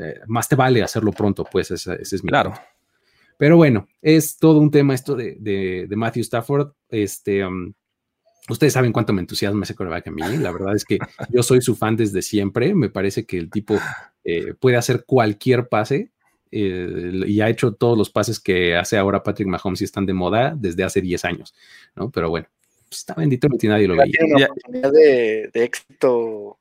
eh, 0.00 0.20
más 0.26 0.48
te 0.48 0.56
vale 0.56 0.82
hacerlo 0.82 1.12
pronto, 1.12 1.44
pues 1.50 1.70
ese, 1.70 1.98
es 2.00 2.24
mi. 2.24 2.30
Claro. 2.30 2.54
Pero 3.36 3.56
bueno, 3.56 3.86
es 4.02 4.36
todo 4.36 4.58
un 4.58 4.70
tema 4.70 4.94
esto 4.94 5.14
de, 5.14 5.36
de, 5.38 5.96
Matthew 5.96 6.22
Stafford. 6.22 6.72
Este, 6.88 7.44
um, 7.44 7.72
Ustedes 8.48 8.72
saben 8.72 8.92
cuánto 8.92 9.12
me 9.12 9.20
entusiasma 9.20 9.64
ese 9.64 9.74
coreback 9.74 10.08
a 10.08 10.10
mí. 10.10 10.22
La 10.38 10.52
verdad 10.52 10.74
es 10.74 10.84
que 10.84 10.98
yo 11.30 11.42
soy 11.42 11.60
su 11.60 11.76
fan 11.76 11.96
desde 11.96 12.22
siempre. 12.22 12.74
Me 12.74 12.88
parece 12.88 13.26
que 13.26 13.36
el 13.36 13.50
tipo 13.50 13.78
eh, 14.24 14.54
puede 14.58 14.76
hacer 14.76 15.04
cualquier 15.04 15.68
pase 15.68 16.10
eh, 16.50 17.24
y 17.26 17.40
ha 17.42 17.50
hecho 17.50 17.74
todos 17.74 17.98
los 17.98 18.10
pases 18.10 18.40
que 18.40 18.74
hace 18.74 18.96
ahora 18.96 19.22
Patrick 19.22 19.48
Mahomes 19.48 19.82
y 19.82 19.84
están 19.84 20.06
de 20.06 20.14
moda 20.14 20.54
desde 20.56 20.82
hace 20.82 21.02
10 21.02 21.24
años, 21.26 21.54
¿no? 21.94 22.10
Pero 22.10 22.30
bueno, 22.30 22.48
pues, 22.88 23.00
está 23.00 23.14
bendito 23.14 23.48
y 23.60 23.66
nadie 23.66 23.86
lo 23.86 23.96
veía. 23.96 24.12
Tiene 24.18 24.34
una 24.34 24.46
oportunidad 24.46 24.92
de, 24.92 25.50
de 25.52 25.64
éxito 25.64 26.56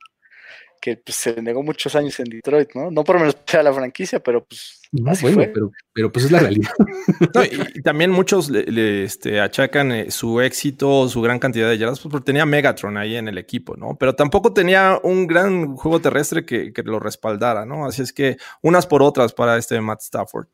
que 0.79 0.97
pues, 0.97 1.15
se 1.15 1.41
negó 1.41 1.63
muchos 1.63 1.95
años 1.95 2.19
en 2.19 2.29
Detroit, 2.29 2.69
¿no? 2.75 2.91
No 2.91 3.03
por 3.03 3.19
menos 3.19 3.37
a 3.53 3.63
la 3.63 3.73
franquicia, 3.73 4.19
pero 4.19 4.45
pues 4.45 4.77
no, 4.91 5.11
bueno, 5.21 5.43
Pero, 5.53 5.71
pero 5.93 6.11
pues 6.11 6.25
es 6.25 6.31
la 6.31 6.39
realidad. 6.39 6.71
y, 7.75 7.81
también 7.81 8.11
muchos 8.11 8.49
le, 8.49 9.03
este, 9.03 9.39
achacan 9.41 9.91
eh, 9.91 10.11
su 10.11 10.39
éxito, 10.41 11.09
su 11.09 11.21
gran 11.21 11.39
cantidad 11.39 11.69
de 11.69 11.77
yardas, 11.77 11.99
pues, 11.99 12.11
porque 12.11 12.25
tenía 12.25 12.45
Megatron 12.45 12.97
ahí 12.97 13.15
en 13.15 13.27
el 13.27 13.37
equipo, 13.37 13.75
¿no? 13.75 13.97
Pero 13.99 14.15
tampoco 14.15 14.53
tenía 14.53 14.99
un 15.03 15.27
gran 15.27 15.75
juego 15.75 15.99
terrestre 15.99 16.45
que, 16.45 16.71
que 16.71 16.83
lo 16.83 16.99
respaldara, 16.99 17.65
¿no? 17.65 17.85
Así 17.85 18.01
es 18.01 18.13
que 18.13 18.37
unas 18.61 18.87
por 18.87 19.03
otras 19.03 19.33
para 19.33 19.57
este 19.57 19.79
Matt 19.81 20.01
Stafford. 20.01 20.47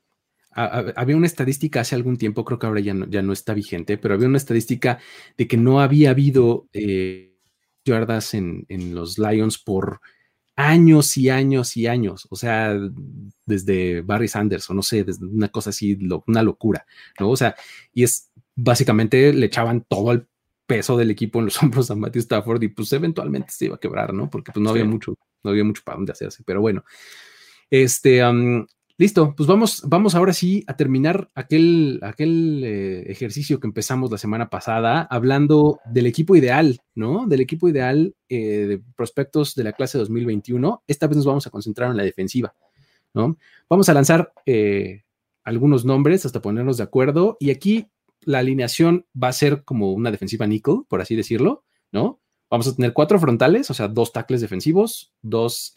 había 0.55 1.15
una 1.15 1.27
estadística 1.27 1.81
hace 1.81 1.95
algún 1.95 2.17
tiempo, 2.17 2.43
creo 2.43 2.57
que 2.57 2.65
ahora 2.65 2.79
ya 2.79 2.93
no, 2.93 3.07
ya 3.07 3.21
no 3.21 3.33
está 3.33 3.53
vigente, 3.53 3.97
pero 3.97 4.15
había 4.15 4.27
una 4.27 4.37
estadística 4.37 4.99
de 5.37 5.47
que 5.47 5.57
no 5.57 5.79
había 5.79 6.09
habido 6.09 6.67
eh, 6.73 7.32
yardas 7.85 8.33
en, 8.33 8.65
en 8.69 8.95
los 8.95 9.17
Lions 9.17 9.57
por 9.57 10.01
años 10.55 11.17
y 11.17 11.29
años 11.29 11.75
y 11.77 11.87
años, 11.87 12.27
o 12.29 12.35
sea, 12.35 12.77
desde 13.45 14.01
Barry 14.01 14.27
Sanders 14.27 14.69
o 14.69 14.73
no 14.73 14.83
sé, 14.83 15.03
desde 15.03 15.25
una 15.25 15.49
cosa 15.49 15.71
así, 15.71 15.97
una 16.27 16.43
locura, 16.43 16.85
¿no? 17.19 17.29
O 17.29 17.37
sea, 17.37 17.55
y 17.93 18.03
es 18.03 18.29
básicamente 18.55 19.33
le 19.33 19.47
echaban 19.47 19.81
todo 19.87 20.11
el 20.11 20.27
peso 20.67 20.95
del 20.95 21.11
equipo 21.11 21.39
en 21.39 21.45
los 21.45 21.57
hombros 21.63 21.89
a 21.89 21.95
Matthew 21.95 22.21
Stafford 22.21 22.61
y 22.63 22.67
pues 22.67 22.93
eventualmente 22.93 23.51
se 23.51 23.65
iba 23.65 23.75
a 23.75 23.79
quebrar, 23.79 24.13
¿no? 24.13 24.29
Porque 24.29 24.51
pues 24.51 24.63
no 24.63 24.69
había 24.69 24.85
mucho, 24.85 25.17
no 25.43 25.51
había 25.51 25.63
mucho 25.63 25.81
para 25.83 25.97
dónde 25.97 26.11
hacerse, 26.11 26.43
pero 26.45 26.61
bueno, 26.61 26.83
este, 27.69 28.21
Listo, 28.95 29.33
pues 29.35 29.47
vamos, 29.47 29.81
vamos 29.87 30.13
ahora 30.13 30.33
sí 30.33 30.63
a 30.67 30.77
terminar 30.77 31.31
aquel, 31.33 31.99
aquel 32.03 32.63
eh, 32.63 33.11
ejercicio 33.11 33.59
que 33.59 33.65
empezamos 33.65 34.11
la 34.11 34.19
semana 34.19 34.51
pasada 34.51 35.01
hablando 35.09 35.79
del 35.85 36.05
equipo 36.05 36.35
ideal, 36.35 36.79
¿no? 36.93 37.25
Del 37.25 37.41
equipo 37.41 37.67
ideal 37.67 38.15
eh, 38.29 38.67
de 38.67 38.81
prospectos 38.95 39.55
de 39.55 39.63
la 39.63 39.73
clase 39.73 39.97
2021. 39.97 40.83
Esta 40.85 41.07
vez 41.07 41.17
nos 41.17 41.25
vamos 41.25 41.47
a 41.47 41.49
concentrar 41.49 41.89
en 41.89 41.97
la 41.97 42.03
defensiva, 42.03 42.53
¿no? 43.15 43.35
Vamos 43.67 43.89
a 43.89 43.95
lanzar 43.95 44.31
eh, 44.45 45.05
algunos 45.43 45.85
nombres 45.85 46.27
hasta 46.27 46.43
ponernos 46.43 46.77
de 46.77 46.83
acuerdo 46.83 47.35
y 47.39 47.49
aquí 47.49 47.87
la 48.21 48.39
alineación 48.39 49.07
va 49.21 49.29
a 49.29 49.33
ser 49.33 49.63
como 49.63 49.91
una 49.91 50.11
defensiva 50.11 50.45
nickel, 50.45 50.83
por 50.87 51.01
así 51.01 51.15
decirlo, 51.15 51.63
¿no? 51.91 52.21
Vamos 52.47 52.67
a 52.67 52.75
tener 52.75 52.93
cuatro 52.93 53.19
frontales, 53.19 53.71
o 53.71 53.73
sea, 53.73 53.87
dos 53.87 54.13
tackles 54.13 54.41
defensivos, 54.41 55.11
dos 55.23 55.73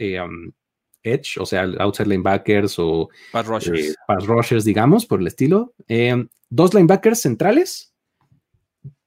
edge, 1.06 1.38
o 1.38 1.46
sea, 1.46 1.62
outside 1.78 2.08
linebackers 2.08 2.78
o 2.78 3.08
pass 3.32 3.46
rushers, 3.46 3.80
eh, 3.80 3.94
pass 4.06 4.26
rushers 4.26 4.64
digamos, 4.64 5.06
por 5.06 5.20
el 5.20 5.26
estilo. 5.26 5.74
Eh, 5.88 6.26
dos 6.48 6.74
linebackers 6.74 7.20
centrales, 7.20 7.94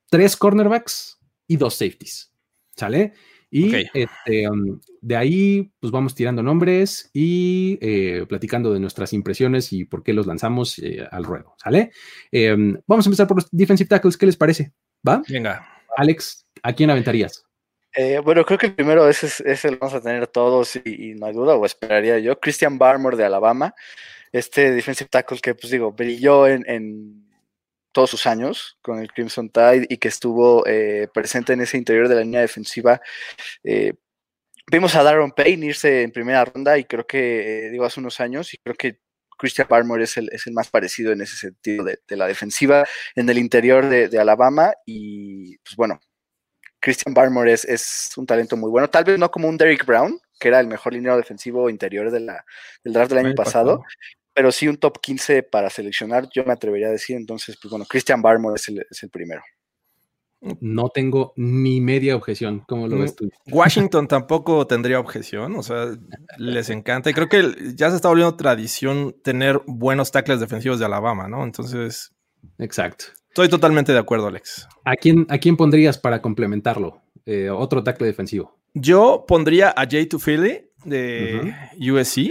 tres 0.10 0.36
cornerbacks 0.36 1.20
y 1.48 1.58
dos 1.58 1.76
safeties. 1.76 2.32
¿Sale? 2.76 3.14
Y 3.52 3.76
este, 3.76 4.48
um, 4.48 4.80
de 5.02 5.16
ahí, 5.16 5.72
pues 5.80 5.92
vamos 5.92 6.14
tirando 6.14 6.44
nombres 6.44 7.10
y 7.14 7.80
eh, 7.82 8.26
platicando 8.30 8.72
de 8.72 8.80
nuestras 8.80 9.12
impresiones 9.12 9.74
y 9.74 9.86
por 9.86 10.04
qué 10.04 10.14
los 10.14 10.28
lanzamos 10.28 10.80
al 11.12 11.24
ruedo. 11.24 11.56
¿Sale? 11.58 11.92
vamos 12.86 13.06
a 13.06 13.10
empezar 13.10 13.28
por 13.28 13.38
los 13.38 13.50
defensive 13.52 13.88
tackles. 13.88 14.18
¿Qué 14.18 14.28
les 14.28 14.38
parece? 14.38 14.74
¿Va? 15.06 15.24
Venga. 15.28 15.68
Alex, 15.98 16.46
¿a 16.62 16.74
quién 16.74 16.92
aventarías? 16.92 17.49
Eh, 17.94 18.20
bueno, 18.20 18.46
creo 18.46 18.58
que 18.58 18.68
el 18.68 18.76
primero 18.76 19.10
ese, 19.10 19.28
ese 19.50 19.72
lo 19.72 19.78
vamos 19.80 19.96
a 19.96 20.02
tener 20.02 20.28
todos 20.28 20.76
y, 20.76 21.16
no 21.16 21.26
hay 21.26 21.34
duda, 21.34 21.56
o 21.56 21.66
esperaría 21.66 22.20
yo. 22.20 22.40
Christian 22.40 22.78
Barmore 22.78 23.18
de 23.18 23.26
Alabama. 23.26 23.74
Este 24.32 24.72
defensive 24.72 25.10
tackle 25.10 25.40
que, 25.40 25.56
pues 25.56 25.72
digo, 25.72 25.92
brilló 25.92 26.48
en, 26.48 27.28
todos 27.92 28.12
sus 28.12 28.28
años 28.28 28.78
con 28.82 29.00
el 29.00 29.12
Crimson 29.12 29.50
Tide 29.50 29.88
y 29.90 29.98
que 29.98 30.10
estuvo 30.10 30.66
eh, 30.68 31.08
presente 31.14 31.54
en 31.54 31.62
ese 31.62 31.78
interior 31.78 32.08
de 32.08 32.16
la 32.16 32.22
línea 32.22 32.42
defensiva. 32.42 33.02
Eh, 33.64 33.94
vimos 34.72 34.96
a 34.96 35.04
Darren 35.04 35.32
Payne 35.32 35.66
irse 35.66 36.04
en 36.04 36.12
primera 36.12 36.46
ronda 36.46 36.78
y 36.78 36.84
creo 36.86 37.06
que, 37.08 37.68
eh, 37.68 37.70
digo, 37.72 37.86
hace 37.86 38.00
unos 38.00 38.20
años 38.20 38.54
y 38.54 38.58
creo 38.58 38.76
que 38.76 39.00
Christian 39.38 39.68
Barmore 39.70 40.04
es 40.04 40.18
el, 40.18 40.30
es 40.32 40.46
el 40.48 40.54
más 40.54 40.70
parecido 40.70 41.12
en 41.14 41.22
ese 41.22 41.38
sentido 41.38 41.86
de, 41.86 41.98
la 42.10 42.28
defensiva 42.28 42.86
en 43.16 43.30
el 43.30 43.38
interior 43.38 43.88
de, 43.88 44.20
Alabama 44.20 44.74
y 44.86 45.58
pues 45.60 45.76
bueno, 45.78 46.00
Christian 46.80 47.14
Barmore 47.14 47.54
es, 47.54 48.12
un 48.18 48.26
talento 48.26 48.56
muy 48.58 48.70
bueno, 48.70 48.90
tal 48.90 49.04
vez 49.04 49.20
no 49.20 49.30
como 49.30 49.48
un 49.48 49.58
Derrick 49.58 49.86
Brown, 49.86 50.20
que 50.40 50.48
era 50.48 50.60
el 50.60 50.68
mejor 50.68 50.94
línea 50.94 51.16
defensivo 51.18 51.70
interior 51.70 52.12
de 52.12 52.22
la, 52.22 52.46
del 52.84 52.94
draft 52.94 53.12
del 53.12 53.26
año 53.26 53.36
pasado, 53.36 53.84
pero 54.34 54.52
sí 54.52 54.68
un 54.68 54.78
top 54.78 55.00
15 55.02 55.44
para 55.44 55.70
seleccionar, 55.70 56.28
yo 56.34 56.46
me 56.46 56.54
atrevería 56.54 56.88
a 56.88 56.92
decir, 56.92 57.18
entonces 57.18 57.58
pues 57.62 57.70
bueno, 57.70 57.86
Christian 57.86 58.22
Barmore 58.22 58.56
es 58.56 58.70
el, 58.70 58.86
es 58.90 59.04
el 59.04 59.10
primero. 59.10 59.42
No 60.62 60.88
tengo 60.88 61.34
ni 61.36 61.82
media 61.82 62.16
objeción. 62.16 62.64
¿Cómo 62.66 62.88
lo 62.88 63.00
ves 63.00 63.14
tú? 63.14 63.30
Washington 63.52 64.08
tampoco 64.08 64.66
tendría 64.68 64.98
objeción. 64.98 65.58
O 65.58 65.64
sea, 65.64 65.98
les 66.38 66.70
encanta. 66.70 67.10
Y 67.10 67.14
creo 67.14 67.28
que 67.28 67.74
ya 67.76 67.90
se 67.90 67.98
está 67.98 68.08
volviendo 68.08 68.38
tradición 68.38 69.14
tener 69.22 69.60
buenos 69.66 70.12
tackles 70.12 70.40
defensivos 70.40 70.80
de 70.80 70.86
Alabama, 70.86 71.28
¿no? 71.28 71.44
Entonces. 71.44 72.14
Exacto. 72.58 73.06
Estoy 73.30 73.50
totalmente 73.50 73.94
de 73.94 74.00
acuerdo, 74.00 74.28
Alex. 74.28 74.68
¿A 74.86 74.96
quién, 74.96 75.26
a 75.30 75.38
quién 75.38 75.56
pondrías 75.56 75.98
para 75.98 76.22
complementarlo? 76.22 77.02
Eh, 77.26 77.50
otro 77.50 77.84
tackle 77.84 78.08
defensivo. 78.08 78.58
Yo 78.74 79.26
pondría 79.28 79.70
a 79.70 79.86
Jay 79.90 80.08
Philly 80.08 80.70
de 80.84 81.54
USC. 81.80 82.30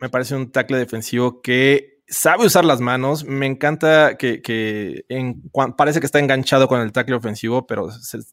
Me 0.00 0.08
parece 0.08 0.34
un 0.34 0.50
tackle 0.50 0.78
defensivo 0.78 1.40
que 1.40 1.98
sabe 2.08 2.46
usar 2.46 2.64
las 2.64 2.80
manos. 2.80 3.24
Me 3.24 3.46
encanta 3.46 4.16
que, 4.16 5.04
parece 5.76 6.00
que 6.00 6.06
está 6.06 6.18
enganchado 6.18 6.68
con 6.68 6.80
el 6.80 6.92
tackle 6.92 7.16
ofensivo, 7.16 7.66
pero 7.66 7.88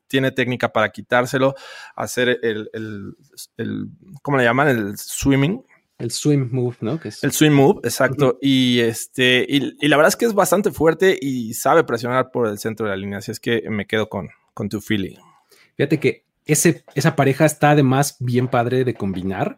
tiene 0.08 0.32
técnica 0.32 0.72
para 0.72 0.89
quitárselo, 0.89 1.56
hacer 1.96 2.39
el, 2.41 2.70
el, 2.74 3.88
¿cómo 4.22 4.38
le 4.38 4.43
llaman? 4.43 4.68
El 4.68 4.98
swimming. 4.98 5.64
El 5.98 6.12
swim 6.12 6.50
move, 6.52 6.76
¿no? 6.82 7.00
El 7.04 7.32
swim 7.32 7.54
move, 7.54 7.80
exacto. 7.84 8.38
Y 8.41 8.80
este, 8.80 9.46
y, 9.48 9.88
la 9.88 9.96
verdad 9.96 10.10
es 10.10 10.16
que 10.16 10.26
es 10.26 10.34
bastante 10.34 10.72
fuerte 10.72 11.18
y 11.20 11.54
sabe 11.54 11.84
presionar 11.84 12.32
por 12.32 12.48
el 12.48 12.60
centro 12.60 12.86
de 12.86 12.91
la 12.91 12.98
línea. 12.98 13.20
Así 13.20 13.32
es 13.32 13.39
que 13.39 13.70
me 13.70 13.88
quedo 13.88 14.10
con, 14.10 14.30
con 14.54 14.68
tu 14.68 14.82
feeling. 14.82 15.16
Fíjate 15.78 16.00
que 16.00 16.26
ese, 16.46 16.84
esa 16.96 17.16
pareja 17.16 17.46
está 17.46 17.72
además 17.72 18.18
bien 18.20 18.48
padre 18.48 18.84
de 18.84 18.93
combinar 18.93 19.58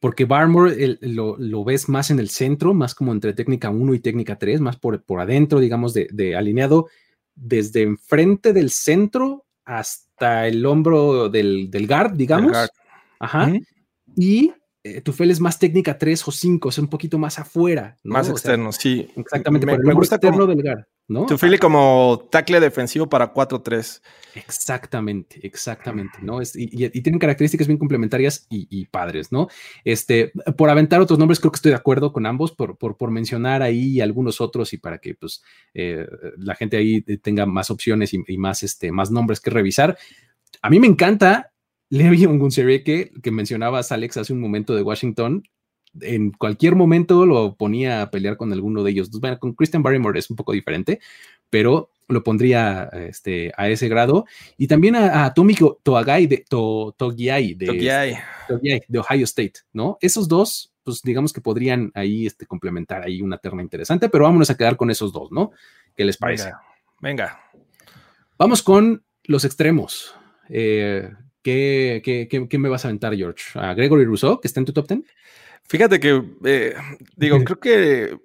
porque 0.00 0.24
Barmore 0.24 0.98
lo, 1.00 1.64
ves 1.64 1.88
más 1.88 2.10
en 2.10 2.20
el 2.20 2.30
centro, 2.30 2.72
más 2.72 2.94
como 2.94 3.12
entre 3.12 3.32
técnica 3.32 3.70
1 3.70 3.94
y 3.94 4.00
técnica 4.00 4.38
3, 4.38 4.60
más 4.60 4.76
por, 4.76 5.02
por 5.02 5.20
adentro, 5.20 5.58
digamos, 5.58 5.92
de, 5.92 6.36
alineado 6.36 6.88
desde 7.34 7.82
enfrente 7.82 8.52
del 8.52 8.70
centro 8.70 9.44
hasta 9.64 10.46
el 10.46 10.64
hombro 10.66 11.28
del, 11.28 11.86
guard, 11.88 12.14
digamos. 12.14 12.56
Ajá. 13.18 13.52
Y 14.16 14.52
Tufel 15.02 15.30
es 15.30 15.40
más 15.40 15.58
técnica 15.58 15.98
3 15.98 16.28
o 16.28 16.30
5, 16.30 16.68
es 16.68 16.78
un 16.78 16.88
poquito 16.88 17.18
más 17.18 17.38
afuera. 17.38 17.96
Más 18.04 18.28
externo, 18.28 18.72
sí. 18.72 19.08
Exactamente, 19.16 19.66
me, 19.66 19.76
por 19.76 19.88
el 19.88 19.94
gusta 19.94 20.16
externo 20.16 20.46
del 20.46 20.62
guard. 20.62 20.84
¿no? 21.08 21.26
Como 21.58 22.28
tackle 22.30 22.60
defensivo 22.60 23.08
para 23.08 23.32
4-3. 23.32 24.02
Exactamente, 24.34 25.40
exactamente, 25.42 26.18
¿no? 26.20 26.40
y, 26.42 27.00
tienen 27.00 27.18
características 27.18 27.66
bien 27.66 27.78
complementarias 27.78 28.46
y, 28.50 28.84
padres, 28.86 29.32
¿no? 29.32 29.48
Este, 29.84 30.32
por 30.56 30.68
aventar 30.68 31.00
otros 31.00 31.18
nombres, 31.18 31.40
creo 31.40 31.50
que 31.50 31.56
estoy 31.56 31.70
de 31.70 31.76
acuerdo 31.76 32.12
con 32.12 32.26
ambos, 32.26 32.52
por, 32.52 32.76
por, 32.76 33.10
mencionar 33.10 33.62
ahí 33.62 34.02
algunos 34.02 34.40
otros 34.40 34.74
y 34.74 34.78
para 34.78 34.98
que 34.98 35.14
pues 35.14 35.42
eh, 35.72 36.06
la 36.36 36.54
gente 36.54 36.76
ahí 36.76 37.00
tenga 37.00 37.46
más 37.46 37.70
opciones 37.70 38.12
y, 38.12 38.36
más, 38.36 38.62
este, 38.62 38.92
más 38.92 39.10
nombres 39.10 39.40
que 39.40 39.50
revisar. 39.50 39.96
A 40.60 40.68
mí 40.68 40.78
me 40.78 40.86
encanta 40.86 41.52
Levi 41.90 42.26
Ongunsereke, 42.26 43.12
que 43.22 43.30
mencionabas, 43.30 43.92
Alex, 43.92 44.18
hace 44.18 44.32
un 44.32 44.40
momento 44.40 44.74
de 44.74 44.82
Washington, 44.82 45.42
en 46.00 46.32
cualquier 46.32 46.74
momento 46.74 47.26
lo 47.26 47.56
ponía 47.56 48.02
a 48.02 48.10
pelear 48.10 48.36
con 48.36 48.52
alguno 48.52 48.82
de 48.82 48.90
ellos. 48.90 49.10
Bueno, 49.10 49.38
con 49.38 49.54
Christian 49.54 49.82
Barrymore 49.82 50.18
es 50.18 50.30
un 50.30 50.36
poco 50.36 50.52
diferente, 50.52 51.00
pero 51.50 51.90
lo 52.08 52.24
pondría 52.24 52.84
este, 52.92 53.52
a 53.56 53.68
ese 53.68 53.88
grado. 53.88 54.26
Y 54.56 54.66
también 54.66 54.96
a, 54.96 55.24
a 55.24 55.34
Tomiko 55.34 55.80
Toagai 55.82 56.26
de, 56.26 56.44
Togiai, 56.48 57.54
de, 57.54 58.16
de 58.86 58.98
Ohio 58.98 59.24
State, 59.24 59.60
¿no? 59.72 59.98
Esos 60.00 60.28
dos, 60.28 60.72
pues 60.82 61.02
digamos 61.02 61.32
que 61.32 61.40
podrían 61.40 61.90
ahí 61.94 62.26
este, 62.26 62.46
complementar 62.46 63.02
ahí 63.02 63.20
una 63.20 63.38
terna 63.38 63.62
interesante, 63.62 64.08
pero 64.08 64.24
vámonos 64.24 64.50
a 64.50 64.56
quedar 64.56 64.76
con 64.76 64.90
esos 64.90 65.12
dos, 65.12 65.30
¿no? 65.30 65.52
¿Qué 65.94 66.04
les 66.04 66.16
parece? 66.16 66.52
Venga. 67.00 67.40
Vamos 68.38 68.62
con 68.62 69.04
los 69.24 69.44
extremos. 69.44 70.14
Eh, 70.48 71.10
¿qué, 72.04 72.46
qué, 72.48 72.58
me 72.58 72.68
vas 72.68 72.84
a 72.84 72.88
aventar, 72.88 73.14
George? 73.14 73.58
¿A 73.58 73.74
Gregory 73.74 74.04
Rousseau, 74.04 74.40
que 74.40 74.48
está 74.48 74.60
en 74.60 74.66
tu 74.66 74.72
top 74.72 74.88
10? 74.88 75.00
Fíjate 75.64 76.00
que, 76.00 76.22
eh, 76.44 76.74
digo, 77.16 77.42
creo 77.44 77.60
que 77.60 78.18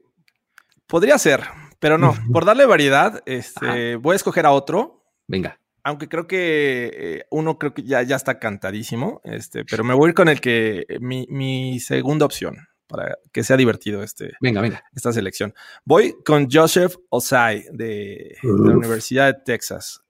podría 0.88 1.18
ser, 1.18 1.42
pero 1.80 1.98
no. 1.98 2.16
Por 2.32 2.46
darle 2.46 2.66
variedad, 2.66 3.22
este, 3.26 3.96
voy 3.98 4.14
a 4.14 4.16
escoger 4.16 4.46
a 4.46 4.52
otro. 4.52 5.04
Venga. 5.28 5.60
Aunque 5.84 6.08
creo 6.08 6.28
que 6.28 6.92
eh, 6.94 7.26
uno 7.30 7.60
creo 7.60 7.74
que 7.74 7.84
ya, 7.84 8.02
ya 8.04 8.16
está 8.16 8.40
cantadísimo, 8.40 9.20
este, 9.26 9.66
pero 9.66 9.84
me 9.84 9.94
voy 9.94 10.08
a 10.08 10.10
ir 10.10 10.16
con 10.16 10.30
el 10.30 10.40
que 10.40 10.86
mi, 11.02 11.28
mi 11.30 11.80
segunda 11.82 12.26
opción 12.26 12.56
para 12.94 13.18
que 13.32 13.44
sea 13.44 13.58
divertido 13.58 14.04
este, 14.04 14.34
venga, 14.40 14.62
venga. 14.62 14.84
esta 14.94 15.12
selección. 15.12 15.54
Voy 15.84 16.16
con 16.24 16.48
Joseph 16.50 16.96
Osai 17.10 17.66
de, 17.72 18.38
la 18.44 18.76
Universidad 18.76 19.34
de 19.34 19.42
Texas. 19.44 20.03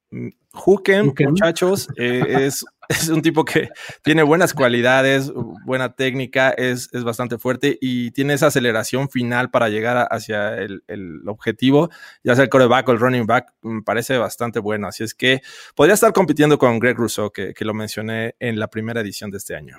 Huken, 0.53 1.13
muchachos, 1.25 1.87
eh, 1.97 2.45
es, 2.45 2.63
es, 2.89 3.09
un 3.09 3.21
tipo 3.23 3.43
que 3.43 3.69
tiene 4.03 4.21
buenas 4.21 4.53
cualidades, 4.53 5.31
buena 5.65 5.95
técnica, 5.95 6.51
es, 6.51 6.89
es, 6.93 7.03
bastante 7.03 7.39
fuerte 7.39 7.77
y 7.81 8.11
tiene 8.11 8.35
esa 8.35 8.47
aceleración 8.47 9.09
final 9.09 9.49
para 9.49 9.69
llegar 9.69 10.07
hacia 10.11 10.55
el, 10.57 10.83
el, 10.87 11.27
objetivo, 11.27 11.89
ya 12.23 12.35
sea 12.35 12.43
el 12.43 12.49
coreback 12.49 12.87
o 12.89 12.91
el 12.91 12.99
running 12.99 13.25
back, 13.25 13.53
me 13.63 13.81
parece 13.81 14.17
bastante 14.17 14.59
bueno. 14.59 14.87
Así 14.87 15.03
es 15.03 15.15
que 15.15 15.41
podría 15.75 15.95
estar 15.95 16.13
compitiendo 16.13 16.59
con 16.59 16.77
Greg 16.77 16.97
Rousseau, 16.97 17.31
que, 17.31 17.53
que 17.53 17.65
lo 17.65 17.73
mencioné 17.73 18.35
en 18.39 18.59
la 18.59 18.67
primera 18.67 19.01
edición 19.01 19.31
de 19.31 19.37
este 19.37 19.55
año. 19.55 19.77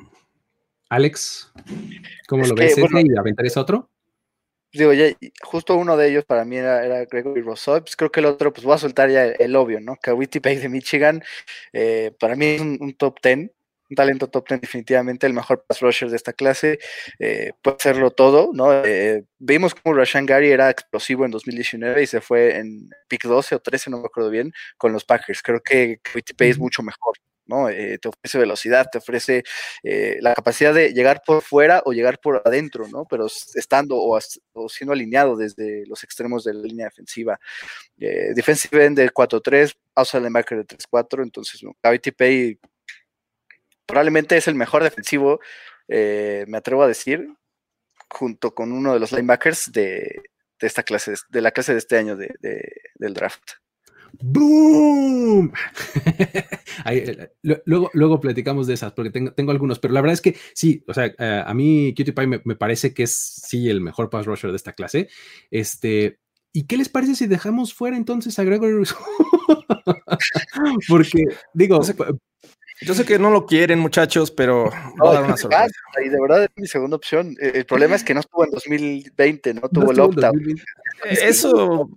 Alex, 0.88 1.52
¿cómo 2.26 2.44
lo 2.44 2.54
ves? 2.54 2.78
Bueno, 2.80 3.00
¿Y 3.00 3.16
aventarías 3.16 3.56
otro? 3.56 3.90
Digo, 4.78 4.92
ya, 4.92 5.06
justo 5.42 5.76
uno 5.76 5.96
de 5.96 6.08
ellos 6.08 6.24
para 6.24 6.44
mí 6.44 6.56
era, 6.56 7.04
Gregory 7.06 7.42
Rousseau, 7.42 7.80
pues 7.80 7.96
creo 7.96 8.10
que 8.10 8.20
el 8.20 8.26
otro, 8.26 8.52
pues 8.52 8.64
voy 8.64 8.74
a 8.74 8.78
soltar 8.78 9.10
ya 9.10 9.24
el, 9.24 9.56
obvio, 9.56 9.80
¿no? 9.80 9.96
Kawiti 9.96 10.40
Pay 10.40 10.56
de 10.56 10.68
Michigan, 10.68 11.22
eh, 11.72 12.12
para 12.18 12.36
mí 12.36 12.46
es 12.46 12.60
un, 12.60 12.94
top 12.96 13.18
10, 13.22 13.38
un 13.90 13.96
talento 13.96 14.28
top 14.28 14.48
10 14.48 14.60
definitivamente, 14.62 15.26
el 15.26 15.32
mejor 15.32 15.64
pass 15.66 15.80
rusher 15.80 16.10
de 16.10 16.16
esta 16.16 16.32
clase, 16.32 16.78
eh, 17.18 17.52
puede 17.62 17.76
hacerlo 17.78 18.10
todo, 18.10 18.50
¿no? 18.52 18.84
Eh, 18.84 19.24
vimos 19.38 19.74
como 19.74 19.94
Rashan 19.94 20.26
Gary 20.26 20.50
era 20.50 20.70
explosivo 20.70 21.24
en 21.24 21.30
2019 21.30 22.02
y 22.02 22.06
se 22.06 22.20
fue 22.20 22.56
en 22.56 22.90
pick 23.08 23.24
12 23.24 23.54
o 23.56 23.60
13, 23.60 23.90
no 23.90 24.00
me 24.00 24.06
acuerdo 24.06 24.30
bien, 24.30 24.52
con 24.76 24.92
los 24.92 25.04
Packers, 25.04 25.42
creo 25.42 25.60
que 25.60 25.98
Kawiti 26.02 26.34
Pay 26.34 26.50
es 26.50 26.58
mucho 26.58 26.82
mejor, 26.82 27.14
¿no? 27.46 27.68
Eh, 27.68 27.98
te 27.98 28.08
ofrece 28.08 28.38
velocidad, 28.38 28.88
te 28.90 28.98
ofrece 28.98 29.44
eh, 29.82 30.18
la 30.20 30.34
capacidad 30.34 30.74
de 30.74 30.92
llegar 30.92 31.22
por 31.24 31.42
fuera 31.42 31.82
o 31.84 31.92
llegar 31.92 32.18
por 32.18 32.42
adentro, 32.44 32.88
¿no? 32.88 33.04
Pero 33.04 33.26
estando 33.26 33.96
o, 33.96 34.18
siendo 34.68 34.92
alineado 34.92 35.36
desde 35.36 35.86
los 35.86 36.02
extremos 36.04 36.44
de 36.44 36.54
la 36.54 36.62
línea 36.62 36.86
defensiva. 36.86 37.38
Eh, 37.98 38.32
defensive 38.34 38.84
end 38.84 38.98
de 38.98 39.10
4-3, 39.10 39.74
outside 39.94 40.20
linebacker 40.20 40.58
de 40.58 40.76
3-4, 40.76 41.22
entonces 41.22 41.60
Gravity 41.82 42.12
Pay 42.12 42.58
probablemente 43.86 44.36
es 44.36 44.48
el 44.48 44.54
mejor 44.54 44.82
defensivo, 44.82 45.40
me 45.86 46.56
atrevo 46.56 46.82
a 46.82 46.88
decir, 46.88 47.28
junto 48.08 48.54
con 48.54 48.72
uno 48.72 48.94
de 48.94 49.00
los 49.00 49.12
linebackers 49.12 49.70
de, 49.72 50.22
esta 50.58 50.82
clase, 50.82 51.14
de 51.28 51.40
la 51.42 51.50
clase 51.50 51.72
de 51.72 51.78
este 51.78 51.98
año 51.98 52.16
del 52.16 53.14
draft. 53.14 53.63
¡Boom! 54.22 55.52
Eh, 56.86 57.30
luego, 57.64 57.88
luego 57.94 58.20
platicamos 58.20 58.66
de 58.66 58.74
esas, 58.74 58.92
porque 58.92 59.10
tengo, 59.10 59.32
tengo, 59.32 59.52
algunos, 59.52 59.78
pero 59.78 59.94
la 59.94 60.02
verdad 60.02 60.14
es 60.14 60.20
que 60.20 60.36
sí, 60.54 60.84
o 60.86 60.92
sea, 60.92 61.06
eh, 61.06 61.42
a 61.46 61.54
mí 61.54 61.94
Cutie 61.96 62.12
Pie 62.12 62.26
me, 62.26 62.56
parece 62.56 62.92
que 62.92 63.04
es 63.04 63.14
sí 63.14 63.70
el 63.70 63.80
mejor 63.80 64.10
pass 64.10 64.26
rusher 64.26 64.50
de 64.50 64.56
esta 64.56 64.72
clase. 64.72 65.08
Este, 65.50 66.18
¿y 66.52 66.66
qué 66.66 66.76
les 66.76 66.90
parece 66.90 67.14
si 67.14 67.26
dejamos 67.26 67.72
fuera 67.72 67.96
entonces 67.96 68.38
a 68.38 68.44
Gregory 68.44 68.84
porque, 70.88 71.24
digo, 71.54 71.80
yo 72.80 72.94
sé 72.94 73.04
que 73.04 73.18
no 73.18 73.30
lo 73.30 73.46
quieren, 73.46 73.78
muchachos, 73.78 74.30
pero 74.30 74.70
voy 74.98 75.10
a 75.10 75.14
dar 75.14 75.24
una 75.24 75.36
sorpresa. 75.36 75.72
Y 76.04 76.08
de 76.08 76.20
verdad 76.20 76.44
es 76.44 76.50
mi 76.56 76.66
segunda 76.66 76.96
opción. 76.96 77.36
Eh, 77.40 77.52
el 77.54 77.66
problema 77.66 77.94
es 77.94 78.04
que 78.04 78.14
no 78.14 78.20
estuvo 78.20 78.44
en 78.44 78.50
2020, 78.50 79.54
no 79.54 79.68
tuvo 79.68 79.92
el 79.92 80.00
opt 80.00 80.18
Eso. 81.04 81.88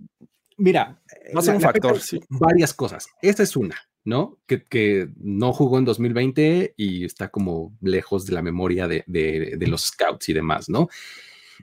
Mira, 0.58 1.00
va 1.34 1.40
a 1.40 1.42
ser 1.42 1.54
un 1.54 1.60
factor, 1.60 2.00
sí. 2.00 2.20
Varias 2.28 2.74
cosas. 2.74 3.08
Esta 3.22 3.44
es 3.44 3.56
una, 3.56 3.76
¿no? 4.04 4.38
Que, 4.46 4.66
que, 4.66 5.08
no 5.16 5.52
jugó 5.52 5.78
en 5.78 5.84
2020 5.84 6.74
y 6.76 7.04
está 7.04 7.28
como 7.28 7.76
lejos 7.80 8.26
de 8.26 8.34
la 8.34 8.42
memoria 8.42 8.88
de, 8.88 9.04
de, 9.06 9.66
los 9.68 9.82
scouts 9.82 10.28
y 10.28 10.32
demás, 10.32 10.68
¿no? 10.68 10.88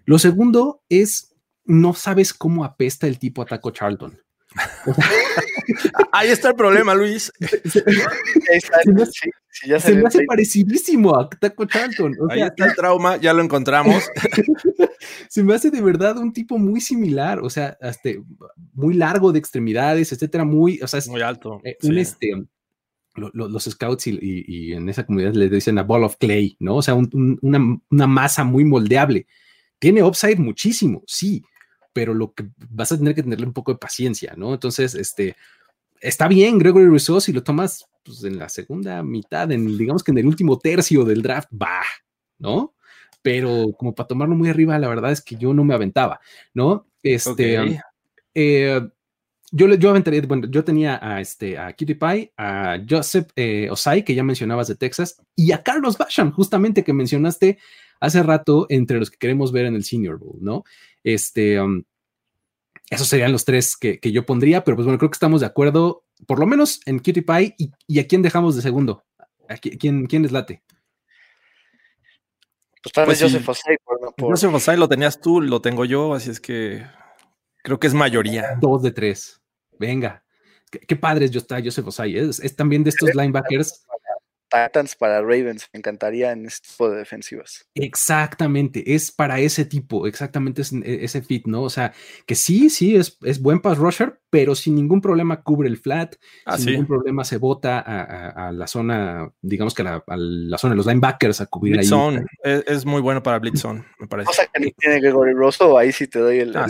Lo 0.06 0.18
segundo 0.18 0.82
es, 0.88 1.36
no 1.66 1.93
sabes 1.93 2.34
cómo 2.34 2.64
apesta 2.64 3.06
el 3.06 3.20
tipo 3.20 3.41
a 3.41 3.46
Taco 3.46 3.72
Charlton. 3.72 4.18
Ahí 6.12 6.30
está 6.30 6.49
el 6.49 6.56
problema, 6.56 6.93
Luis. 6.95 7.32
se, 7.66 7.84
me 9.95 10.08
hace 10.08 10.26
parecidísimo 10.26 11.18
a 11.18 11.30
Taco 11.30 11.66
Charlton. 11.66 12.16
Ahí 12.30 12.41
está 12.41 12.66
el 12.66 12.76
trauma, 12.76 13.18
ya 13.18 13.34
lo 13.34 13.41
encontramos. 13.41 14.03
se 15.30 15.43
me 15.43 15.53
hace 15.53 15.72
de 15.72 15.82
verdad 15.82 16.18
un 16.18 16.34
tipo 16.34 16.58
muy 16.58 16.82
similar, 16.82 17.39
o 17.39 17.49
sea, 17.49 17.78
hasta 17.82 18.12
muy 18.74 18.93
largo 18.93 19.32
de 19.32 19.39
extremidades, 19.39 20.12
etcétera, 20.12 20.45
muy, 20.45 20.80
o 20.82 20.88
sea, 20.88 20.99
es 20.99 21.08
muy 21.08 21.22
alto. 21.22 21.62
Eh, 21.64 21.78
un 21.84 21.97
este, 21.97 22.34
los 23.16 23.64
scouts 23.64 24.08
y, 24.08 24.74
en 24.74 24.89
esa 24.89 25.06
comunidad 25.06 25.34
le 25.34 25.49
dicen 25.49 25.78
a 25.78 25.84
ball 25.84 26.03
of 26.03 26.18
clay, 26.18 26.56
¿no? 26.60 26.78
O 26.78 26.82
sea, 26.82 26.95
una, 26.95 27.80
una 27.89 28.08
masa 28.08 28.43
muy 28.43 28.64
moldeable. 28.64 29.28
Tiene 29.80 30.03
upside 30.03 30.38
muchísimo, 30.38 31.03
sí, 31.06 31.43
pero 31.96 32.14
lo 32.14 32.34
que 32.34 32.46
vas 32.70 32.91
a 32.91 32.98
tener 32.98 33.16
que 33.16 33.24
tenerle 33.24 33.46
un 33.46 33.54
poco 33.54 33.72
de 33.72 33.78
paciencia, 33.78 34.34
¿no? 34.36 34.54
Entonces, 34.54 34.96
este, 34.96 35.38
está 36.02 36.28
bien 36.28 36.60
Gregory 36.60 36.88
Rousseau 36.88 37.22
si 37.22 37.32
lo 37.32 37.41
tomas 37.41 37.88
pues, 38.04 38.22
en 38.26 38.38
la 38.38 38.50
segunda 38.50 39.02
mitad, 39.02 39.50
en, 39.54 39.78
digamos 39.78 40.04
que 40.04 40.12
en 40.12 40.18
el 40.18 40.28
último 40.28 40.60
tercio 40.60 41.06
del 41.06 41.22
draft, 41.22 41.48
va, 41.54 41.84
¿no? 42.38 42.74
Pero 43.22 43.72
como 43.80 43.96
para 43.96 44.08
tomarlo 44.08 44.36
muy 44.36 44.50
arriba, 44.50 44.78
la 44.78 44.89
verdad 44.89 45.14
es 45.14 45.22
que 45.22 45.38
yo 45.38 45.54
no 45.54 45.64
me 45.64 45.74
aventaba, 45.74 46.20
¿no? 46.54 46.86
Este, 47.02 47.80
eh, 48.34 48.82
yo, 49.54 49.74
yo 49.76 49.89
aventaría, 49.89 50.22
bueno, 50.24 50.48
yo 50.50 50.66
tenía 50.66 51.00
a, 51.02 51.22
este, 51.22 51.58
a 51.58 51.72
Kitty 51.72 51.93
Pie, 51.93 52.34
a 52.36 52.78
Joseph 52.89 53.30
eh, 53.38 53.70
Osai, 53.72 54.04
que 54.04 54.16
ya 54.16 54.24
mencionabas 54.24 54.68
de 54.68 54.76
Texas, 54.76 55.24
y 55.34 55.54
a 55.54 55.64
Carlos 55.64 55.98
Basham, 55.98 56.34
justamente 56.34 56.84
que 56.84 56.91
mencionaste 56.91 57.58
hace 58.02 58.22
rato 58.22 58.66
entre 58.68 59.00
los 59.00 59.10
que 59.10 59.18
queremos 59.18 59.54
ver 59.54 59.66
en 59.66 59.76
el 59.76 59.86
Senior 59.86 60.20
Bowl, 60.20 60.39
¿no? 60.41 60.66
Este, 61.06 61.62
um, 61.62 61.84
esos 62.89 63.08
serían 63.08 63.32
los 63.32 63.45
tres 63.45 63.78
que, 63.78 63.99
yo 64.12 64.26
pondría, 64.26 64.64
pero 64.64 64.76
pues 64.76 64.86
bueno, 64.86 64.97
creo 64.97 65.10
que 65.10 65.16
estamos 65.16 65.41
de 65.41 65.47
acuerdo, 65.47 66.03
por 66.28 66.39
lo 66.39 66.47
menos 66.47 66.82
en 66.86 66.97
Cutie 66.97 67.22
Pie. 67.22 67.56
¿Y, 67.88 67.99
a 67.99 68.08
quién 68.08 68.24
dejamos 68.24 68.56
de 68.56 68.64
segundo? 68.64 69.06
¿A 69.47 69.56
quién, 69.58 70.08
quién 70.08 70.24
les 70.24 70.32
late? 70.32 70.64
Pues 72.82 72.93
tal 72.93 73.08
vez 73.08 73.20
pues 73.20 73.32
Joseph 73.32 73.49
Osai. 73.49 73.78
Joseph 74.18 74.53
Osai 74.53 74.78
lo 74.78 74.89
tenías 74.89 75.22
tú, 75.22 75.41
lo 75.41 75.62
tengo 75.62 75.86
yo, 75.86 76.16
así 76.16 76.32
es 76.32 76.39
que 76.39 76.86
creo 77.64 77.80
que 77.80 77.88
es 77.88 77.93
mayoría. 77.93 78.58
Dos 78.60 78.82
de 78.82 78.91
tres. 78.91 79.41
Venga. 79.78 80.24
Qué, 80.70 80.95
padre 80.95 81.26
es 81.26 81.32
Joseph 81.34 81.88
Osai. 81.88 82.18
Es, 82.18 82.39
es 82.39 82.56
también 82.56 82.84
de 82.84 82.89
estos 82.89 83.14
linebackers 83.14 83.86
Titans 84.56 84.95
para 84.95 85.22
Ravens. 85.22 85.70
Me 85.74 85.80
encantaría 85.80 86.32
en 86.32 86.45
este 86.45 86.70
tipo 86.70 86.89
de 86.89 86.97
defensivas. 86.97 87.68
Exactamente, 87.76 88.95
es 88.95 89.12
para 89.12 89.39
ese 89.39 89.66
tipo, 89.66 90.08
exactamente 90.08 90.62
e, 90.62 91.03
ese 91.03 91.22
fit, 91.22 91.45
¿no? 91.47 91.64
O 91.64 91.70
sea, 91.70 91.93
que 92.26 92.36
sí, 92.36 92.70
sí, 92.70 92.95
es, 92.95 93.18
es 93.24 93.41
buen 93.41 93.60
pass 93.60 93.78
rusher, 93.78 94.20
pero 94.30 94.56
sin 94.56 94.76
ningún 94.76 95.01
problema 95.01 95.41
cubre 95.41 95.68
el 95.68 95.78
flat, 95.78 96.16
ah, 96.45 96.58
sin 96.58 96.72
ningún 96.72 96.88
problema 96.88 97.24
se 97.24 97.38
bota 97.38 97.80
a, 97.80 98.51
la 98.51 98.68
zona, 98.68 99.32
digamos 99.41 99.74
que 99.74 99.82
a 99.82 100.03
la, 100.08 100.58
zona 100.58 100.74
de 100.74 100.78
los 100.78 100.86
linebackers 100.86 101.41
a 101.41 101.45
cubrir 101.47 101.80
ahí. 101.80 101.86
Zone. 101.86 102.26
Es, 102.43 102.86
muy 102.86 103.01
bueno 103.01 103.22
para 103.24 103.39
blitz 103.39 103.62
zone, 103.62 103.86
me 103.99 104.08
parece. 104.08 104.28
Cosa 104.28 104.47
que 104.53 104.72
tiene 104.78 104.99
Gregory 104.99 105.34
Rosso, 105.34 105.78
ahí 105.78 105.91
sí 105.91 106.08
te 106.08 106.20
doy 106.20 106.39
el. 106.39 106.56
Ah, 106.56 106.68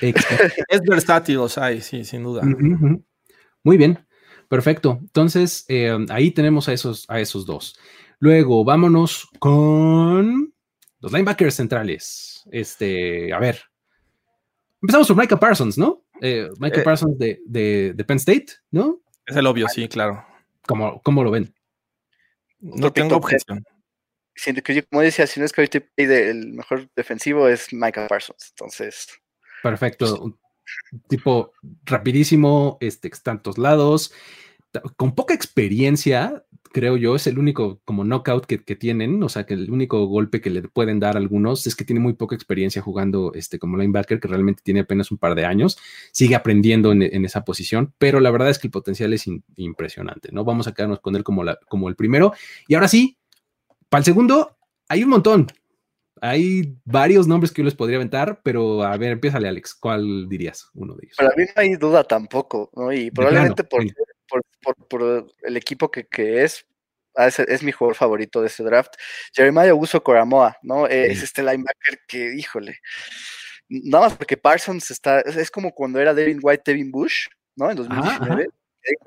es 0.00 0.80
versátil, 0.82 1.38
o 1.38 1.48
sea, 1.48 1.78
sí, 1.80 2.04
sin 2.04 2.22
duda. 2.22 2.42
Muy 3.62 3.76
bien. 3.76 4.05
Perfecto. 4.48 4.98
Entonces, 5.00 5.64
eh, 5.68 5.96
ahí 6.10 6.30
tenemos 6.30 6.68
a 6.68 6.72
esos, 6.72 7.04
a 7.08 7.20
esos 7.20 7.46
dos. 7.46 7.78
Luego, 8.18 8.64
vámonos 8.64 9.28
con 9.38 10.54
los 11.00 11.12
linebackers 11.12 11.54
centrales. 11.54 12.44
Este, 12.50 13.32
a 13.32 13.38
ver. 13.38 13.60
Empezamos 14.80 15.08
por 15.08 15.16
Micah 15.16 15.38
Parsons, 15.38 15.76
¿no? 15.76 16.04
Eh, 16.20 16.48
Micah 16.58 16.80
eh, 16.80 16.84
Parsons 16.84 17.18
de, 17.18 17.40
de, 17.46 18.04
Penn 18.04 18.18
State, 18.18 18.46
¿no? 18.70 19.00
Es 19.26 19.36
el 19.36 19.46
obvio, 19.46 19.68
sí, 19.68 19.88
claro. 19.88 20.24
¿Cómo, 20.66 21.00
cómo 21.02 21.24
lo 21.24 21.30
ven? 21.30 21.52
No 22.60 22.92
tengo 22.92 23.16
objeción. 23.16 23.64
Siento 24.34 24.62
que 24.62 24.74
yo, 24.74 24.86
como 24.88 25.02
decía, 25.02 25.26
si 25.26 25.40
no 25.40 25.46
es 25.46 25.52
que 25.52 25.62
ahorita 25.62 25.80
el 25.98 26.52
mejor 26.52 26.88
defensivo 26.94 27.48
es 27.48 27.72
Micah 27.72 28.06
Parsons. 28.06 28.50
Entonces. 28.50 29.08
Perfecto 29.62 30.38
tipo 31.08 31.52
rapidísimo, 31.84 32.78
este, 32.80 33.10
tantos 33.22 33.58
lados, 33.58 34.12
con 34.96 35.14
poca 35.14 35.34
experiencia, 35.34 36.44
creo 36.72 36.96
yo, 36.96 37.16
es 37.16 37.26
el 37.26 37.38
único 37.38 37.80
como 37.84 38.04
knockout 38.04 38.44
que, 38.44 38.58
tienen, 38.58 39.22
o 39.22 39.28
sea, 39.28 39.46
que 39.46 39.54
el 39.54 39.70
único 39.70 40.04
golpe 40.06 40.40
que 40.40 40.50
le 40.50 40.62
pueden 40.62 41.00
dar 41.00 41.16
algunos 41.16 41.66
es 41.66 41.74
que 41.74 41.84
tiene 41.84 42.00
muy 42.00 42.12
poca 42.12 42.34
experiencia 42.34 42.82
jugando 42.82 43.32
este, 43.34 43.58
como 43.58 43.78
linebacker, 43.78 44.20
que 44.20 44.28
realmente 44.28 44.60
tiene 44.62 44.80
apenas 44.80 45.10
un 45.10 45.16
par 45.16 45.34
de 45.34 45.46
años, 45.46 45.78
sigue 46.12 46.34
aprendiendo 46.34 46.92
en, 46.92 47.24
esa 47.24 47.44
posición, 47.44 47.94
pero 47.96 48.20
la 48.20 48.30
verdad 48.30 48.50
es 48.50 48.58
que 48.58 48.66
el 48.66 48.72
potencial 48.72 49.12
es 49.14 49.24
impresionante, 49.56 50.28
¿no? 50.32 50.44
Vamos 50.44 50.66
a 50.66 50.74
quedarnos 50.74 51.00
con 51.00 51.16
él 51.16 51.24
como, 51.24 51.44
la, 51.44 51.58
como 51.68 51.88
el 51.88 51.96
primero. 51.96 52.34
Y 52.68 52.74
ahora 52.74 52.88
sí, 52.88 53.16
para 53.88 54.00
el 54.00 54.04
segundo, 54.04 54.58
hay 54.88 55.02
un 55.02 55.08
montón, 55.10 55.46
hay 56.20 56.78
varios 56.84 57.26
nombres 57.26 57.52
que 57.52 57.62
yo 57.62 57.64
les 57.64 57.74
podría 57.74 57.96
aventar, 57.96 58.40
pero 58.42 58.82
a 58.82 58.96
ver, 58.96 59.12
empiézale, 59.12 59.48
Alex. 59.48 59.74
¿Cuál 59.74 60.28
dirías 60.28 60.70
uno 60.74 60.94
de 60.94 61.06
ellos? 61.06 61.16
Para 61.16 61.34
mí 61.36 61.44
no 61.44 61.62
hay 61.62 61.76
duda 61.76 62.04
tampoco, 62.04 62.70
¿no? 62.74 62.92
Y 62.92 63.10
probablemente 63.10 63.64
por, 63.64 63.84
por, 64.88 65.26
el 65.42 65.56
equipo 65.56 65.90
que, 65.90 66.06
es, 66.42 66.66
es, 67.16 67.62
mi 67.62 67.72
jugador 67.72 67.96
favorito 67.96 68.40
de 68.40 68.46
este 68.46 68.62
draft. 68.62 68.94
Jeremiah 69.34 69.74
Uso 69.74 70.02
Coramoa, 70.02 70.56
¿no? 70.62 70.86
Es 70.86 71.22
este 71.22 71.42
linebacker 71.42 72.00
que, 72.08 72.34
híjole. 72.34 72.80
Nada 73.68 74.04
más 74.04 74.16
porque 74.16 74.36
Parsons 74.36 74.90
está, 74.90 75.20
es 75.20 75.50
como 75.50 75.72
cuando 75.72 76.00
era 76.00 76.14
Devin 76.14 76.38
White, 76.40 76.62
Devin 76.64 76.90
Bush, 76.90 77.26
¿no? 77.56 77.70
En 77.70 77.76
2019. 77.76 78.48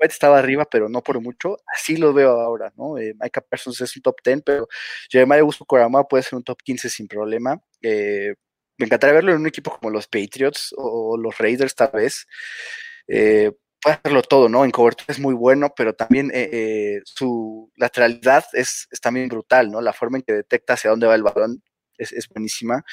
Estaba 0.00 0.38
arriba, 0.38 0.64
pero 0.64 0.88
no 0.88 1.02
por 1.02 1.20
mucho. 1.20 1.56
Así 1.66 1.96
lo 1.96 2.12
veo 2.12 2.40
ahora, 2.40 2.72
¿no? 2.76 2.98
Eh, 2.98 3.14
Micah 3.20 3.40
Parsons 3.40 3.80
es 3.80 3.96
un 3.96 4.02
top 4.02 4.16
10, 4.24 4.42
pero 4.44 4.68
Jeremiah 5.10 5.40
Augusto 5.40 5.64
Corama 5.64 6.04
puede 6.04 6.22
ser 6.22 6.36
un 6.36 6.44
top 6.44 6.58
15 6.62 6.88
sin 6.88 7.08
problema. 7.08 7.60
Eh, 7.82 8.34
me 8.78 8.86
encantaría 8.86 9.14
verlo 9.14 9.32
en 9.32 9.40
un 9.40 9.46
equipo 9.46 9.76
como 9.78 9.90
los 9.90 10.06
Patriots 10.06 10.74
o 10.76 11.16
los 11.18 11.36
Raiders, 11.38 11.74
tal 11.74 11.90
vez. 11.92 12.26
Eh, 13.08 13.52
puede 13.82 13.96
hacerlo 13.96 14.22
todo, 14.22 14.48
¿no? 14.48 14.64
En 14.64 14.70
cobertura 14.70 15.06
es 15.08 15.20
muy 15.20 15.34
bueno, 15.34 15.72
pero 15.76 15.94
también 15.94 16.30
su 17.04 17.70
lateralidad 17.76 18.44
es, 18.52 18.88
es, 18.90 19.00
también 19.00 19.28
brutal, 19.28 19.70
¿no? 19.70 19.80
La 19.80 19.92
forma 19.92 20.18
en 20.18 20.24
que 20.24 20.32
detecta 20.32 20.74
hacia 20.74 20.90
dónde 20.90 21.06
va 21.06 21.14
el 21.14 21.22
balón 21.22 21.62
es, 22.00 22.28
buenísima. 22.28 22.84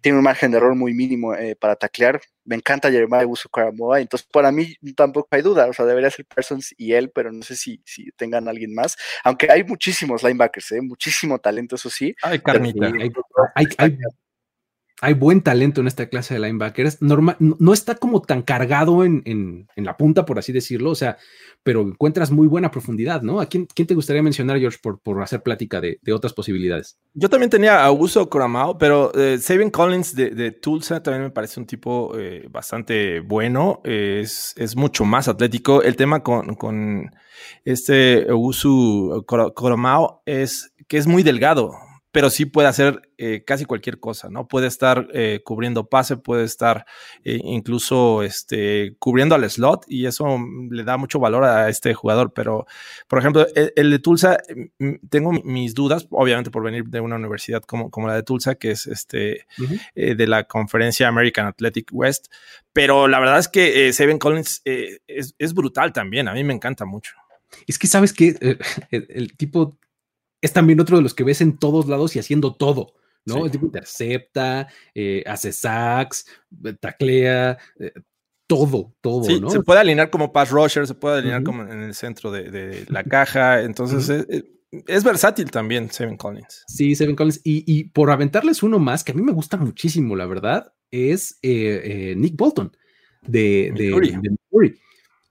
Tiene 0.00 0.18
un 0.18 0.24
margen 0.24 0.50
de 0.50 0.56
error 0.56 0.74
muy 0.74 0.94
mínimo 0.94 1.34
eh, 1.34 1.56
para 1.56 1.76
taclear. 1.76 2.20
Me 2.44 2.56
encanta 2.56 2.90
Jeremiah 2.90 3.26
Karamoa, 3.52 4.00
entonces 4.00 4.28
para 4.30 4.52
mí 4.52 4.74
tampoco 4.94 5.28
hay 5.30 5.42
duda, 5.42 5.66
o 5.66 5.72
sea, 5.72 5.86
debería 5.86 6.10
ser 6.10 6.26
Parsons 6.26 6.74
y 6.76 6.92
él, 6.92 7.10
pero 7.10 7.32
no 7.32 7.42
sé 7.42 7.56
si, 7.56 7.80
si 7.84 8.10
tengan 8.16 8.48
alguien 8.48 8.74
más. 8.74 8.96
Aunque 9.22 9.50
hay 9.50 9.64
muchísimos 9.64 10.22
linebackers, 10.22 10.72
¿eh? 10.72 10.82
muchísimo 10.82 11.38
talento, 11.38 11.76
eso 11.76 11.88
sí. 11.88 12.14
Hay 12.22 12.40
carnita. 12.40 12.92
hay, 13.54 13.98
hay 15.04 15.12
buen 15.12 15.42
talento 15.42 15.82
en 15.82 15.86
esta 15.86 16.08
clase 16.08 16.32
de 16.32 16.40
linebackers. 16.40 17.02
Normal, 17.02 17.36
no 17.38 17.74
está 17.74 17.94
como 17.96 18.22
tan 18.22 18.40
cargado 18.40 19.04
en, 19.04 19.68
la 19.76 19.96
punta, 19.98 20.24
por 20.24 20.38
así 20.38 20.50
decirlo, 20.50 20.90
o 20.90 20.94
sea, 20.94 21.18
pero 21.62 21.82
encuentras 21.82 22.30
muy 22.30 22.46
buena 22.46 22.70
profundidad, 22.70 23.20
¿no? 23.20 23.38
¿A 23.40 23.46
quién, 23.46 23.66
te 23.66 23.94
gustaría 23.94 24.22
mencionar, 24.22 24.58
George, 24.58 24.78
por, 24.82 24.98
por 25.00 25.22
hacer 25.22 25.42
plática 25.42 25.82
de, 25.82 25.98
otras 26.10 26.32
posibilidades? 26.32 26.96
Yo 27.12 27.28
también 27.28 27.50
tenía 27.50 27.84
a 27.84 27.92
Uso 27.92 28.30
Coramao, 28.30 28.78
pero 28.78 29.12
eh, 29.14 29.38
Collins 29.70 30.14
de, 30.14 30.52
Tulsa 30.52 31.02
también 31.02 31.24
me 31.24 31.30
parece 31.30 31.60
un 31.60 31.66
tipo 31.66 32.18
eh, 32.18 32.46
bastante 32.50 33.20
bueno, 33.20 33.82
es, 33.84 34.54
mucho 34.74 35.04
más 35.04 35.28
atlético. 35.28 35.82
El 35.82 35.96
tema 35.96 36.22
con, 36.22 36.54
con 36.54 37.10
este 37.66 38.32
Uso 38.32 39.22
Coramao 39.26 40.22
es 40.24 40.72
que 40.88 40.96
es 40.96 41.06
muy 41.06 41.22
delgado 41.22 41.74
pero 42.14 42.30
sí 42.30 42.46
puede 42.46 42.68
hacer 42.68 43.10
eh, 43.18 43.42
casi 43.44 43.64
cualquier 43.64 43.98
cosa, 43.98 44.30
¿no? 44.30 44.46
Puede 44.46 44.68
estar 44.68 45.08
eh, 45.12 45.40
cubriendo 45.44 45.88
pase, 45.88 46.16
puede 46.16 46.44
estar 46.44 46.86
eh, 47.24 47.40
incluso 47.42 48.22
este, 48.22 48.94
cubriendo 49.00 49.34
al 49.34 49.50
slot 49.50 49.84
y 49.88 50.06
eso 50.06 50.38
le 50.70 50.84
da 50.84 50.96
mucho 50.96 51.18
valor 51.18 51.42
a 51.42 51.68
este 51.68 51.92
jugador. 51.92 52.32
Pero, 52.32 52.66
por 53.08 53.18
ejemplo, 53.18 53.44
el, 53.56 53.90
de 53.90 53.98
Tulsa, 53.98 54.38
mm, 54.78 55.08
tengo 55.10 55.32
mis 55.32 55.74
dudas, 55.74 56.06
obviamente 56.10 56.52
por 56.52 56.62
venir 56.62 56.84
de 56.84 57.00
una 57.00 57.16
universidad 57.16 57.62
como, 57.62 57.90
como 57.90 58.06
la 58.06 58.14
de 58.14 58.22
Tulsa, 58.22 58.54
que 58.54 58.70
es 58.70 58.86
este, 58.86 59.48
de 59.96 60.26
la 60.28 60.44
conferencia 60.44 61.08
American 61.08 61.46
Athletic 61.46 61.88
West, 61.90 62.28
pero 62.72 63.08
la 63.08 63.18
verdad 63.18 63.40
es 63.40 63.48
que 63.48 63.92
Seven 63.92 64.20
Collins 64.20 64.62
es, 64.64 65.34
es, 65.36 65.52
brutal 65.52 65.92
también, 65.92 66.28
a 66.28 66.32
mí 66.32 66.44
me 66.44 66.54
encanta 66.54 66.84
mucho. 66.84 67.14
Es 67.66 67.76
que 67.76 67.88
sabes 67.88 68.12
que 68.12 68.36
el 68.92 69.36
tipo 69.36 69.78
es 70.44 70.52
también 70.52 70.78
otro 70.80 70.96
de 70.96 71.02
los 71.02 71.14
que 71.14 71.24
ves 71.24 71.40
en 71.40 71.56
todos 71.56 71.88
lados 71.88 72.14
y 72.14 72.18
haciendo 72.18 72.54
todo, 72.54 72.92
¿no? 73.24 73.46
El 73.46 73.50
tipo 73.50 73.64
intercepta, 73.64 74.68
eh, 74.94 75.24
hace 75.26 75.52
sacks, 75.52 76.26
eh, 76.64 76.74
taclea, 76.78 77.56
eh, 77.78 77.92
todo, 78.46 78.94
todo, 79.00 79.24
sí, 79.24 79.40
Se 79.48 79.62
puede 79.62 79.80
alinear 79.80 80.10
como 80.10 80.32
pass 80.32 80.50
rusher, 80.50 80.86
se 80.86 80.94
puede 80.94 81.18
alinear 81.18 81.42
como 81.42 81.62
en 81.62 81.82
el 81.82 81.94
centro 81.94 82.30
de, 82.30 82.84
la 82.88 83.02
caja. 83.04 83.62
Entonces, 83.62 84.26
es 84.86 85.04
versátil 85.04 85.50
también, 85.50 85.90
Seven 85.90 86.18
Collins. 86.18 86.64
Sí, 86.68 86.94
Seven 86.94 87.16
Collins. 87.16 87.40
Y, 87.42 87.84
por 87.84 88.10
aventarles 88.10 88.62
uno 88.62 88.78
más, 88.78 89.02
que 89.02 89.12
a 89.12 89.14
mí 89.14 89.22
me 89.22 89.32
gusta 89.32 89.56
muchísimo, 89.56 90.14
la 90.14 90.26
verdad, 90.26 90.74
es 90.90 91.38
eh, 91.42 92.14
Nick 92.18 92.36
Bolton 92.36 92.76
de, 93.26 93.72
de, 93.74 94.36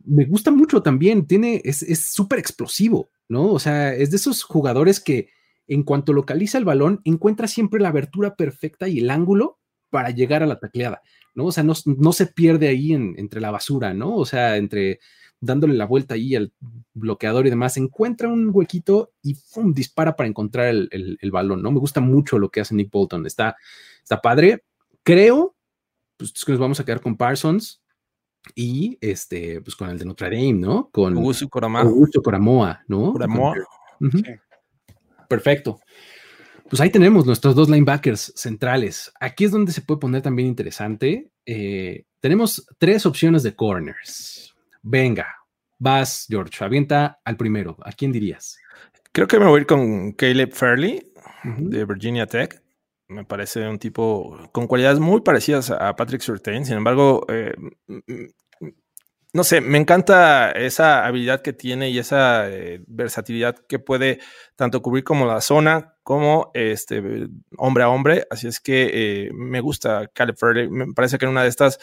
Me 0.05 0.25
gusta 0.25 0.51
mucho 0.51 0.81
también, 0.81 1.25
tiene, 1.27 1.61
es 1.63 2.11
súper 2.11 2.39
explosivo, 2.39 3.09
¿no? 3.29 3.51
O 3.51 3.59
sea, 3.59 3.93
es 3.93 4.11
de 4.11 4.17
esos 4.17 4.43
jugadores 4.43 4.99
que 4.99 5.29
en 5.67 5.83
cuanto 5.83 6.13
localiza 6.13 6.57
el 6.57 6.65
balón, 6.65 7.01
encuentra 7.05 7.47
siempre 7.47 7.79
la 7.79 7.89
abertura 7.89 8.35
perfecta 8.35 8.87
y 8.87 8.99
el 8.99 9.09
ángulo 9.09 9.59
para 9.89 10.09
llegar 10.09 10.43
a 10.43 10.47
la 10.47 10.59
tacleada, 10.59 11.01
¿no? 11.35 11.45
O 11.45 11.51
sea, 11.51 11.63
no, 11.63 12.13
se 12.13 12.27
pierde 12.27 12.67
ahí 12.67 12.93
entre 12.93 13.39
la 13.39 13.51
basura, 13.51 13.93
¿no? 13.93 14.15
O 14.15 14.25
sea, 14.25 14.57
entre 14.57 14.99
dándole 15.39 15.73
la 15.73 15.85
vuelta 15.85 16.15
ahí 16.15 16.35
al 16.35 16.53
bloqueador 16.93 17.45
y 17.45 17.49
demás, 17.49 17.77
encuentra 17.77 18.29
un 18.29 18.49
huequito 18.51 19.11
y 19.21 19.35
¡pum! 19.53 19.73
dispara 19.73 20.15
para 20.15 20.29
encontrar 20.29 20.69
el, 20.69 21.31
balón, 21.31 21.61
¿no? 21.61 21.71
Me 21.71 21.79
gusta 21.79 21.99
mucho 21.99 22.39
lo 22.39 22.49
que 22.49 22.61
hace 22.61 22.75
Nick 22.75 22.89
Bolton, 22.89 23.25
está, 23.25 23.55
está 24.01 24.21
padre. 24.21 24.63
Creo 25.03 25.55
pues, 26.17 26.33
que 26.45 26.53
nos 26.53 26.61
vamos 26.61 26.79
a 26.79 26.85
quedar 26.85 27.01
con 27.01 27.17
Parsons 27.17 27.82
y 28.55 28.97
este, 29.01 29.61
pues 29.61 29.75
con 29.75 29.89
el 29.89 29.97
de 29.97 30.05
Notre 30.05 30.29
Dame, 30.29 30.53
¿no? 30.53 30.89
Con 30.91 31.15
Augusto 31.87 32.21
Coramoa, 32.21 32.83
¿no? 32.87 33.13
Perfecto. 35.27 35.79
Pues 36.69 36.81
ahí 36.81 36.89
tenemos 36.89 37.25
nuestros 37.25 37.55
dos 37.55 37.69
linebackers 37.69 38.33
centrales. 38.35 39.11
Aquí 39.19 39.45
es 39.45 39.51
donde 39.51 39.71
se 39.71 39.81
puede 39.81 39.99
poner 39.99 40.21
también 40.21 40.47
interesante. 40.47 41.29
Eh, 41.45 42.05
tenemos 42.19 42.65
tres 42.77 43.05
opciones 43.05 43.43
de 43.43 43.55
corners. 43.55 44.55
Venga, 44.81 45.27
vas, 45.77 46.25
George, 46.29 46.63
avienta 46.63 47.19
al 47.23 47.37
primero. 47.37 47.77
¿A 47.83 47.91
quién 47.91 48.11
dirías? 48.11 48.57
Creo 49.11 49.27
que 49.27 49.39
me 49.39 49.45
voy 49.45 49.59
a 49.59 49.61
ir 49.61 49.67
con 49.67 50.13
Caleb 50.13 50.53
Fairley 50.53 51.11
de 51.43 51.85
Virginia 51.85 52.25
Tech. 52.25 52.62
Me 53.13 53.23
parece 53.25 53.67
un 53.67 53.77
tipo 53.77 54.37
con 54.51 54.65
cualidades 54.67 54.99
muy 54.99 55.21
parecidas 55.21 55.69
a 55.69 55.95
Patrick 55.95 56.21
Surtain. 56.21 56.65
Sin 56.65 56.77
embargo, 56.77 57.25
eh, 57.29 57.53
no 59.33 59.43
sé, 59.43 59.61
me 59.61 59.77
encanta 59.77 60.51
esa 60.51 61.05
habilidad 61.05 61.41
que 61.41 61.53
tiene 61.53 61.89
y 61.89 61.99
esa 61.99 62.49
eh, 62.49 62.83
versatilidad 62.87 63.55
que 63.67 63.77
puede 63.77 64.19
tanto 64.55 64.81
cubrir 64.81 65.03
como 65.03 65.27
la 65.27 65.41
zona 65.41 65.95
como 66.01 66.49
este 66.55 67.01
hombre 67.57 67.83
a 67.83 67.89
hombre. 67.89 68.25
Así 68.31 68.47
es 68.47 68.59
que 68.59 68.89
eh, 69.27 69.29
me 69.33 69.61
gusta 69.61 70.09
Caleb 70.13 70.35
Fairley. 70.37 70.69
Me 70.69 70.93
parece 70.93 71.19
que 71.19 71.25
en 71.25 71.31
una 71.31 71.43
de 71.43 71.49
estas, 71.49 71.79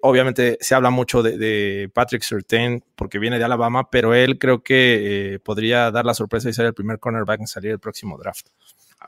obviamente 0.00 0.56
se 0.60 0.74
habla 0.74 0.90
mucho 0.90 1.22
de, 1.22 1.90
Patrick 1.94 2.22
Surtain 2.22 2.82
porque 2.96 3.18
viene 3.18 3.38
de 3.38 3.44
Alabama, 3.44 3.90
pero 3.90 4.14
él 4.14 4.38
creo 4.38 4.62
que 4.62 5.38
podría 5.44 5.90
dar 5.90 6.06
la 6.06 6.14
sorpresa 6.14 6.48
y 6.48 6.54
ser 6.54 6.66
el 6.66 6.74
primer 6.74 6.98
cornerback 6.98 7.40
en 7.40 7.46
salir 7.46 7.72
el 7.72 7.78
próximo 7.78 8.16
draft. 8.16 8.48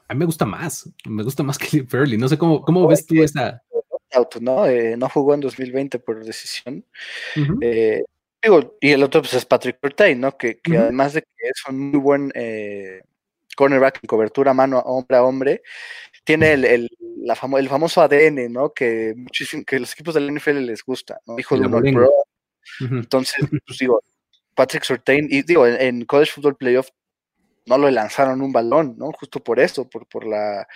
A 0.09 0.15
mí 0.15 0.19
me 0.19 0.27
gusta 0.27 0.45
más, 0.45 0.91
me 1.07 1.23
gusta 1.23 1.43
más 1.43 1.59
Caleb 1.59 1.89
Fairley. 1.89 2.19
No 2.19 2.29
sé 2.29 2.39
cómo, 2.39 2.63
cómo 2.63 2.87
ves 2.87 3.07
tú 3.07 3.23
esta 3.23 3.63
¿no? 4.41 4.67
Eh, 4.67 4.97
no 4.97 5.09
jugó 5.09 5.35
en 5.35 5.41
2020 5.41 5.99
por 5.99 6.25
decisión. 6.25 6.85
Eh, 7.61 8.05
y 8.81 8.91
el 8.91 9.03
otro 9.03 9.23
pues, 9.23 9.35
es 9.35 9.47
Patrick 9.47 9.81
Curtain, 9.81 10.21
¿no? 10.21 10.37
Que, 10.37 10.61
además 10.77 11.15
de 11.15 11.23
que 11.23 11.29
es 11.49 11.63
un 11.69 11.91
muy 11.91 12.01
buen 12.01 12.33
eh, 12.35 13.03
cornerback 13.57 14.01
en 14.03 14.07
cobertura 14.07 14.53
mano 14.53 14.79
hombre 14.81 15.17
a 15.17 15.23
hombre, 15.23 15.63
tiene 16.25 16.53
el, 16.53 16.65
el, 16.65 16.91
la 17.19 17.39
el 17.59 17.69
famoso 17.69 18.03
ADN, 18.03 18.53
¿no? 18.53 18.73
Que, 18.73 19.15
que 19.67 19.79
los 19.79 19.93
equipos 19.93 20.15
del 20.15 20.33
NFL 20.35 20.59
les 20.67 20.83
gusta, 20.85 21.21
¿no? 21.27 21.39
Hijo 21.39 21.57
de 21.57 21.67
un 21.67 21.95
pro. 21.95 22.11
Entonces, 22.81 23.37
pues 23.67 23.79
digo, 23.79 24.03
Patrick 24.55 24.85
Surtain, 24.85 25.27
y 25.31 25.43
digo, 25.43 25.67
en, 25.67 26.05
College 26.05 26.33
Football 26.33 26.57
Playoff 26.57 26.89
no 27.67 27.79
lo 27.79 27.91
lanzaron 27.91 28.43
un 28.43 28.53
balón, 28.53 28.97
¿no? 28.99 29.11
Justo 29.13 29.41
por 29.41 29.61
eso, 29.61 29.89
por, 29.89 30.07
por 30.07 30.27
la 30.27 30.67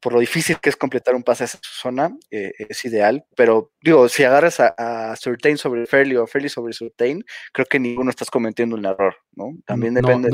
por 0.00 0.12
lo 0.12 0.20
difícil 0.20 0.58
que 0.60 0.68
es 0.68 0.76
completar 0.76 1.14
un 1.14 1.22
pase 1.22 1.44
a 1.44 1.46
esa 1.46 1.58
zona, 1.62 2.16
eh, 2.30 2.52
es 2.58 2.84
ideal. 2.84 3.24
Pero 3.36 3.72
digo, 3.82 4.08
si 4.08 4.22
agarras 4.22 4.60
a, 4.60 4.74
a 4.76 5.16
Surtain 5.16 5.58
sobre 5.58 5.86
Fairley 5.86 6.16
o 6.16 6.26
Fairley 6.26 6.48
sobre 6.48 6.72
Surtain, 6.72 7.24
creo 7.52 7.66
que 7.66 7.80
ninguno 7.80 8.10
estás 8.10 8.30
cometiendo 8.30 8.76
un 8.76 8.86
error, 8.86 9.16
¿no? 9.32 9.56
También 9.66 9.94
depende. 9.94 10.30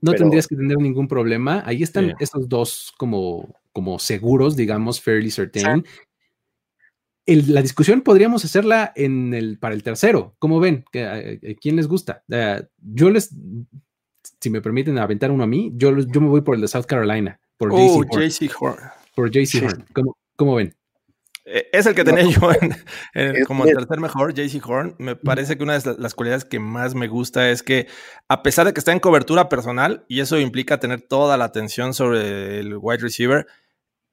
No, 0.00 0.12
tendrías 0.12 0.48
que 0.48 0.56
tener 0.56 0.78
ningún 0.78 1.06
problema. 1.06 1.62
Ahí 1.66 1.82
están 1.82 2.14
estos 2.18 2.48
dos 2.48 2.92
como, 2.96 3.60
como 3.72 3.98
seguros, 3.98 4.56
digamos, 4.56 5.00
Fairley 5.00 5.30
Surtain. 5.30 5.84
la 7.26 7.62
discusión 7.62 8.00
podríamos 8.00 8.44
hacerla 8.44 8.92
en 8.96 9.34
el, 9.34 9.58
para 9.58 9.74
el 9.74 9.82
tercero. 9.82 10.34
¿Cómo 10.38 10.58
ven? 10.58 10.84
¿Quién 10.90 11.76
les 11.76 11.86
gusta? 11.86 12.24
yo 12.78 13.10
les, 13.10 13.30
si 14.44 14.50
me 14.50 14.60
permiten 14.60 14.98
aventar 14.98 15.30
uno 15.30 15.44
a 15.44 15.46
mí, 15.46 15.72
yo, 15.74 15.96
yo 15.98 16.20
me 16.20 16.28
voy 16.28 16.42
por 16.42 16.54
el 16.54 16.60
de 16.60 16.68
South 16.68 16.84
Carolina. 16.84 17.40
Por 17.56 17.70
oh, 17.72 18.04
JC 18.04 18.50
Horn. 18.60 18.76
Por 19.14 19.30
JC 19.30 19.64
Horn. 19.64 19.86
¿Cómo, 20.36 20.56
ven? 20.56 20.74
Eh, 21.46 21.66
es 21.72 21.86
el 21.86 21.94
que 21.94 22.04
tenía 22.04 22.24
yo 22.24 22.50
en, 23.14 23.44
como 23.46 23.64
el 23.64 23.74
tercer 23.74 24.00
mejor, 24.00 24.34
JC 24.34 24.62
Horn. 24.62 24.96
Me 24.98 25.16
parece 25.16 25.56
que 25.56 25.62
una 25.62 25.78
de 25.78 25.96
las 25.98 26.14
cualidades 26.14 26.44
que 26.44 26.60
más 26.60 26.94
me 26.94 27.08
gusta 27.08 27.48
es 27.48 27.62
que, 27.62 27.86
a 28.28 28.42
pesar 28.42 28.66
de 28.66 28.74
que 28.74 28.80
está 28.80 28.92
en 28.92 29.00
cobertura 29.00 29.48
personal, 29.48 30.04
y 30.08 30.20
eso 30.20 30.38
implica 30.38 30.78
tener 30.78 31.00
toda 31.00 31.38
la 31.38 31.46
atención 31.46 31.94
sobre 31.94 32.60
el 32.60 32.76
wide 32.76 33.00
receiver, 33.00 33.46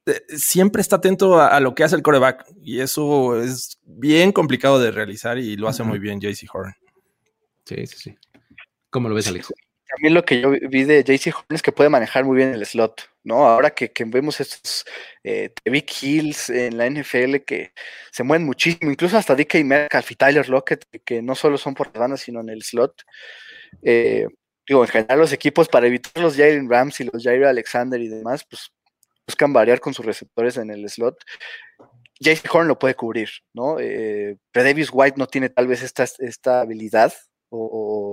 eh, 0.05 0.21
siempre 0.29 0.81
está 0.81 0.95
atento 0.95 1.41
a, 1.41 1.59
lo 1.59 1.75
que 1.75 1.83
hace 1.83 1.97
el 1.97 2.03
coreback. 2.03 2.45
Y 2.61 2.79
eso 2.79 3.37
es 3.37 3.79
bien 3.83 4.31
complicado 4.31 4.79
de 4.79 4.91
realizar 4.91 5.37
y 5.37 5.57
lo 5.57 5.67
hace 5.67 5.83
muy 5.83 5.99
bien 5.99 6.21
JC 6.21 6.47
Horn. 6.53 6.73
Sí, 7.65 7.85
sí, 7.85 7.97
sí. 7.97 8.15
¿Cómo 8.89 9.09
lo 9.09 9.15
ves, 9.15 9.27
Alex? 9.27 9.51
También 9.95 10.13
lo 10.13 10.23
que 10.23 10.41
yo 10.41 10.51
vi 10.51 10.83
de 10.85 11.03
JC 11.03 11.35
Horn 11.35 11.47
es 11.49 11.61
que 11.61 11.73
puede 11.73 11.89
manejar 11.89 12.23
muy 12.23 12.37
bien 12.37 12.53
el 12.53 12.65
slot, 12.65 13.09
¿no? 13.23 13.45
Ahora 13.45 13.71
que, 13.71 13.91
vemos 14.05 14.39
estos 14.39 14.85
eh, 15.23 15.53
Big 15.65 15.85
Hills 16.01 16.49
en 16.49 16.77
la 16.77 16.89
NFL 16.89 17.37
que 17.45 17.73
se 18.11 18.23
mueven 18.23 18.45
muchísimo, 18.45 18.89
incluso 18.89 19.17
hasta 19.17 19.35
DK 19.35 19.65
Metcalf 19.65 20.09
y 20.11 20.15
Tyler 20.15 20.47
Lockett, 20.47 20.85
que 21.03 21.21
no 21.21 21.35
solo 21.35 21.57
son 21.57 21.73
por 21.73 21.87
las 21.87 21.97
bandas, 21.97 22.21
sino 22.21 22.39
en 22.39 22.49
el 22.49 22.63
slot. 22.63 23.03
Eh, 23.83 24.27
digo, 24.65 24.83
en 24.83 24.89
general 24.89 25.19
los 25.19 25.33
equipos 25.33 25.67
para 25.67 25.87
evitar 25.87 26.23
los 26.23 26.37
Jalen 26.37 26.69
Rams 26.69 27.01
y 27.01 27.05
los 27.05 27.21
Jair 27.21 27.43
Alexander 27.43 27.99
y 27.99 28.07
demás, 28.07 28.45
pues 28.49 28.71
buscan 29.27 29.51
variar 29.51 29.81
con 29.81 29.93
sus 29.93 30.05
receptores 30.05 30.55
en 30.55 30.69
el 30.69 30.89
slot. 30.89 31.17
JC 32.21 32.47
Horn 32.53 32.69
lo 32.69 32.79
puede 32.79 32.95
cubrir, 32.95 33.29
¿no? 33.53 33.77
Eh, 33.79 34.37
Davis 34.53 34.89
White 34.93 35.17
no 35.17 35.27
tiene 35.27 35.49
tal 35.49 35.67
vez 35.67 35.83
esta, 35.83 36.05
esta 36.19 36.61
habilidad 36.61 37.13
o 37.49 38.10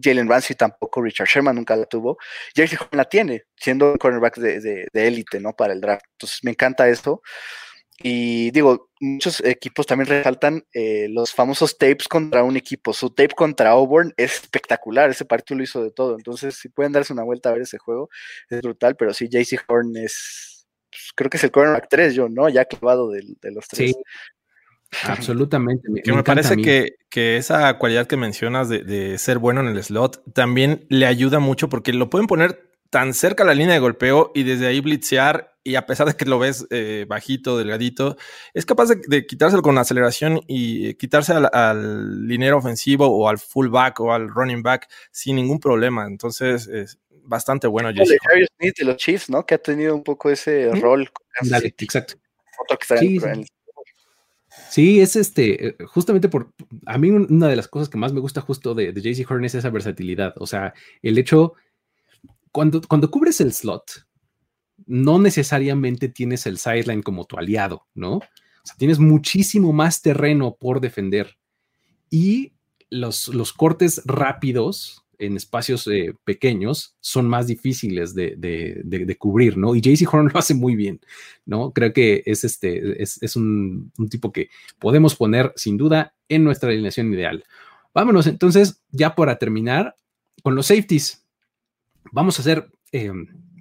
Jalen 0.00 0.28
Ramsey 0.28 0.56
tampoco, 0.56 1.02
Richard 1.02 1.28
Sherman 1.28 1.56
nunca 1.56 1.76
la 1.76 1.86
tuvo. 1.86 2.18
Jersey 2.54 2.78
Horn 2.80 2.96
la 2.96 3.04
tiene, 3.04 3.44
siendo 3.56 3.92
un 3.92 3.98
cornerback 3.98 4.36
de 4.38 4.88
élite, 4.94 5.40
¿no? 5.40 5.52
Para 5.54 5.72
el 5.72 5.80
draft. 5.80 6.04
Entonces 6.12 6.40
me 6.42 6.50
encanta 6.50 6.88
esto. 6.88 7.22
Y 8.02 8.50
digo, 8.50 8.90
muchos 9.00 9.40
equipos 9.44 9.86
también 9.86 10.08
resaltan 10.08 10.64
eh, 10.72 11.06
los 11.10 11.32
famosos 11.32 11.78
tapes 11.78 12.08
contra 12.08 12.42
un 12.42 12.56
equipo. 12.56 12.92
Su 12.92 13.10
tape 13.10 13.34
contra 13.34 13.70
Auburn 13.70 14.12
es 14.16 14.34
espectacular, 14.34 15.10
ese 15.10 15.24
partido 15.24 15.58
lo 15.58 15.64
hizo 15.64 15.82
de 15.82 15.92
todo. 15.92 16.16
Entonces, 16.16 16.56
si 16.56 16.68
pueden 16.68 16.92
darse 16.92 17.12
una 17.12 17.22
vuelta 17.22 17.50
a 17.50 17.52
ver 17.52 17.62
ese 17.62 17.78
juego, 17.78 18.08
es 18.50 18.60
brutal. 18.62 18.96
Pero 18.96 19.14
sí, 19.14 19.28
JC 19.28 19.60
Horn 19.68 19.96
es, 19.96 20.66
pues, 20.90 21.12
creo 21.14 21.30
que 21.30 21.36
es 21.36 21.44
el 21.44 21.52
cornerback 21.52 21.86
3, 21.88 22.14
yo, 22.14 22.28
¿no? 22.28 22.48
Ya 22.48 22.64
clavado 22.64 23.10
de, 23.10 23.22
de 23.40 23.52
los 23.52 23.68
tres. 23.68 23.92
Sí, 23.92 23.96
Absolutamente. 25.04 25.88
Me, 25.90 26.02
que 26.02 26.12
me, 26.12 26.22
parece 26.22 26.56
que, 26.56 26.96
que, 27.10 27.36
esa 27.36 27.78
cualidad 27.78 28.06
que 28.06 28.16
mencionas 28.16 28.68
de, 28.68 29.18
ser 29.18 29.38
bueno 29.38 29.60
en 29.60 29.68
el 29.68 29.82
slot 29.82 30.22
también 30.32 30.86
le 30.88 31.06
ayuda 31.06 31.38
mucho 31.38 31.68
porque 31.68 31.92
lo 31.92 32.10
pueden 32.10 32.26
poner 32.26 32.70
tan 32.90 33.12
cerca 33.12 33.42
a 33.42 33.46
la 33.46 33.54
línea 33.54 33.74
de 33.74 33.80
golpeo 33.80 34.30
y 34.34 34.44
desde 34.44 34.68
ahí 34.68 34.80
blitzear 34.80 35.56
y 35.64 35.74
a 35.76 35.86
pesar 35.86 36.06
de 36.06 36.14
que 36.14 36.26
lo 36.26 36.38
ves 36.38 36.66
eh, 36.70 37.06
bajito, 37.08 37.58
delgadito, 37.58 38.16
es 38.52 38.66
capaz 38.66 38.90
de, 38.90 39.26
quitárselo 39.26 39.62
con 39.62 39.78
aceleración 39.78 40.40
y 40.46 40.94
quitarse 40.94 41.32
al, 41.32 41.48
al 41.52 42.28
liniero 42.28 42.58
ofensivo 42.58 43.08
o 43.08 43.28
al 43.28 43.38
fullback 43.38 43.98
o 44.00 44.12
al 44.12 44.28
running 44.28 44.62
back 44.62 44.88
sin 45.10 45.36
ningún 45.36 45.58
problema. 45.58 46.06
Entonces 46.06 46.68
es 46.68 46.98
bastante 47.24 47.66
bueno. 47.66 47.92
De 47.92 48.04
Smith 48.04 48.76
de 48.78 48.84
los 48.84 48.96
Chiefs, 48.96 49.30
¿no? 49.30 49.44
Que 49.44 49.54
ha 49.54 49.58
tenido 49.58 49.94
un 49.94 50.04
poco 50.04 50.30
ese 50.30 50.70
rol. 50.72 51.10
exacto. 51.40 52.14
Otro 52.58 52.78
que 52.78 52.82
está 52.82 52.96
en, 52.96 53.44
Sí, 53.44 53.46
es 54.76 55.16
este, 55.16 55.68
eh, 55.68 55.76
justamente 55.86 56.28
por, 56.28 56.52
a 56.86 56.98
mí 56.98 57.10
una 57.10 57.48
de 57.48 57.56
las 57.56 57.68
cosas 57.68 57.88
que 57.88 57.98
más 57.98 58.12
me 58.12 58.20
gusta 58.20 58.40
justo 58.40 58.74
de, 58.74 58.92
de 58.92 59.00
JC 59.00 59.30
Horn 59.30 59.44
es 59.44 59.54
esa 59.54 59.70
versatilidad, 59.70 60.34
o 60.38 60.46
sea, 60.46 60.74
el 61.02 61.18
hecho, 61.18 61.54
cuando, 62.50 62.80
cuando 62.82 63.10
cubres 63.10 63.40
el 63.40 63.52
slot, 63.52 64.06
no 64.86 65.18
necesariamente 65.18 66.08
tienes 66.08 66.46
el 66.46 66.58
sideline 66.58 67.02
como 67.02 67.24
tu 67.24 67.36
aliado, 67.36 67.86
¿no? 67.94 68.16
O 68.16 68.66
sea, 68.66 68.76
tienes 68.76 68.98
muchísimo 68.98 69.72
más 69.72 70.02
terreno 70.02 70.56
por 70.58 70.80
defender 70.80 71.36
y 72.10 72.54
los, 72.90 73.28
los 73.28 73.52
cortes 73.52 74.02
rápidos 74.04 75.03
en 75.18 75.36
espacios 75.36 75.86
eh, 75.86 76.14
pequeños 76.24 76.96
son 77.00 77.28
más 77.28 77.46
difíciles 77.46 78.14
de, 78.14 79.16
cubrir, 79.18 79.56
¿no? 79.56 79.74
Y 79.74 79.80
JC 79.80 80.12
Horn 80.12 80.28
lo 80.32 80.38
hace 80.38 80.54
muy 80.54 80.76
bien, 80.76 81.00
¿no? 81.46 81.72
Creo 81.72 81.92
que 81.92 82.22
es, 82.26 82.44
este, 82.44 83.02
es, 83.02 83.36
un, 83.36 83.92
tipo 84.10 84.32
que 84.32 84.50
podemos 84.78 85.14
poner 85.14 85.52
sin 85.56 85.76
duda 85.76 86.14
en 86.28 86.44
nuestra 86.44 86.70
alineación 86.70 87.12
ideal. 87.12 87.44
Vámonos 87.92 88.26
entonces, 88.26 88.82
ya 88.90 89.14
para 89.14 89.38
terminar, 89.38 89.96
con 90.42 90.54
los 90.54 90.66
safeties. 90.66 91.24
Vamos 92.12 92.38
a 92.38 92.42
hacer, 92.42 92.68
eh, 92.92 93.10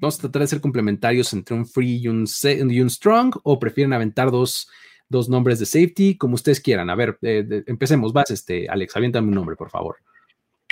vamos 0.02 0.18
a 0.18 0.22
tratar 0.22 0.42
de 0.42 0.46
hacer 0.46 0.62
complementarios 0.62 1.32
entre 1.34 1.56
un 1.56 1.66
free 1.66 1.98
y 1.98 2.08
un, 2.08 2.26
y 2.44 2.82
un 2.82 2.90
strong, 2.90 3.36
o 3.44 3.60
prefieren 3.60 3.94
aventar 3.94 4.32
dos, 4.32 4.68
dos 5.10 5.30
nombres 5.30 5.60
de 5.60 5.66
safety, 5.66 6.18
como 6.18 6.36
ustedes 6.36 6.60
quieran. 6.60 6.90
A 6.90 6.96
ver, 6.96 7.18
eh, 7.22 7.64
empecemos. 7.68 8.12
Vas, 8.12 8.32
este, 8.32 8.68
Alex, 8.68 8.96
aviéntame 8.96 9.28
un 9.28 9.36
nombre, 9.36 9.56
por 9.56 9.70
favor. 9.70 9.98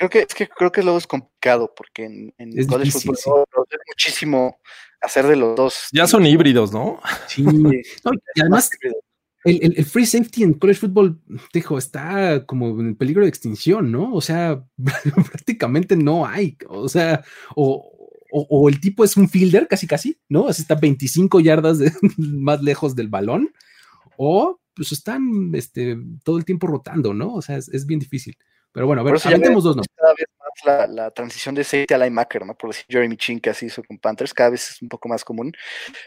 Creo 0.01 0.09
que 0.09 0.19
es 0.21 0.33
que 0.33 0.47
creo 0.47 0.71
que 0.71 0.81
luego 0.81 0.97
es 0.97 1.05
complicado 1.05 1.71
porque 1.77 2.05
en, 2.05 2.33
en 2.39 2.65
college 2.65 2.89
football 2.89 3.45
es 3.69 3.77
muchísimo 3.87 4.57
hacer 4.99 5.27
de 5.27 5.35
los 5.35 5.55
dos. 5.55 5.75
Ya 5.91 6.07
son 6.07 6.25
híbridos, 6.25 6.73
¿no? 6.73 6.99
Sí. 7.27 7.45
y 8.35 8.41
además, 8.41 8.71
el, 9.43 9.75
el, 9.77 9.85
free 9.85 10.07
safety 10.07 10.41
en 10.41 10.55
college 10.55 10.79
football, 10.79 11.21
dijo, 11.53 11.77
está 11.77 12.47
como 12.47 12.81
en 12.81 12.95
peligro 12.95 13.21
de 13.21 13.29
extinción, 13.29 13.91
¿no? 13.91 14.11
O 14.11 14.21
sea, 14.21 14.65
prácticamente 15.31 15.95
no 15.95 16.25
hay. 16.25 16.57
O 16.67 16.89
sea, 16.89 17.23
o, 17.55 17.91
o, 18.31 18.69
el 18.69 18.81
tipo 18.81 19.03
es 19.03 19.15
un 19.17 19.29
fielder, 19.29 19.67
casi 19.67 19.85
casi, 19.85 20.19
¿no? 20.29 20.47
Así 20.47 20.63
está 20.63 20.73
25 20.73 21.41
yardas 21.41 21.77
más 22.17 22.63
lejos 22.63 22.95
del 22.95 23.07
balón, 23.07 23.53
o 24.17 24.59
pues 24.73 24.93
están 24.93 25.51
este, 25.53 25.95
todo 26.23 26.39
el 26.39 26.45
tiempo 26.45 26.65
rotando, 26.65 27.13
¿no? 27.13 27.35
O 27.35 27.41
sea, 27.43 27.57
es, 27.57 27.85
bien 27.85 27.99
difícil. 27.99 28.35
Pero 28.73 28.87
bueno, 28.87 29.01
a 29.01 29.05
ver, 29.05 29.15
aventemos 29.23 29.63
dos, 29.63 29.75
¿no? 29.75 29.83
Cada 29.95 30.13
vez 30.13 30.27
más 30.39 30.89
la, 30.89 31.11
transición 31.11 31.55
de 31.55 31.63
safety 31.63 31.93
a 31.93 31.97
linebacker, 31.97 32.45
¿no? 32.45 32.55
Por 32.55 32.69
decir 32.69 32.85
Jeremy 32.87 33.17
Chin, 33.17 33.39
que 33.39 33.49
así 33.49 33.65
hizo 33.65 33.83
con 33.83 33.97
Panthers, 33.97 34.33
cada 34.33 34.51
vez 34.51 34.71
es 34.71 34.81
un 34.81 34.89
poco 34.89 35.09
más 35.09 35.23
común. 35.23 35.51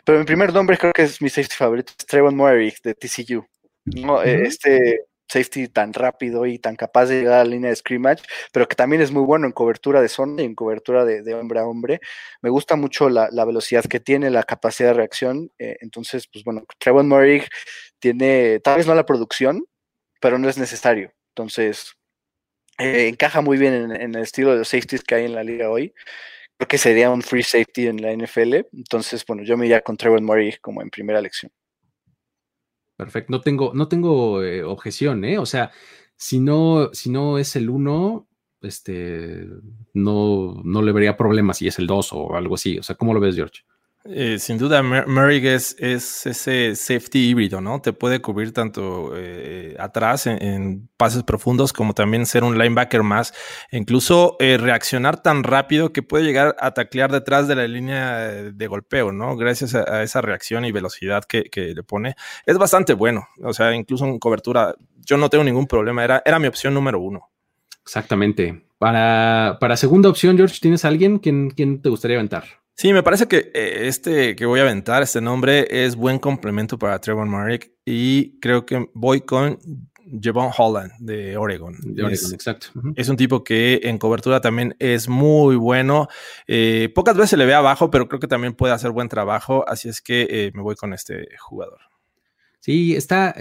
Pero 0.04 0.18
mi 0.18 0.24
primer 0.24 0.52
nombre 0.52 0.78
creo 0.78 0.92
que 0.92 1.02
es 1.02 1.20
mi 1.20 1.28
safety 1.28 1.54
favorito, 1.54 1.92
es 1.98 2.06
Trevon 2.06 2.36
Murray 2.36 2.72
de 2.82 2.94
TCU. 2.94 3.46
¿no? 3.84 4.22
Este 4.22 5.06
safety 5.28 5.68
tan 5.68 5.92
rápido 5.92 6.46
y 6.46 6.58
tan 6.58 6.76
capaz 6.76 7.06
de 7.06 7.20
llegar 7.20 7.40
a 7.40 7.44
la 7.44 7.50
línea 7.50 7.70
de 7.70 7.76
scrimmage, 7.76 8.22
pero 8.52 8.68
que 8.68 8.76
también 8.76 9.02
es 9.02 9.10
muy 9.10 9.22
bueno 9.22 9.46
en 9.46 9.52
cobertura 9.52 10.00
de 10.00 10.08
zona 10.08 10.42
y 10.42 10.44
en 10.44 10.54
cobertura 10.54 11.04
de, 11.04 11.34
hombre 11.34 11.60
a 11.60 11.66
hombre. 11.66 12.00
Me 12.42 12.50
gusta 12.50 12.76
mucho 12.76 13.08
la, 13.08 13.28
velocidad 13.44 13.84
que 13.84 14.00
tiene, 14.00 14.30
la 14.30 14.44
capacidad 14.44 14.90
de 14.90 14.94
reacción. 14.94 15.50
Eh, 15.58 15.76
entonces, 15.80 16.28
pues 16.32 16.44
bueno, 16.44 16.64
Trevon 16.78 17.08
Murray 17.08 17.42
tiene, 17.98 18.60
tal 18.60 18.76
vez 18.76 18.86
no 18.86 18.94
la 18.94 19.06
producción, 19.06 19.64
pero 20.20 20.38
no 20.38 20.48
es 20.48 20.58
necesario. 20.58 21.12
Entonces, 21.30 21.96
eh, 22.78 23.08
encaja 23.08 23.40
muy 23.40 23.58
bien 23.58 23.92
en, 23.92 24.14
el 24.14 24.22
estilo 24.22 24.52
de 24.52 24.58
los 24.58 24.68
safeties 24.68 25.02
que 25.02 25.14
hay 25.14 25.24
en 25.24 25.34
la 25.34 25.44
liga 25.44 25.70
hoy. 25.70 25.94
Creo 26.56 26.68
que 26.68 26.78
sería 26.78 27.10
un 27.10 27.22
free 27.22 27.42
safety 27.42 27.86
en 27.86 28.00
la 28.00 28.12
NFL. 28.12 28.66
Entonces, 28.72 29.24
bueno, 29.26 29.42
yo 29.42 29.56
me 29.56 29.66
iría 29.66 29.80
con 29.80 29.96
Trevon 29.96 30.24
Murray 30.24 30.56
como 30.60 30.82
en 30.82 30.90
primera 30.90 31.18
elección. 31.18 31.50
Perfecto, 32.96 33.32
no 33.32 33.40
tengo, 33.40 33.72
no 33.74 33.88
tengo 33.88 34.42
eh, 34.42 34.62
objeción, 34.62 35.24
¿eh? 35.24 35.38
O 35.38 35.46
sea, 35.46 35.72
si 36.16 36.38
no, 36.38 36.90
si 36.92 37.10
no 37.10 37.38
es 37.38 37.56
el 37.56 37.68
1, 37.68 38.28
este, 38.62 39.46
no, 39.92 40.60
no 40.64 40.82
le 40.82 40.92
vería 40.92 41.16
problema 41.16 41.54
si 41.54 41.66
es 41.66 41.78
el 41.80 41.88
2 41.88 42.12
o 42.12 42.36
algo 42.36 42.54
así. 42.54 42.78
O 42.78 42.82
sea, 42.82 42.94
¿cómo 42.94 43.12
lo 43.12 43.20
ves, 43.20 43.34
George? 43.34 43.62
Eh, 44.06 44.38
sin 44.38 44.58
duda, 44.58 44.82
Merrick 44.82 45.44
es, 45.46 45.76
ese 45.78 46.76
safety 46.76 47.30
híbrido, 47.30 47.62
¿no? 47.62 47.80
Te 47.80 47.94
puede 47.94 48.20
cubrir 48.20 48.52
tanto 48.52 49.12
eh, 49.16 49.74
atrás 49.78 50.26
en, 50.26 50.90
pases 50.98 51.22
profundos 51.22 51.72
como 51.72 51.94
también 51.94 52.26
ser 52.26 52.44
un 52.44 52.58
linebacker 52.58 53.02
más. 53.02 53.32
incluso 53.72 54.36
eh, 54.40 54.58
reaccionar 54.58 55.22
tan 55.22 55.42
rápido 55.42 55.94
que 55.94 56.02
puede 56.02 56.24
llegar 56.24 56.54
a 56.60 56.72
taclear 56.72 57.10
detrás 57.12 57.48
de 57.48 57.54
la 57.56 57.66
línea 57.66 58.18
de 58.52 58.66
golpeo, 58.66 59.10
¿no? 59.10 59.36
Gracias 59.36 59.74
a, 59.74 60.02
esa 60.02 60.20
reacción 60.20 60.66
y 60.66 60.72
velocidad 60.72 61.24
que, 61.24 61.48
le 61.54 61.82
pone. 61.82 62.14
Es 62.44 62.58
bastante 62.58 62.92
bueno. 62.92 63.26
O 63.42 63.54
sea, 63.54 63.74
incluso 63.74 64.04
en 64.04 64.18
cobertura, 64.18 64.74
yo 65.06 65.16
no 65.16 65.30
tengo 65.30 65.44
ningún 65.44 65.66
problema. 65.66 66.04
Era, 66.04 66.22
era 66.26 66.38
mi 66.38 66.46
opción 66.46 66.74
número 66.74 67.00
uno. 67.00 67.30
Exactamente. 67.82 68.66
Para, 68.78 69.56
para 69.60 69.78
segunda 69.78 70.10
opción, 70.10 70.36
George, 70.36 70.58
¿tienes 70.60 70.84
alguien? 70.84 71.18
¿Quién, 71.18 71.48
quién 71.50 71.80
te 71.80 71.88
gustaría 71.88 72.18
aventar? 72.18 72.63
Sí, 72.76 72.92
me 72.92 73.04
parece 73.04 73.28
que 73.28 73.52
eh, 73.54 73.86
este 73.86 74.34
que 74.34 74.46
voy 74.46 74.58
a 74.58 74.64
aventar, 74.64 75.02
este 75.02 75.20
nombre, 75.20 75.66
es 75.70 75.94
buen 75.94 76.18
complemento 76.18 76.76
para 76.76 77.00
Trevor 77.00 77.26
Marek 77.26 77.72
y 77.84 78.38
creo 78.40 78.66
que 78.66 78.90
voy 78.94 79.20
con 79.20 79.60
Javon 80.20 80.50
Holland 80.56 80.90
de 80.98 81.36
Oregon. 81.36 81.76
De 81.82 82.02
Oregon, 82.02 82.34
exacto. 82.34 82.68
Es 82.96 83.08
un 83.08 83.16
tipo 83.16 83.44
que 83.44 83.80
en 83.84 83.96
cobertura 83.98 84.40
también 84.40 84.74
es 84.80 85.08
muy 85.08 85.54
bueno. 85.54 86.08
Eh, 86.48 86.90
pocas 86.92 87.16
veces 87.16 87.30
se 87.30 87.36
le 87.36 87.46
ve 87.46 87.54
abajo, 87.54 87.90
pero 87.90 88.08
creo 88.08 88.18
que 88.18 88.26
también 88.26 88.54
puede 88.54 88.74
hacer 88.74 88.90
buen 88.90 89.08
trabajo. 89.08 89.64
Así 89.68 89.88
es 89.88 90.02
que 90.02 90.26
eh, 90.28 90.50
me 90.52 90.62
voy 90.62 90.74
con 90.74 90.92
este 90.92 91.28
jugador. 91.38 91.78
Sí, 92.58 92.96
está. 92.96 93.34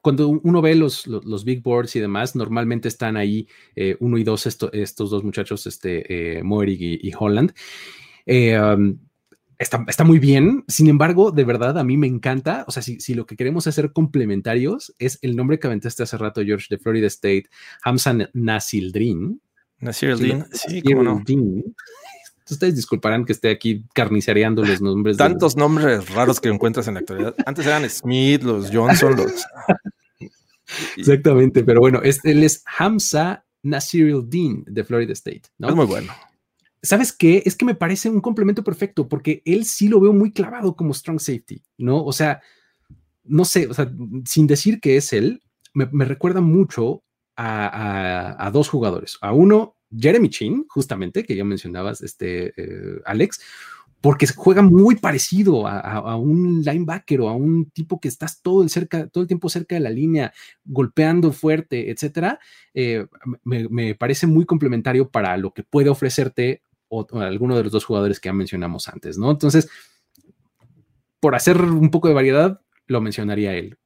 cuando 0.00 0.28
uno 0.28 0.62
ve 0.62 0.76
los, 0.76 1.06
los, 1.06 1.44
big 1.44 1.62
boards 1.62 1.94
y 1.96 2.00
demás, 2.00 2.34
normalmente 2.34 2.88
están 2.88 3.16
ahí 3.16 3.48
uno 3.98 4.16
y 4.16 4.24
dos 4.24 4.46
estos 4.46 5.10
dos 5.10 5.24
muchachos, 5.24 5.66
este, 5.66 6.40
Moerig 6.42 6.80
y 6.80 7.12
Holland. 7.18 7.52
Eh, 8.32 8.56
um, 8.60 8.96
está, 9.58 9.84
está, 9.88 10.04
muy 10.04 10.20
bien. 10.20 10.62
Sin 10.68 10.88
embargo, 10.88 11.32
de 11.32 11.42
verdad, 11.42 11.76
a 11.78 11.84
mí 11.84 11.96
me 11.96 12.06
encanta. 12.06 12.64
O 12.68 12.70
sea, 12.70 12.80
si, 12.80 13.00
si, 13.00 13.14
lo 13.14 13.26
que 13.26 13.36
queremos 13.36 13.66
es 13.66 13.74
ser 13.74 13.92
complementarios, 13.92 14.94
es 15.00 15.18
el 15.22 15.34
nombre 15.34 15.58
que 15.58 15.66
aventaste 15.66 16.04
hace 16.04 16.16
rato, 16.16 16.40
George, 16.44 16.66
de 16.70 16.78
Florida 16.78 17.08
State, 17.08 17.46
Hamza 17.82 18.14
Nasildrin. 18.32 19.40
Nasildrin, 19.80 20.44
sí, 20.52 20.80
cómo 20.80 21.02
no. 21.02 21.24
Ustedes 22.50 22.74
disculparán 22.74 23.24
que 23.24 23.32
esté 23.32 23.50
aquí 23.50 23.84
carnicereando 23.94 24.64
los 24.64 24.80
nombres. 24.80 25.16
Tantos 25.16 25.56
nombres 25.56 26.08
raros 26.10 26.40
que 26.40 26.48
encuentras 26.48 26.86
en 26.88 26.94
la 26.94 27.00
actualidad. 27.00 27.34
Antes 27.46 27.66
eran 27.66 27.88
Smith, 27.88 28.42
los 28.42 28.70
Johnson, 28.72 29.16
los. 29.16 29.44
Exactamente, 30.96 31.64
pero 31.64 31.80
bueno, 31.80 32.00
él 32.02 32.44
es 32.44 32.62
Hamza 32.78 33.44
Nasirildin 33.62 34.64
de 34.66 34.84
Florida 34.84 35.12
State. 35.12 35.42
¿no? 35.58 35.68
Es 35.68 35.74
muy 35.74 35.86
bueno. 35.86 36.12
¿Sabes 36.82 37.12
qué? 37.12 37.42
Es 37.44 37.56
que 37.56 37.66
me 37.66 37.74
parece 37.74 38.08
un 38.08 38.20
complemento 38.20 38.64
perfecto 38.64 39.08
porque 39.08 39.42
él 39.44 39.64
sí 39.66 39.88
lo 39.88 40.00
veo 40.00 40.12
muy 40.12 40.32
clavado 40.32 40.76
como 40.76 40.94
strong 40.94 41.20
safety, 41.20 41.62
¿no? 41.76 42.02
O 42.02 42.12
sea, 42.12 42.40
no 43.24 43.44
sé, 43.44 43.66
o 43.66 43.74
sea, 43.74 43.92
sin 44.24 44.46
decir 44.46 44.80
que 44.80 44.96
es 44.96 45.12
él, 45.12 45.42
me, 45.74 46.04
recuerda 46.04 46.40
mucho 46.40 47.02
a, 47.36 48.50
dos 48.52 48.68
jugadores. 48.68 49.18
A 49.20 49.32
uno, 49.32 49.76
Jeremy 49.96 50.28
Chin, 50.30 50.66
justamente, 50.68 51.24
que 51.24 51.36
ya 51.36 51.44
mencionabas, 51.44 52.02
este, 52.02 52.52
eh, 52.56 53.00
Alex, 53.04 53.40
porque 54.00 54.26
juega 54.26 54.62
muy 54.62 54.96
parecido 54.96 55.66
a, 55.66 56.16
un 56.16 56.62
linebacker 56.62 57.20
o 57.20 57.28
a 57.28 57.34
un 57.34 57.70
tipo 57.70 58.00
que 58.00 58.08
estás 58.08 58.40
todo 58.40 58.62
el, 58.62 58.70
cerca, 58.70 59.08
todo 59.08 59.22
el 59.22 59.28
tiempo 59.28 59.50
cerca 59.50 59.74
de 59.74 59.82
la 59.82 59.90
línea, 59.90 60.32
golpeando 60.64 61.32
fuerte, 61.32 61.90
etcétera. 61.90 62.40
Eh, 62.72 63.06
me, 63.44 63.68
me, 63.68 63.94
parece 63.94 64.26
muy 64.26 64.46
complementario 64.46 65.10
para 65.10 65.36
lo 65.36 65.52
que 65.52 65.62
puede 65.62 65.90
ofrecerte 65.90 66.62
o, 66.90 67.06
alguno 67.20 67.56
de 67.56 67.62
los 67.62 67.72
dos 67.72 67.84
jugadores 67.84 68.20
que 68.20 68.28
ya 68.28 68.32
mencionamos 68.32 68.88
antes, 68.88 69.16
¿no? 69.16 69.30
Entonces, 69.30 69.70
por 71.20 71.34
hacer 71.34 71.60
un 71.60 71.90
poco 71.90 72.08
de 72.08 72.14
variedad, 72.14 72.60
lo 72.86 73.00
mencionaría 73.00 73.54
él. 73.54 73.78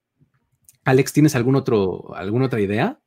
Alex, 0.84 1.12
¿tienes 1.12 1.36
algún 1.36 1.57
otro, 1.57 2.14
alguna 2.14 2.46
otra 2.46 2.61
idea? 2.61 2.98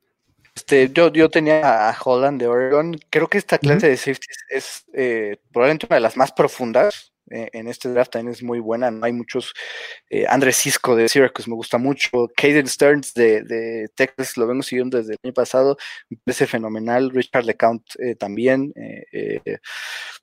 Este, 0.55 0.89
yo, 0.91 1.11
yo 1.11 1.29
tenía 1.29 1.89
a 1.89 1.97
Holland 2.03 2.39
de 2.39 2.47
Oregon. 2.47 2.97
Creo 3.09 3.27
que 3.27 3.37
esta 3.37 3.57
clase 3.57 3.89
de 3.89 3.97
safety 3.97 4.27
es 4.49 4.85
eh, 4.93 5.37
probablemente 5.51 5.85
una 5.87 5.95
de 5.95 6.01
las 6.01 6.17
más 6.17 6.31
profundas 6.31 7.13
en 7.29 7.67
este 7.67 7.89
draft 7.89 8.11
también 8.11 8.33
es 8.33 8.43
muy 8.43 8.59
buena. 8.59 8.91
No 8.91 9.05
hay 9.05 9.13
muchos. 9.13 9.53
Eh, 10.09 10.25
Andrés 10.27 10.57
Cisco 10.57 10.95
de 10.95 11.09
Syracuse 11.09 11.49
me 11.49 11.55
gusta 11.55 11.77
mucho. 11.77 12.29
Caden 12.35 12.67
Stearns 12.67 13.13
de, 13.13 13.89
Texas 13.95 14.37
lo 14.37 14.47
vengo 14.47 14.63
siguiendo 14.63 14.97
desde 14.97 15.13
el 15.13 15.19
año 15.23 15.33
pasado. 15.33 15.77
Me 16.09 16.17
parece 16.23 16.47
fenomenal. 16.47 17.11
Richard 17.11 17.45
LeCount 17.45 17.83
eh, 17.99 18.15
también. 18.15 18.73
Eh, 18.75 19.59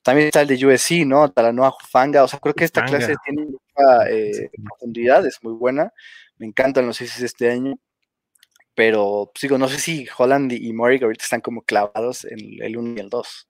también 0.03 0.27
está 0.27 0.41
el 0.41 0.47
de 0.47 0.65
USC, 0.65 1.05
¿no? 1.05 1.31
Talanoa 1.31 1.71
Jufanga. 1.71 2.23
O 2.23 2.27
sea, 2.27 2.39
creo 2.39 2.55
que 2.55 2.65
esta 2.65 2.83
clase 2.85 3.15
tiene 3.25 3.45
mucha 3.45 4.05
profundidad, 4.63 5.25
es 5.25 5.43
muy 5.43 5.53
buena. 5.53 5.91
Me 6.37 6.45
encantan 6.45 6.87
los 6.87 6.99
ICs 7.01 7.21
este 7.21 7.51
año. 7.51 7.79
Pero, 8.75 9.31
pues, 9.33 9.41
digo, 9.41 9.57
no 9.57 9.69
sé 9.69 9.79
si 9.79 10.05
Holland 10.17 10.51
y 10.51 10.73
Murray 10.73 10.99
ahorita 11.01 11.23
están 11.23 11.39
como 11.39 11.61
clavados 11.61 12.25
en 12.25 12.61
el 12.61 12.77
1 12.77 12.95
y 12.97 12.99
el 12.99 13.09
2. 13.09 13.49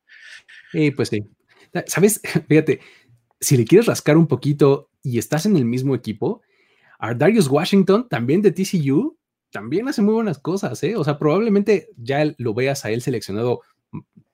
Sí, 0.71 0.91
pues 0.91 1.09
sí. 1.09 1.25
¿Sabes? 1.87 2.21
Fíjate, 2.47 2.79
si 3.39 3.57
le 3.57 3.65
quieres 3.65 3.87
rascar 3.87 4.17
un 4.17 4.27
poquito 4.27 4.89
y 5.03 5.17
estás 5.17 5.45
en 5.45 5.55
el 5.57 5.65
mismo 5.65 5.95
equipo, 5.95 6.41
Darius 7.15 7.47
Washington, 7.47 8.07
también 8.09 8.41
de 8.41 8.51
TCU, 8.51 9.17
también 9.51 9.87
hace 9.87 10.01
muy 10.01 10.13
buenas 10.13 10.39
cosas, 10.39 10.81
¿eh? 10.83 10.95
O 10.95 11.03
sea, 11.03 11.17
probablemente 11.17 11.89
ya 11.97 12.33
lo 12.37 12.53
veas 12.53 12.83
a 12.83 12.91
él 12.91 13.01
seleccionado 13.01 13.61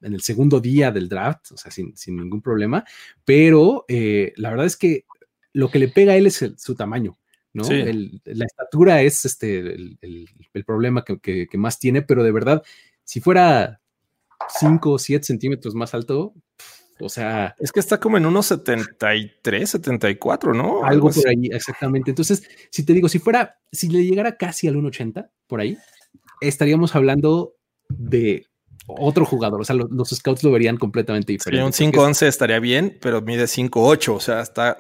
en 0.01 0.13
el 0.13 0.21
segundo 0.21 0.59
día 0.59 0.91
del 0.91 1.09
draft, 1.09 1.51
o 1.51 1.57
sea, 1.57 1.71
sin, 1.71 1.93
ningún 2.07 2.41
problema, 2.41 2.83
pero 3.23 3.85
eh, 3.87 4.33
la 4.35 4.49
verdad 4.49 4.65
es 4.65 4.77
que 4.77 5.05
lo 5.53 5.69
que 5.69 5.79
le 5.79 5.89
pega 5.89 6.13
a 6.13 6.15
él 6.15 6.27
es 6.27 6.43
su 6.57 6.75
tamaño, 6.75 7.19
¿no? 7.53 7.63
la 7.69 8.45
estatura 8.45 9.01
es 9.01 9.25
este, 9.25 9.59
el, 9.59 10.27
problema 10.65 11.03
que, 11.03 11.47
más 11.53 11.77
tiene, 11.77 12.01
pero 12.01 12.23
de 12.23 12.31
verdad, 12.31 12.63
si 13.03 13.19
fuera 13.19 13.79
5 14.59 14.91
o 14.91 14.97
7 14.97 15.23
centímetros 15.23 15.75
más 15.75 15.93
alto, 15.93 16.33
o 17.01 17.09
sea. 17.09 17.55
Es 17.59 17.71
que 17.71 17.79
está 17.79 17.99
como 17.99 18.17
en 18.17 18.25
unos 18.25 18.47
73, 18.47 19.69
74, 19.69 20.53
¿no? 20.53 20.83
Algo 20.83 21.09
por 21.09 21.27
ahí, 21.27 21.47
exactamente. 21.51 22.11
Entonces, 22.11 22.43
si 22.69 22.85
te 22.85 22.93
digo, 22.93 23.09
si 23.09 23.19
fuera, 23.19 23.59
si 23.71 23.89
le 23.89 24.03
llegara 24.03 24.37
casi 24.37 24.67
al 24.67 24.75
1,80 24.75 25.29
por 25.47 25.61
ahí, 25.61 25.77
estaríamos 26.41 26.95
hablando 26.95 27.55
de 27.89 28.45
otro 28.87 29.25
jugador. 29.25 29.61
O 29.61 29.63
sea, 29.63 29.75
los, 29.75 30.09
scouts 30.09 30.43
lo 30.43 30.51
verían 30.51 30.77
completamente 30.77 31.31
diferente. 31.31 31.71
Sí, 31.73 31.85
un 31.85 31.93
5-11 31.93 32.27
estaría 32.27 32.59
bien, 32.59 32.97
pero 33.01 33.21
mide 33.21 33.45
5-8, 33.45 34.15
o 34.15 34.19
sea, 34.19 34.41
está. 34.41 34.77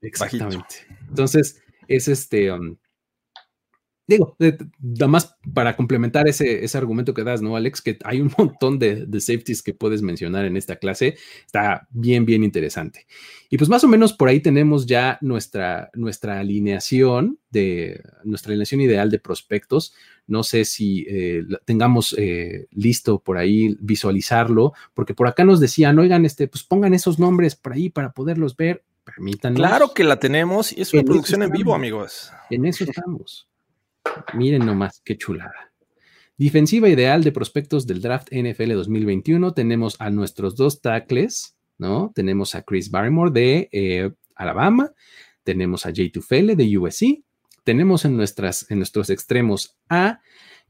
Exactamente. 0.00 0.86
Entonces, 1.08 1.62
es 1.88 2.08
este. 2.08 2.52
Um, 2.52 2.76
digo, 4.10 4.36
nada 4.80 5.08
más 5.08 5.36
para 5.54 5.76
complementar 5.76 6.28
ese, 6.28 6.64
ese, 6.64 6.76
argumento 6.76 7.14
que 7.14 7.24
das, 7.24 7.40
¿no, 7.40 7.56
Alex? 7.56 7.80
Que 7.80 7.98
hay 8.04 8.20
un 8.20 8.32
montón 8.38 8.78
de, 8.78 9.06
de, 9.06 9.20
safeties 9.20 9.62
que 9.62 9.74
puedes 9.74 10.02
mencionar 10.02 10.44
en 10.44 10.56
esta 10.56 10.76
clase. 10.76 11.16
Está 11.46 11.88
bien, 11.90 12.26
bien 12.26 12.44
interesante. 12.44 13.06
Y 13.48 13.58
pues 13.58 13.68
más 13.68 13.82
o 13.82 13.88
menos 13.88 14.12
por 14.12 14.28
ahí 14.28 14.40
tenemos 14.40 14.86
ya 14.86 15.18
nuestra, 15.20 15.90
nuestra 15.94 16.38
alineación 16.38 17.38
de 17.50 18.00
nuestra 18.22 18.50
alineación 18.50 18.80
ideal 18.80 19.10
de 19.10 19.18
prospectos. 19.18 19.92
No 20.28 20.44
sé 20.44 20.64
si 20.64 21.04
eh, 21.08 21.44
tengamos 21.64 22.14
eh, 22.16 22.68
listo 22.70 23.18
por 23.18 23.38
ahí 23.38 23.76
visualizarlo, 23.80 24.72
porque 24.94 25.14
por 25.14 25.26
acá 25.26 25.44
nos 25.44 25.58
decían, 25.58 25.98
oigan, 25.98 26.24
este, 26.24 26.46
pues 26.46 26.62
pongan 26.62 26.94
esos 26.94 27.18
nombres 27.18 27.56
por 27.56 27.72
ahí 27.72 27.90
para 27.90 28.12
poderlos 28.12 28.56
ver. 28.56 28.84
Permítanos. 29.02 29.56
Claro 29.56 29.92
que 29.92 30.04
la 30.04 30.20
tenemos 30.20 30.72
y 30.72 30.82
es 30.82 30.94
una 30.94 31.02
producción 31.02 31.42
en 31.42 31.50
vivo, 31.50 31.74
amigos. 31.74 32.30
En 32.50 32.66
eso 32.66 32.84
estamos. 32.84 33.49
Miren 34.34 34.66
nomás, 34.66 35.00
qué 35.04 35.16
chulada. 35.16 35.72
Defensiva 36.36 36.88
ideal 36.88 37.22
de 37.22 37.32
prospectos 37.32 37.86
del 37.86 38.00
draft 38.00 38.28
NFL 38.32 38.72
2021. 38.72 39.52
Tenemos 39.52 39.96
a 40.00 40.10
nuestros 40.10 40.56
dos 40.56 40.80
tackles, 40.80 41.56
¿no? 41.76 42.12
Tenemos 42.14 42.54
a 42.54 42.62
Chris 42.62 42.90
Barrymore 42.90 43.30
de 43.30 43.68
eh, 43.72 44.10
Alabama, 44.34 44.92
tenemos 45.44 45.84
a 45.84 45.92
Jay 45.94 46.10
Tufele 46.10 46.56
de 46.56 46.78
USC, 46.78 47.22
tenemos 47.62 48.04
en, 48.04 48.16
nuestras, 48.16 48.70
en 48.70 48.78
nuestros 48.78 49.10
extremos 49.10 49.76
a 49.88 50.20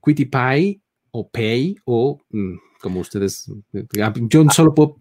Quitty 0.04 0.24
Pie 0.24 0.80
o 1.12 1.28
Pay 1.28 1.76
o 1.84 2.20
mm, 2.30 2.56
como 2.80 3.00
ustedes, 3.00 3.50
yo 3.72 4.44
solo 4.50 4.74
puedo... 4.74 4.96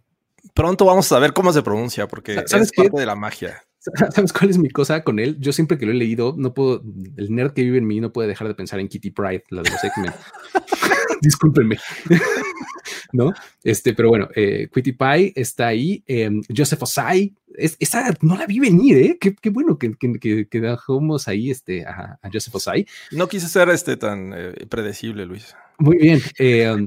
Pronto 0.53 0.85
vamos 0.85 1.11
a 1.11 1.19
ver 1.19 1.33
cómo 1.33 1.51
se 1.51 1.61
pronuncia 1.61 2.07
porque 2.07 2.35
es 2.35 2.71
parte 2.71 2.99
de 2.99 3.05
la 3.05 3.15
magia. 3.15 3.63
¿Sabes 4.13 4.33
cuál 4.33 4.49
es 4.49 4.57
mi 4.57 4.69
cosa 4.69 5.03
con 5.03 5.19
él? 5.19 5.37
Yo 5.39 5.53
siempre 5.53 5.77
que 5.77 5.85
lo 5.85 5.91
he 5.91 5.95
leído, 5.95 6.35
no 6.37 6.53
puedo, 6.53 6.83
el 7.17 7.33
nerd 7.33 7.53
que 7.53 7.63
vive 7.63 7.77
en 7.77 7.87
mí 7.87 7.99
no 7.99 8.11
puede 8.11 8.27
dejar 8.27 8.47
de 8.47 8.55
pensar 8.55 8.79
en 8.79 8.87
Kitty 8.87 9.11
Pride, 9.11 9.43
la 9.49 9.61
de 9.61 9.69
los 9.69 9.83
X-Men. 9.83 10.11
Discúlpenme. 11.21 11.77
¿No? 13.11 13.33
Este, 13.63 13.93
pero 13.93 14.09
bueno, 14.09 14.29
eh, 14.35 14.69
Quitty 14.73 14.93
Pie 14.93 15.33
está 15.35 15.67
ahí. 15.67 16.03
Em, 16.07 16.41
Joseph 16.55 16.83
Osai, 16.83 17.33
esa 17.57 18.13
no 18.21 18.37
la 18.37 18.45
vi 18.45 18.59
venir, 18.59 18.97
¿eh? 18.97 19.17
Qué, 19.19 19.35
qué 19.35 19.49
bueno 19.49 19.77
que, 19.77 19.93
que, 19.95 20.47
que, 20.47 20.61
dejamos 20.61 21.27
ahí 21.27 21.49
este, 21.49 21.85
a, 21.85 22.19
Joseph 22.31 22.55
Osai. 22.55 22.85
No 23.11 23.27
quise 23.27 23.47
ser 23.47 23.69
este 23.69 23.97
tan 23.97 24.33
eh, 24.33 24.65
predecible, 24.69 25.25
Luis. 25.25 25.55
Muy 25.79 25.97
bien. 25.97 26.21
Eh, 26.37 26.85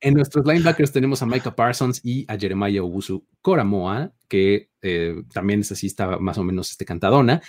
en 0.00 0.14
nuestros 0.14 0.46
linebackers 0.46 0.92
tenemos 0.92 1.22
a 1.22 1.26
Micah 1.26 1.54
Parsons 1.54 2.00
y 2.04 2.24
a 2.28 2.36
Jeremiah 2.38 2.82
Obusu 2.82 3.24
Coramoa, 3.40 4.12
que 4.28 4.70
eh, 4.82 5.22
también 5.32 5.60
es 5.60 5.72
así, 5.72 5.94
más 6.20 6.38
o 6.38 6.44
menos 6.44 6.70
este 6.70 6.84
cantadona. 6.84 7.42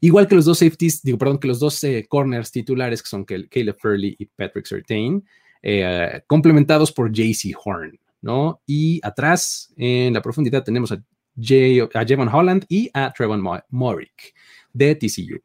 Igual 0.00 0.26
que 0.26 0.34
los 0.34 0.44
dos 0.44 0.58
safeties, 0.58 1.02
digo, 1.02 1.18
perdón, 1.18 1.38
que 1.38 1.48
los 1.48 1.60
dos 1.60 1.82
eh, 1.84 2.06
corners 2.08 2.50
titulares, 2.50 3.02
que 3.02 3.08
son 3.08 3.24
Caleb 3.24 3.76
Furley 3.78 4.16
y 4.18 4.26
Patrick 4.26 4.66
Sertain, 4.66 5.24
eh, 5.62 6.22
complementados 6.26 6.90
por 6.90 7.12
JC 7.12 7.54
Horn, 7.62 7.98
¿no? 8.22 8.62
Y 8.66 9.00
atrás, 9.02 9.72
en 9.76 10.14
la 10.14 10.22
profundidad, 10.22 10.64
tenemos 10.64 10.90
a, 10.92 11.02
Jay, 11.38 11.80
a 11.80 12.04
Javon 12.06 12.28
Holland 12.28 12.64
y 12.68 12.90
a 12.94 13.12
Trevon 13.12 13.42
Morick 13.68 14.34
de 14.72 14.94
TCU. 14.94 15.40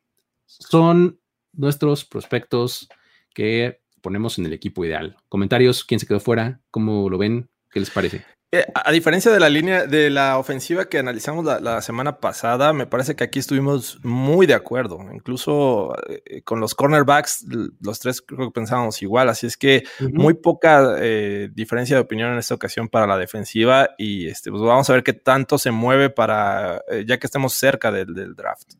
Son 0.45 1.19
nuestros 1.53 2.05
prospectos 2.05 2.87
que 3.33 3.81
ponemos 4.05 4.37
en 4.37 4.45
el 4.45 4.53
equipo 4.53 4.85
ideal. 4.85 5.17
Comentarios, 5.29 5.83
¿quién 5.83 5.99
se 5.99 6.05
quedó 6.05 6.19
fuera? 6.19 6.59
¿Cómo 6.69 7.09
lo 7.09 7.17
ven? 7.17 7.49
¿Qué 7.71 7.79
les 7.79 7.89
parece? 7.89 8.23
Eh, 8.51 8.63
a 8.75 8.91
diferencia 8.91 9.31
de 9.31 9.39
la 9.39 9.49
línea 9.49 9.87
de 9.87 10.11
la 10.11 10.37
ofensiva 10.37 10.85
que 10.85 10.99
analizamos 10.99 11.43
la, 11.43 11.81
semana 11.81 12.19
pasada, 12.19 12.71
me 12.71 12.85
parece 12.85 13.15
que 13.15 13.23
aquí 13.23 13.39
estuvimos 13.39 13.99
muy 14.03 14.45
de 14.45 14.53
acuerdo. 14.53 14.99
Incluso 15.11 15.95
eh, 16.07 16.43
con 16.43 16.59
los 16.59 16.75
cornerbacks, 16.75 17.47
los 17.81 17.99
tres 17.99 18.21
creo 18.21 18.49
que 18.49 18.53
pensábamos 18.53 19.01
igual. 19.01 19.29
Así 19.29 19.47
es 19.47 19.57
que 19.57 19.85
muy 20.13 20.35
poca 20.35 20.97
eh, 20.99 21.49
diferencia 21.51 21.95
de 21.95 22.03
opinión 22.03 22.31
en 22.31 22.37
esta 22.37 22.53
ocasión 22.53 22.87
para 22.89 23.07
la 23.07 23.17
defensiva. 23.17 23.89
Y 23.97 24.27
este, 24.27 24.51
pues 24.51 24.61
vamos 24.61 24.87
a 24.87 24.93
ver 24.93 25.03
qué 25.03 25.13
tanto 25.13 25.57
se 25.57 25.71
mueve 25.71 26.11
para 26.11 26.83
ya 27.07 27.17
que 27.17 27.25
estemos 27.25 27.55
cerca 27.55 27.91
del, 27.91 28.35
draft. 28.35 28.73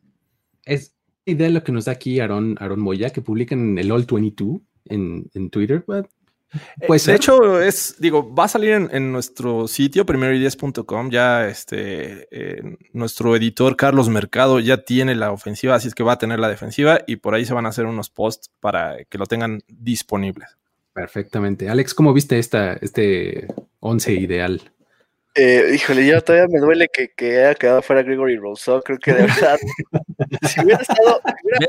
Es 0.62 0.94
idea 1.24 1.50
lo 1.50 1.64
que 1.64 1.72
nos 1.72 1.86
da 1.86 1.92
aquí 1.92 2.20
Aaron, 2.20 2.54
Aaron 2.60 2.78
Moya, 2.78 3.10
que 3.10 3.22
publican 3.22 3.76
el 3.76 3.90
All 3.90 4.06
22 4.08 4.60
en, 4.88 5.50
Twitter. 5.50 5.84
Pues 6.86 7.06
de 7.06 7.14
hecho, 7.14 7.60
es, 7.60 7.96
digo, 7.98 8.34
va 8.34 8.44
a 8.44 8.48
salir 8.48 8.88
en, 8.90 9.12
nuestro 9.12 9.68
sitio, 9.68 10.06
primeroideas.com. 10.06 11.10
Ya 11.10 11.48
este, 11.48 12.28
nuestro 12.92 13.36
editor 13.36 13.76
Carlos 13.76 14.08
Mercado 14.08 14.60
ya 14.60 14.84
tiene 14.84 15.14
la 15.14 15.32
ofensiva, 15.32 15.74
así 15.74 15.88
es 15.88 15.94
que 15.94 16.02
va 16.02 16.12
a 16.12 16.18
tener 16.18 16.38
la 16.38 16.48
defensiva 16.48 17.00
y 17.06 17.16
por 17.16 17.34
ahí 17.34 17.44
se 17.44 17.54
van 17.54 17.66
a 17.66 17.70
hacer 17.70 17.86
unos 17.86 18.10
posts 18.10 18.50
para 18.60 19.04
que 19.04 19.18
lo 19.18 19.26
tengan 19.26 19.62
disponibles. 19.68 20.56
Perfectamente. 20.96 21.68
Alex, 21.68 21.92
¿cómo 21.92 22.14
viste 22.14 22.38
esta, 22.38 22.72
este 22.74 23.48
11 23.80 24.14
ideal? 24.14 24.62
Eh, 25.34 25.72
híjole, 25.74 26.06
yo 26.06 26.22
todavía 26.22 26.48
me 26.48 26.58
duele 26.58 26.88
que, 26.90 27.10
que 27.14 27.44
haya 27.44 27.54
quedado 27.54 27.82
fuera 27.82 28.02
Gregory 28.02 28.38
Rousseau. 28.38 28.80
Creo 28.82 28.98
que 28.98 29.12
de 29.12 29.22
verdad, 29.24 29.58
si 30.48 30.64
hubiera 30.64 30.80
estado. 30.80 31.20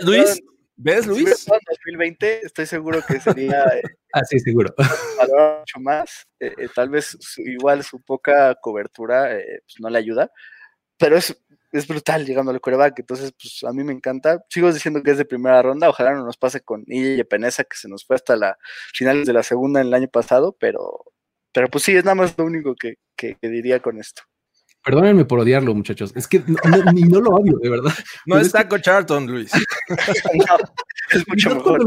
Luis? 0.04 0.42
¿Ves, 0.80 1.08
Luis? 1.08 1.40
Si 1.40 1.52
en 1.52 1.60
2020, 1.68 2.46
estoy 2.46 2.68
seguro 2.68 3.02
que 3.06 3.20
sería. 3.20 3.66
ah, 4.14 4.24
sí, 4.24 4.40
seguro. 4.40 4.74
mucho 4.78 5.80
más. 5.80 6.28
Eh, 6.40 6.54
eh, 6.56 6.70
tal 6.74 6.90
vez 6.90 7.18
igual 7.38 7.84
su 7.84 8.00
poca 8.02 8.54
cobertura 8.62 9.36
eh, 9.36 9.62
pues 9.66 9.80
no 9.80 9.90
le 9.90 9.98
ayuda, 9.98 10.32
pero 10.96 11.18
es, 11.18 11.36
es 11.72 11.88
brutal 11.88 12.28
llegando 12.28 12.52
al 12.52 12.62
coreback. 12.62 13.00
Entonces, 13.00 13.34
pues 13.34 13.64
a 13.64 13.74
mí 13.74 13.84
me 13.84 13.92
encanta. 13.92 14.44
Sigo 14.50 14.72
diciendo 14.72 15.02
que 15.02 15.12
es 15.12 15.18
de 15.18 15.26
primera 15.26 15.64
ronda. 15.64 15.90
Ojalá 15.90 16.14
no 16.14 16.24
nos 16.24 16.38
pase 16.38 16.62
con 16.62 16.84
Ille 16.86 17.26
Peneza, 17.26 17.64
que 17.64 17.76
se 17.76 17.90
nos 17.90 18.06
fue 18.06 18.16
hasta 18.16 18.36
la 18.36 18.56
finales 18.94 19.26
de 19.26 19.34
la 19.34 19.42
segunda 19.42 19.82
en 19.82 19.88
el 19.88 19.94
año 19.96 20.10
pasado, 20.10 20.56
pero, 20.60 21.06
pero 21.52 21.70
pues 21.70 21.86
sí, 21.86 21.96
es 21.96 22.06
nada 22.06 22.16
más 22.16 22.38
lo 22.38 22.46
único 22.46 22.76
que 22.76 22.98
diría 23.42 23.82
con 23.82 24.00
esto. 24.00 24.22
Perdónenme 24.88 25.26
por 25.26 25.42
odiarlo, 25.42 25.76
muchachos. 25.76 26.14
Es 26.16 26.30
que 26.30 26.42
no, 26.48 26.92
ni 26.94 27.02
no 27.02 27.20
lo 27.20 27.32
odio, 27.32 27.58
de 27.62 27.70
verdad. 27.70 27.92
No 28.26 28.40
está 28.40 28.70
con 28.70 28.80
Charlton, 28.80 29.28
Luis. 29.28 29.52
es 31.12 31.28
mucho 31.28 31.56
mejor. 31.56 31.84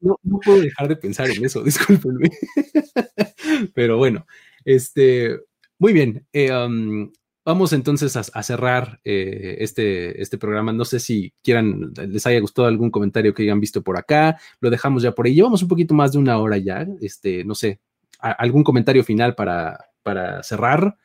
no, 0.00 0.18
puedo 0.44 0.60
dejar 0.60 0.88
de 0.88 0.96
pensar 0.96 1.30
en 1.30 1.44
eso, 1.44 1.62
discúlpenme. 1.64 2.30
Pero 3.74 3.96
bueno, 3.96 4.26
este, 4.64 5.38
muy 5.78 5.92
bien. 5.92 6.26
Eh, 6.32 6.52
um, 6.52 7.12
vamos 7.44 7.72
entonces 7.72 8.16
a, 8.16 8.42
cerrar 8.42 8.98
eh, 9.04 9.58
este, 9.60 10.20
este 10.20 10.36
programa. 10.36 10.72
No 10.72 10.84
sé 10.84 10.98
si 10.98 11.32
quieran, 11.44 11.92
les 12.08 12.26
haya 12.26 12.40
gustado 12.40 12.66
algún 12.66 12.90
comentario 12.90 13.34
que 13.34 13.44
hayan 13.44 13.60
visto 13.60 13.82
por 13.82 13.96
acá. 13.96 14.36
Lo 14.58 14.68
dejamos 14.68 15.04
ya 15.04 15.12
por 15.12 15.26
ahí. 15.26 15.34
Llevamos 15.36 15.62
un 15.62 15.68
poquito 15.68 15.94
más 15.94 16.10
de 16.10 16.18
una 16.18 16.38
hora 16.38 16.58
ya. 16.58 16.88
Este, 17.00 17.44
no 17.44 17.54
sé, 17.54 17.78
algún 18.18 18.64
comentario 18.64 19.04
final 19.04 19.36
para, 19.36 19.78
para 20.02 20.42
cerrar. 20.42 20.96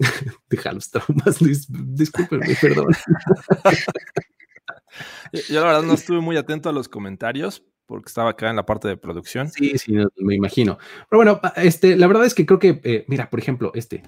Deja 0.50 0.72
los 0.72 0.90
traumas, 0.90 1.40
Luis. 1.40 1.66
Discúlpenme, 1.68 2.56
perdón. 2.60 2.88
Yo 5.48 5.60
la 5.60 5.66
verdad 5.66 5.82
no 5.82 5.94
estuve 5.94 6.20
muy 6.20 6.36
atento 6.36 6.68
a 6.68 6.72
los 6.72 6.88
comentarios 6.88 7.64
porque 7.86 8.08
estaba 8.08 8.30
acá 8.30 8.50
en 8.50 8.56
la 8.56 8.66
parte 8.66 8.88
de 8.88 8.96
producción. 8.96 9.50
Sí, 9.50 9.76
sí, 9.76 9.94
me 10.16 10.34
imagino. 10.34 10.78
Pero 11.08 11.18
bueno, 11.18 11.40
este, 11.56 11.96
la 11.96 12.06
verdad 12.06 12.24
es 12.24 12.34
que 12.34 12.46
creo 12.46 12.60
que, 12.60 12.80
eh, 12.84 13.04
mira, 13.08 13.28
por 13.28 13.40
ejemplo, 13.40 13.72
este, 13.74 14.02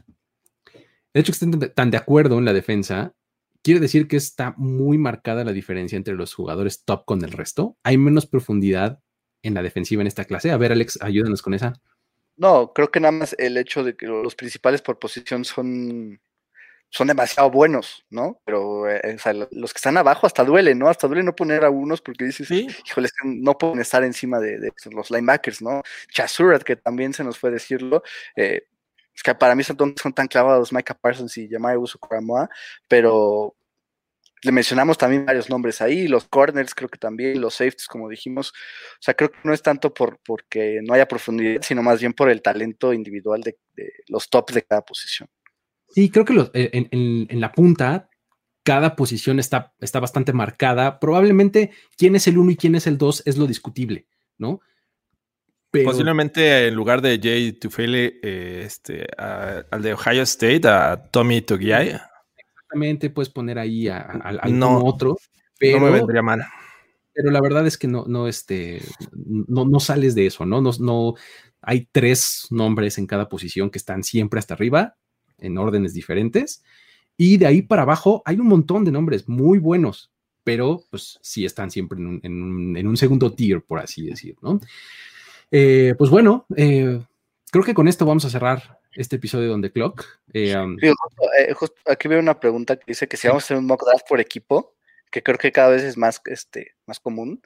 el 1.12 1.20
hecho 1.20 1.32
que 1.32 1.45
estén 1.45 1.72
tan 1.74 1.90
de 1.90 1.97
acuerdo 1.97 2.38
en 2.38 2.45
la 2.45 2.53
defensa, 2.53 3.14
quiere 3.62 3.80
decir 3.80 4.07
que 4.07 4.16
está 4.16 4.55
muy 4.57 4.99
marcada 4.99 5.45
la 5.45 5.53
diferencia 5.53 5.97
entre 5.97 6.14
los 6.14 6.32
jugadores 6.32 6.84
top 6.84 7.05
con 7.05 7.24
el 7.24 7.32
resto. 7.32 7.76
Hay 7.82 7.99
menos 7.99 8.26
profundidad 8.26 9.01
en 9.43 9.55
la 9.55 9.62
defensiva 9.62 10.01
en 10.01 10.07
esta 10.07 10.24
clase. 10.24 10.53
A 10.53 10.57
ver, 10.57 10.70
Alex, 10.70 11.01
ayúdanos 11.03 11.43
con 11.43 11.55
esa. 11.55 11.72
No, 12.43 12.72
creo 12.72 12.90
que 12.90 12.99
nada 12.99 13.12
más 13.12 13.36
el 13.38 13.57
hecho 13.57 13.84
de 13.84 13.95
que 13.95 14.07
los 14.07 14.34
principales 14.34 14.82
por 14.82 14.99
posición 14.99 15.45
son, 15.45 16.20
son 16.90 17.07
demasiado 17.07 17.53
buenos, 17.53 18.05
¿no? 18.11 18.40
Pero 18.45 18.90
eh, 18.90 19.16
los 19.53 19.72
que 19.72 19.78
están 19.78 19.97
abajo 19.97 20.26
hasta 20.26 20.43
duele, 20.43 20.74
¿no? 20.74 20.88
Hasta 20.88 21.07
duele 21.07 21.22
no 21.22 21.36
poner 21.36 21.64
a 21.64 21.70
unos 21.70 22.01
porque 22.01 22.24
dices, 22.24 22.49
¿Sí? 22.49 22.66
híjole, 22.84 23.11
no 23.22 23.57
pueden 23.57 23.78
estar 23.78 24.03
encima 24.03 24.40
de, 24.40 24.72
los 24.90 25.12
linebackers, 25.12 25.62
¿no? 25.62 25.82
Chasurat, 26.09 26.64
que 26.64 26.74
también 26.74 27.14
se 27.14 27.22
nos 27.22 27.38
fue 27.38 27.53
decirlo, 27.53 28.03
eh, 28.34 28.66
es 29.14 29.22
que 29.22 29.36
para 29.36 29.55
mí 29.55 29.62
son, 29.62 29.76
son 29.97 30.12
tan 30.12 30.26
clavados 30.26 30.72
Micah 30.72 30.95
Parsons 30.95 31.36
y 31.38 31.47
Yamai 31.47 31.76
Uso 31.76 32.01
pero 32.88 33.55
le 34.43 34.53
mencionamos 34.53 34.99
también 34.99 35.24
varios 35.24 35.49
nombres 35.49 35.80
ahí, 35.80 36.09
los 36.09 36.24
corners 36.24 36.74
creo 36.74 36.88
que 36.88 36.99
también, 36.99 37.40
los 37.40 37.55
safeties 37.55 37.86
como 37.86 38.09
dijimos, 38.09 38.51
o 38.51 38.99
sea, 39.01 39.14
creo 39.14 39.30
que 39.30 39.38
no 39.45 39.53
es 39.53 39.62
tanto 39.62 39.95
por 39.95 40.18
porque 40.24 40.80
no 40.82 40.95
haya 40.95 41.07
profundidad, 41.07 41.62
sino 41.62 41.82
más 41.82 42.01
bien 42.01 42.12
por 42.12 42.28
el 42.28 42.43
talento 42.43 42.93
individual 42.93 43.40
de, 43.43 43.57
los 44.09 44.28
tops 44.28 44.55
de 44.55 44.62
cada 44.62 44.82
posición. 44.82 45.28
Sí, 45.88 46.11
creo 46.11 46.24
que 46.24 46.34
eh, 46.55 46.88
en, 46.90 47.40
la 47.40 47.53
punta 47.53 48.09
cada 48.64 48.97
posición 48.97 49.38
está, 49.38 49.74
está 49.80 50.01
bastante 50.01 50.32
marcada. 50.32 50.99
Probablemente 50.99 51.70
quién 51.97 52.16
es 52.16 52.26
el 52.26 52.38
uno 52.38 52.51
y 52.51 52.57
quién 52.57 52.74
es 52.74 52.86
el 52.86 52.99
dos 52.99 53.22
es 53.26 53.36
lo 53.36 53.47
discutible, 53.47 54.07
¿no? 54.38 54.61
Posiblemente 55.70 56.68
en 56.68 56.74
lugar 56.74 57.01
de 57.01 57.18
Jay 57.22 57.53
Tufele, 57.53 58.20
eh, 58.22 58.62
este, 58.66 59.07
al 59.16 59.82
de 59.82 59.95
Ohio 59.95 60.22
State, 60.22 60.68
a 60.68 61.09
Tommy 61.11 61.40
Togiai. 61.40 61.99
Puedes 63.14 63.31
poner 63.31 63.59
ahí 63.59 63.89
a, 63.89 63.99
a, 63.99 64.79
otro. 64.79 65.16
Pero, 65.59 65.79
no 65.79 65.87
me 65.87 65.93
vendría 65.93 66.23
mal. 66.23 66.45
Pero 67.14 67.31
la 67.31 67.41
verdad 67.41 67.66
es 67.66 67.77
que 67.77 67.89
no, 67.89 68.05
no, 68.07 68.27
este, 68.27 68.83
no, 69.12 69.64
no 69.64 69.81
sales 69.81 70.14
de 70.14 70.27
eso, 70.27 70.47
¿no? 70.47 70.61
No, 70.61 70.70
no, 70.81 71.14
hay 71.61 71.89
tres 71.93 72.47
nombres 72.51 72.99
en 72.99 73.07
cada 73.07 73.29
posición 73.29 73.70
que 73.70 73.79
están 73.79 74.03
siempre 74.03 74.39
hasta 74.39 74.55
arriba, 74.55 74.97
en 75.39 75.59
órdenes 75.59 75.95
diferentes. 75.95 76.62
Y 77.16 77.37
de 77.37 77.47
ahí 77.47 77.62
para 77.62 77.83
abajo 77.83 78.23
hay 78.25 78.39
un 78.39 78.49
montón 78.49 78.85
de 78.85 78.93
nombres 78.93 79.29
muy 79.29 79.59
buenos, 79.59 80.11
pero 80.43 80.85
pues 80.91 81.18
sí 81.23 81.45
están 81.45 81.70
siempre 81.70 81.99
en 81.99 82.07
un, 82.07 82.77
en 82.77 82.87
un 82.87 82.97
segundo 82.97 83.33
tier, 83.33 83.62
por 83.62 83.79
así 83.79 84.07
decir, 84.07 84.37
¿no? 84.43 84.61
Eh, 85.51 85.95
pues 85.99 86.11
bueno, 86.11 86.47
eh, 86.57 87.01
creo 87.51 87.64
que 87.64 87.75
con 87.75 87.87
esto 87.87 88.07
vamos 88.07 88.25
a 88.25 88.31
cerrar 88.31 88.81
este 88.95 89.16
episodio 89.16 89.49
de 89.49 89.55
On 89.55 89.62
The 89.62 89.72
Clock. 89.72 90.05
Eh, 90.32 90.57
um, 90.57 90.76
aquí 91.86 92.09
veo 92.09 92.20
una 92.20 92.38
pregunta 92.38 92.76
que 92.76 92.84
dice 92.86 93.09
que 93.09 93.16
si 93.16 93.28
vamos 93.28 93.45
a 93.45 93.47
hacer 93.47 93.57
un 93.57 93.66
mock 93.66 93.84
draft 93.84 94.07
por 94.09 94.20
equipo, 94.20 94.76
que 95.11 95.22
creo 95.22 95.38
que 95.38 95.53
cada 95.53 95.70
vez 95.70 95.82
es 95.82 95.97
más, 95.97 96.20
este, 96.24 96.74
más 96.86 96.99
común. 96.99 97.43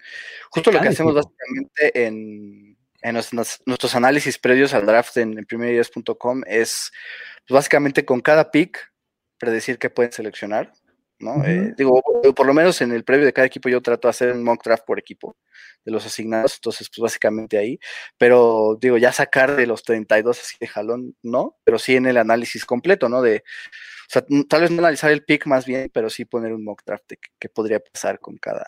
Justo 0.50 0.70
lo 0.70 0.80
que 0.80 0.88
hacemos 0.88 1.14
básicamente 1.14 2.06
en, 2.06 2.76
nuestros, 3.12 3.94
análisis 3.94 4.38
previos 4.38 4.72
al 4.72 4.86
draft 4.86 5.16
en, 5.16 5.38
en 5.38 5.46
es 6.46 6.92
pues, 7.46 7.54
básicamente 7.54 8.04
con 8.04 8.20
cada 8.20 8.50
pick 8.50 8.92
predecir 9.38 9.78
qué 9.78 9.90
pueden 9.90 10.12
seleccionar. 10.12 10.72
¿No? 11.18 11.42
digo, 11.76 12.02
por 12.34 12.46
lo 12.46 12.54
menos 12.54 12.80
en 12.82 12.92
el 12.92 13.04
previo 13.04 13.24
de 13.24 13.32
cada 13.32 13.46
equipo 13.46 13.68
yo 13.68 13.80
trato 13.80 14.08
de 14.08 14.10
hacer 14.10 14.32
un 14.32 14.44
mock 14.44 14.62
draft 14.62 14.84
por 14.84 14.98
equipo 14.98 15.36
de 15.84 15.92
los 15.92 16.04
asignados, 16.04 16.56
entonces 16.56 16.88
pues 16.88 17.02
básicamente 17.02 17.56
ahí, 17.56 17.78
pero 18.18 18.76
digo, 18.80 18.98
ya 18.98 19.12
sacar 19.12 19.56
de 19.56 19.66
los 19.66 19.82
32 19.82 20.38
así 20.38 20.56
de 20.60 20.66
jalón, 20.66 21.16
no, 21.22 21.56
pero 21.64 21.78
sí 21.78 21.96
en 21.96 22.06
el 22.06 22.18
análisis 22.18 22.64
completo, 22.64 23.08
¿no? 23.08 23.22
De, 23.22 23.36
o 23.36 24.08
sea, 24.08 24.24
tal 24.48 24.60
vez 24.60 24.70
no 24.70 24.78
analizar 24.78 25.10
el 25.10 25.24
pick 25.24 25.46
más 25.46 25.64
bien, 25.64 25.90
pero 25.92 26.10
sí 26.10 26.24
poner 26.24 26.52
un 26.52 26.64
mock 26.64 26.82
draft 26.84 27.04
de 27.08 27.18
qué 27.38 27.48
podría 27.48 27.80
pasar 27.80 28.20
con 28.20 28.36
cada, 28.36 28.66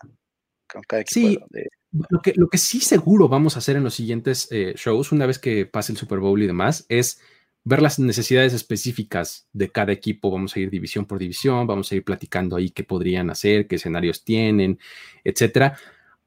con 0.70 0.82
cada 0.82 1.03
equipo. 1.03 1.46
Sí, 1.46 1.64
lo, 2.11 2.20
que, 2.20 2.32
lo 2.34 2.49
que 2.49 2.59
sí 2.59 2.80
seguro 2.80 3.28
vamos 3.28 3.57
a 3.57 3.59
hacer 3.61 3.76
en 3.76 3.84
los 3.84 3.94
siguientes 3.94 4.49
eh, 4.51 4.74
shows, 4.76 5.12
una 5.12 5.26
vez 5.26 5.38
que 5.38 5.66
pase 5.66 5.92
el 5.92 5.99
Super 5.99 6.18
Bowl 6.18 6.42
y 6.42 6.46
demás, 6.46 6.86
es 6.88 7.20
ver 7.69 7.83
las 7.83 7.99
necesidades 7.99 8.55
específicas 8.55 9.47
de 9.53 9.71
cada 9.71 9.93
equipo. 9.93 10.31
Vamos 10.31 10.57
a 10.57 10.61
ir 10.61 10.71
división 10.71 11.05
por 11.05 11.19
división, 11.19 11.66
vamos 11.66 11.93
a 11.93 11.97
ir 11.97 12.05
platicando 12.05 12.57
ahí 12.57 12.71
qué 12.71 12.83
podrían 12.85 13.31
hacer, 13.31 13.66
qué 13.66 13.77
escenarios 13.77 14.25
tienen, 14.25 14.79
etcétera 15.23 15.77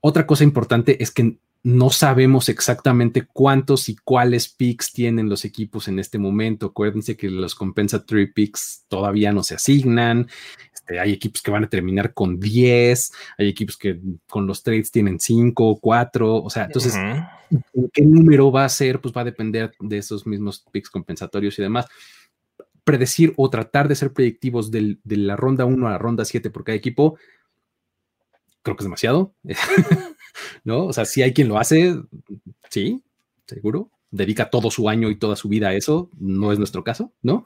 otra 0.01 0.25
cosa 0.25 0.43
importante 0.43 1.01
es 1.01 1.11
que 1.11 1.37
no 1.63 1.91
sabemos 1.91 2.49
exactamente 2.49 3.27
cuántos 3.31 3.87
y 3.89 3.95
cuáles 3.95 4.49
picks 4.49 4.91
tienen 4.91 5.29
los 5.29 5.45
equipos 5.45 5.87
en 5.87 5.99
este 5.99 6.17
momento. 6.17 6.67
Acuérdense 6.67 7.15
que 7.15 7.29
los 7.29 7.53
compensatory 7.53 8.33
picks 8.33 8.85
todavía 8.87 9.31
no 9.31 9.43
se 9.43 9.55
asignan. 9.55 10.27
Este, 10.73 10.99
hay 10.99 11.11
equipos 11.11 11.41
que 11.43 11.51
van 11.51 11.65
a 11.65 11.69
terminar 11.69 12.13
con 12.15 12.39
10, 12.39 13.11
hay 13.37 13.47
equipos 13.47 13.77
que 13.77 13.99
con 14.27 14.47
los 14.47 14.63
trades 14.63 14.89
tienen 14.91 15.19
5, 15.19 15.79
4. 15.79 16.35
O 16.43 16.49
sea, 16.49 16.65
entonces, 16.65 16.95
¿qué 17.93 18.01
número 18.01 18.51
va 18.51 18.65
a 18.65 18.69
ser? 18.69 18.99
Pues 18.99 19.13
va 19.15 19.21
a 19.21 19.25
depender 19.25 19.71
de 19.79 19.97
esos 19.97 20.25
mismos 20.25 20.65
picks 20.71 20.89
compensatorios 20.89 21.59
y 21.59 21.61
demás. 21.61 21.85
Predecir 22.83 23.33
o 23.37 23.51
tratar 23.51 23.87
de 23.87 23.95
ser 23.95 24.13
predictivos 24.13 24.71
de 24.71 24.97
la 25.05 25.35
ronda 25.35 25.65
1 25.65 25.87
a 25.87 25.91
la 25.91 25.97
ronda 25.99 26.25
7 26.25 26.49
por 26.49 26.63
cada 26.63 26.75
equipo 26.75 27.19
creo 28.63 28.75
que 28.75 28.81
es 28.81 28.85
demasiado, 28.85 29.33
¿no? 30.63 30.85
O 30.85 30.93
sea, 30.93 31.05
si 31.05 31.21
hay 31.21 31.33
quien 31.33 31.47
lo 31.47 31.57
hace, 31.57 31.95
sí, 32.69 33.03
seguro, 33.45 33.89
dedica 34.11 34.49
todo 34.49 34.69
su 34.69 34.89
año 34.89 35.09
y 35.09 35.17
toda 35.17 35.35
su 35.35 35.47
vida 35.47 35.69
a 35.69 35.73
eso, 35.73 36.09
no 36.19 36.51
es 36.51 36.59
nuestro 36.59 36.83
caso, 36.83 37.13
¿no? 37.21 37.45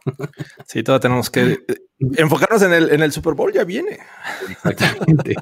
Sí, 0.68 0.84
todavía 0.84 1.02
tenemos 1.02 1.30
que 1.30 1.60
eh, 1.68 1.78
enfocarnos 2.18 2.64
en 2.64 2.74
el, 2.74 2.92
en 2.92 3.02
el 3.04 3.12
Super 3.12 3.36
Bowl, 3.36 3.54
ya 3.54 3.64
viene. 3.64 4.00
Exactamente. 4.50 5.36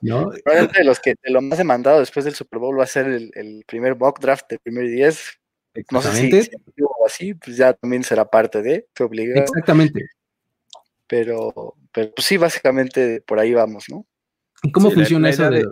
¿no? 0.00 0.30
Probablemente 0.44 0.78
de 0.78 0.84
los 0.84 1.00
que 1.00 1.14
lo 1.24 1.42
más 1.42 1.58
demandado 1.58 1.98
después 1.98 2.24
del 2.24 2.34
Super 2.34 2.60
Bowl 2.60 2.78
va 2.78 2.84
a 2.84 2.86
ser 2.86 3.06
el, 3.06 3.64
primer 3.66 3.96
mock 3.96 4.20
draft 4.20 4.48
del 4.48 4.60
primer 4.60 4.88
10. 4.88 5.38
No 5.90 6.00
sé 6.00 6.12
si, 6.12 6.42
si 6.42 6.50
así, 7.06 7.34
pues 7.34 7.56
ya 7.56 7.72
también 7.72 8.04
será 8.04 8.24
parte 8.24 8.62
de, 8.62 8.86
te 8.92 9.02
obliga. 9.04 9.40
Exactamente. 9.40 10.06
Pero, 11.06 11.74
pero 11.92 12.12
pues 12.14 12.26
sí, 12.26 12.36
básicamente 12.36 13.20
por 13.22 13.38
ahí 13.38 13.52
vamos, 13.52 13.86
¿no? 13.88 14.06
¿Y 14.62 14.70
cómo 14.70 14.90
funciona 14.90 15.28
eso 15.30 15.50
de... 15.50 15.64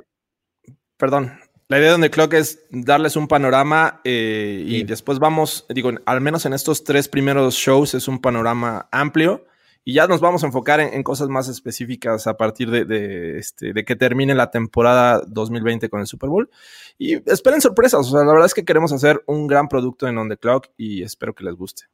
Perdón, 0.96 1.38
la 1.68 1.78
idea 1.78 1.88
de 1.88 1.92
donde 1.92 2.10
Clock 2.10 2.34
es 2.34 2.64
darles 2.70 3.16
un 3.16 3.26
panorama 3.26 4.00
eh, 4.04 4.62
y 4.64 4.84
después 4.84 5.18
vamos, 5.18 5.66
digo, 5.68 5.90
al 6.06 6.20
menos 6.20 6.46
en 6.46 6.52
estos 6.52 6.84
tres 6.84 7.08
primeros 7.08 7.54
shows 7.54 7.94
es 7.94 8.06
un 8.06 8.20
panorama 8.20 8.88
amplio 8.92 9.46
y 9.88 9.94
ya 9.94 10.06
nos 10.06 10.20
vamos 10.20 10.42
a 10.42 10.46
enfocar 10.46 10.80
en, 10.80 11.02
cosas 11.04 11.28
más 11.28 11.48
específicas 11.48 12.26
a 12.26 12.36
partir 12.36 12.70
de, 12.70 13.38
este, 13.38 13.72
de, 13.72 13.84
que 13.84 13.94
termine 13.94 14.34
la 14.34 14.50
temporada 14.50 15.22
2020 15.28 15.88
con 15.88 16.00
el 16.00 16.08
Super 16.08 16.28
Bowl. 16.28 16.50
Y 16.98 17.14
esperen 17.30 17.60
sorpresas, 17.60 18.00
o 18.00 18.10
sea, 18.10 18.24
la 18.24 18.32
verdad 18.32 18.46
es 18.46 18.54
que 18.54 18.64
queremos 18.64 18.92
hacer 18.92 19.22
un 19.26 19.46
gran 19.46 19.68
producto 19.68 20.08
en 20.08 20.18
On 20.18 20.28
The 20.28 20.38
Clock 20.38 20.70
y 20.76 21.04
espero 21.04 21.36
que 21.36 21.44
les 21.44 21.54
guste. 21.54 21.84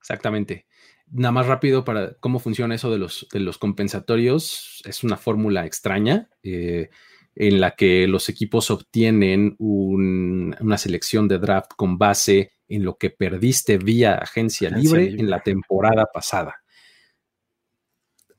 Exactamente. 0.00 0.66
Nada 1.10 1.32
más 1.32 1.46
rápido 1.46 1.84
para 1.84 2.14
cómo 2.14 2.38
funciona 2.38 2.74
eso 2.74 2.90
de 2.90 2.96
los, 2.96 3.26
de 3.30 3.40
los 3.40 3.58
compensatorios. 3.58 4.82
Es 4.86 5.04
una 5.04 5.18
fórmula 5.18 5.66
extraña 5.66 6.30
eh, 6.42 6.88
en 7.36 7.60
la 7.60 7.72
que 7.72 8.08
los 8.08 8.30
equipos 8.30 8.70
obtienen 8.70 9.54
una 9.58 10.78
selección 10.78 11.28
de 11.28 11.38
draft 11.38 11.72
con 11.76 11.98
base 11.98 12.52
en 12.66 12.82
lo 12.82 12.96
que 12.96 13.10
perdiste 13.10 13.76
vía 13.76 14.14
agencia, 14.14 14.70
libre, 14.70 15.10
en 15.10 15.28
la 15.28 15.40
temporada 15.40 16.06
pasada. 16.12 16.56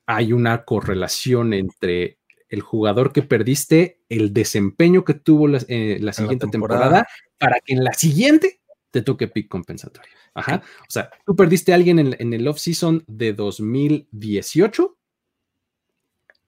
Hay 0.04 0.32
una 0.32 0.64
correlación 0.64 1.54
entre 1.54 2.18
el 2.48 2.60
jugador 2.60 3.12
que 3.12 3.22
perdiste, 3.22 4.00
el 4.08 4.32
desempeño 4.32 5.04
que 5.04 5.14
tuvo 5.14 5.46
la, 5.46 5.58
eh, 5.68 6.00
siguiente 6.12 6.48
temporada. 6.48 7.06
para 7.38 7.60
que 7.60 7.74
en 7.74 7.84
la 7.84 7.92
siguiente 7.92 8.60
te 8.90 9.02
toque 9.02 9.28
pick 9.28 9.48
compensatorio. 9.48 10.10
Ajá. 10.34 10.62
O 10.80 10.90
sea, 10.90 11.10
tú 11.24 11.36
perdiste 11.36 11.72
a 11.72 11.76
alguien 11.76 11.98
en, 11.98 12.32
el 12.32 12.48
off-season 12.48 13.04
de 13.06 13.32
2018. 13.32 14.96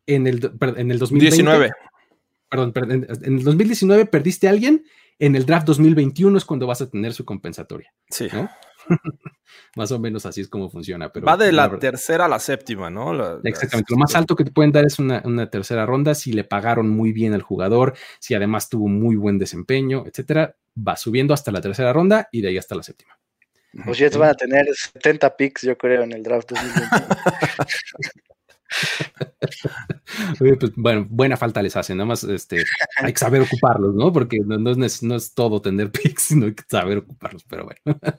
En 0.06 0.26
el, 0.26 0.50
en 0.76 0.90
el 0.90 0.98
2019. 0.98 1.70
Perdón, 2.50 2.72
en, 2.90 3.38
el 3.38 3.44
2019 3.44 4.06
perdiste 4.06 4.48
a 4.48 4.50
alguien. 4.50 4.84
En 5.18 5.36
el 5.36 5.44
draft 5.44 5.66
2021 5.66 6.36
es 6.38 6.44
cuando 6.44 6.66
vas 6.66 6.80
a 6.80 6.90
tener 6.90 7.12
su 7.12 7.24
compensatoria. 7.24 7.92
Sí. 8.08 8.28
más 9.76 9.92
o 9.92 9.98
menos 9.98 10.26
así 10.26 10.40
es 10.40 10.48
como 10.48 10.70
funciona. 10.70 11.12
Pero 11.12 11.26
Va 11.26 11.36
de 11.36 11.52
la, 11.52 11.78
tercera 11.78 12.24
a 12.24 12.28
la 12.28 12.38
séptima, 12.38 12.90
¿no? 12.90 13.12
exactamente. 13.44 13.92
Lo 13.92 13.98
más 13.98 14.14
alto 14.14 14.34
que 14.34 14.44
te 14.44 14.50
pueden 14.50 14.72
dar 14.72 14.84
es 14.84 14.98
una, 14.98 15.22
una, 15.24 15.48
tercera 15.48 15.86
ronda 15.86 16.14
si 16.14 16.32
le 16.32 16.44
pagaron 16.44 16.88
muy 16.88 17.12
bien 17.12 17.34
al 17.34 17.42
jugador, 17.42 17.94
si 18.18 18.34
además 18.34 18.68
tuvo 18.68 18.88
muy 18.88 19.16
buen 19.16 19.38
desempeño, 19.38 20.04
etcétera. 20.06 20.56
Va 20.76 20.96
subiendo 20.96 21.34
hasta 21.34 21.52
la 21.52 21.60
tercera 21.60 21.92
ronda 21.92 22.28
y 22.32 22.40
de 22.40 22.48
ahí 22.48 22.58
hasta 22.58 22.74
la 22.74 22.82
séptima. 22.82 23.20
Los 23.72 23.98
Jets 23.98 24.16
van 24.16 24.30
a 24.30 24.34
tener 24.34 24.66
70 24.74 25.36
picks, 25.36 25.62
yo 25.62 25.78
creo, 25.78 26.02
en 26.02 26.12
el 26.12 26.22
draft 26.22 26.50
pues, 30.38 30.72
bueno, 30.76 31.06
buena 31.08 31.36
falta 31.36 31.62
les 31.62 31.76
hacen, 31.76 31.96
nada 31.96 32.08
más 32.08 32.24
este, 32.24 32.64
hay 32.96 33.12
que 33.12 33.18
saber 33.18 33.42
ocuparlos, 33.42 33.94
¿no? 33.94 34.12
Porque 34.12 34.38
no, 34.44 34.70
es, 34.84 35.02
no 35.02 35.14
es 35.16 35.34
todo 35.34 35.60
tener 35.60 35.90
picks, 35.92 36.22
sino 36.22 36.46
hay 36.46 36.54
que 36.54 36.64
saber 36.68 36.98
ocuparlos, 36.98 37.44
pero 37.44 37.64
bueno. 37.64 37.80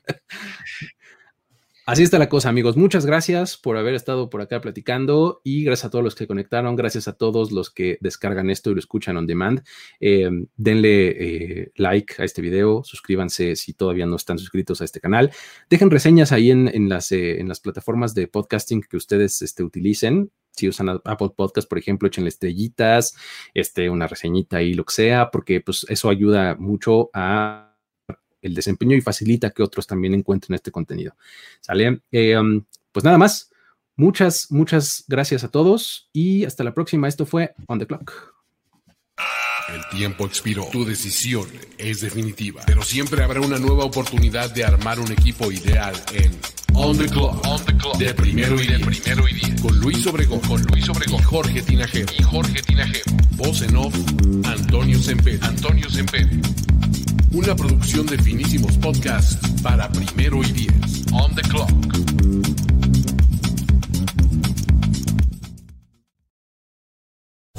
Así 1.88 2.04
está 2.04 2.20
la 2.20 2.30
cosa, 2.30 2.48
amigos. 2.48 2.78
Muchas 2.78 3.08
gracias 3.08 3.58
por 3.58 3.76
haber 3.76 3.96
estado 3.96 4.30
por 4.30 4.40
acá 4.40 4.62
platicando 4.62 5.42
y 5.44 5.64
gracias 5.64 5.88
a 5.88 5.90
todos 5.90 6.04
los 6.04 6.14
que 6.14 6.28
conectaron, 6.28 6.76
gracias 6.76 7.08
a 7.08 7.14
todos 7.14 7.52
los 7.52 7.72
que 7.72 7.98
descargan 8.02 8.52
esto 8.52 8.70
y 8.70 8.76
lo 8.76 8.80
escuchan 8.80 9.18
on 9.18 9.26
demand. 9.26 9.64
Eh, 10.00 10.30
denle 10.56 11.08
eh, 11.10 11.72
like 11.76 12.22
a 12.22 12.24
este 12.24 12.42
video, 12.42 12.84
suscríbanse 12.84 13.56
si 13.56 13.74
todavía 13.74 14.06
no 14.06 14.16
están 14.16 14.38
suscritos 14.38 14.80
a 14.80 14.86
este 14.86 15.02
canal. 15.02 15.32
Dejen 15.70 15.90
reseñas 15.90 16.32
ahí 16.32 16.52
en, 16.52 16.88
las, 16.88 17.12
eh, 17.12 17.42
en 17.42 17.48
las 17.48 17.60
plataformas 17.60 18.14
de 18.14 18.28
podcasting 18.28 18.84
que 18.84 18.98
ustedes 18.98 19.42
este, 19.42 19.64
utilicen. 19.64 20.32
Si 20.52 20.68
usan 20.68 20.90
Apple 20.90 21.32
Podcast, 21.36 21.68
por 21.68 21.78
ejemplo, 21.78 22.08
échenle 22.08 22.30
estrellitas, 22.30 23.16
este, 23.54 23.90
una 23.90 24.08
reseñita 24.08 24.58
ahí, 24.58 24.74
lo 24.74 24.86
que 24.86 24.94
sea, 24.94 25.32
porque 25.32 25.62
pues, 25.62 25.86
eso 25.90 26.10
ayuda 26.10 26.56
mucho 26.56 27.10
a 27.14 27.72
el 28.42 28.54
desempeño 28.54 28.96
y 28.96 29.02
facilita 29.02 29.52
que 29.52 29.64
otros 29.64 29.88
también 29.88 30.14
encuentren 30.14 30.56
este 30.56 30.72
contenido. 30.72 31.16
¿Sale? 31.60 32.02
Um, 32.12 32.64
pues 32.92 33.04
nada 33.04 33.18
más. 33.18 33.50
Muchas, 33.98 34.48
muchas 34.50 35.04
gracias 35.08 35.44
a 35.44 35.50
todos 35.50 36.10
y 36.12 36.46
hasta 36.46 36.64
la 36.64 36.74
próxima. 36.74 37.08
Esto 37.08 37.26
fue 37.26 37.54
On 37.68 37.78
the 37.78 37.86
Clock. 37.86 38.34
El 39.70 39.98
tiempo 39.98 40.26
expiró. 40.26 40.66
Tu 40.72 40.86
decisión 40.86 41.48
es 41.78 42.02
definitiva. 42.02 42.64
Pero 42.66 42.82
siempre 42.82 43.24
habrá 43.24 43.42
una 43.42 43.60
nueva 43.60 43.86
oportunidad 43.86 44.50
de 44.50 44.64
armar 44.64 45.00
un 45.00 45.12
equipo 45.12 45.52
ideal 45.52 45.94
en 46.14 46.32
On 46.74 46.98
the 46.98 47.08
Clock. 47.08 47.46
On 47.46 47.60
the 47.66 47.74
Clock. 47.78 47.98
De 47.98 48.14
primero 48.14 48.62
y 48.62 48.68
de 48.68 48.80
primero 48.80 49.28
y 49.28 49.34
diez. 49.34 49.62
Con 49.62 49.78
Luis 49.80 50.06
Obregón. 50.08 50.40
Con 50.42 50.62
Luis 50.64 50.90
Obregón. 50.90 51.20
Y 51.20 51.24
Jorge 51.24 51.62
Tinajero. 51.62 52.14
Y 52.18 52.24
Jorge 52.24 52.62
Tinajero. 52.62 53.06
Voz 53.32 53.62
en 53.62 53.76
off. 53.76 53.96
Antonio 54.46 55.00
Semper. 55.00 55.40
Antonio 55.44 55.90
Semper. 55.90 56.30
Una 57.34 57.56
producción 57.56 58.06
de 58.08 58.18
finísimos 58.18 58.78
podcasts 58.78 59.38
para 59.62 59.90
primero 59.90 60.44
y 60.44 60.52
diez. 60.52 61.06
On 61.14 61.34
the 61.36 61.42
clock. 61.44 61.72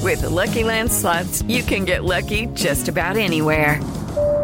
With 0.02 0.20
the 0.20 0.28
Lucky 0.28 0.64
Land 0.64 0.92
slots, 0.92 1.42
you 1.48 1.62
can 1.62 1.86
get 1.86 2.04
lucky 2.04 2.46
just 2.54 2.88
about 2.88 3.16
anywhere. 3.16 3.80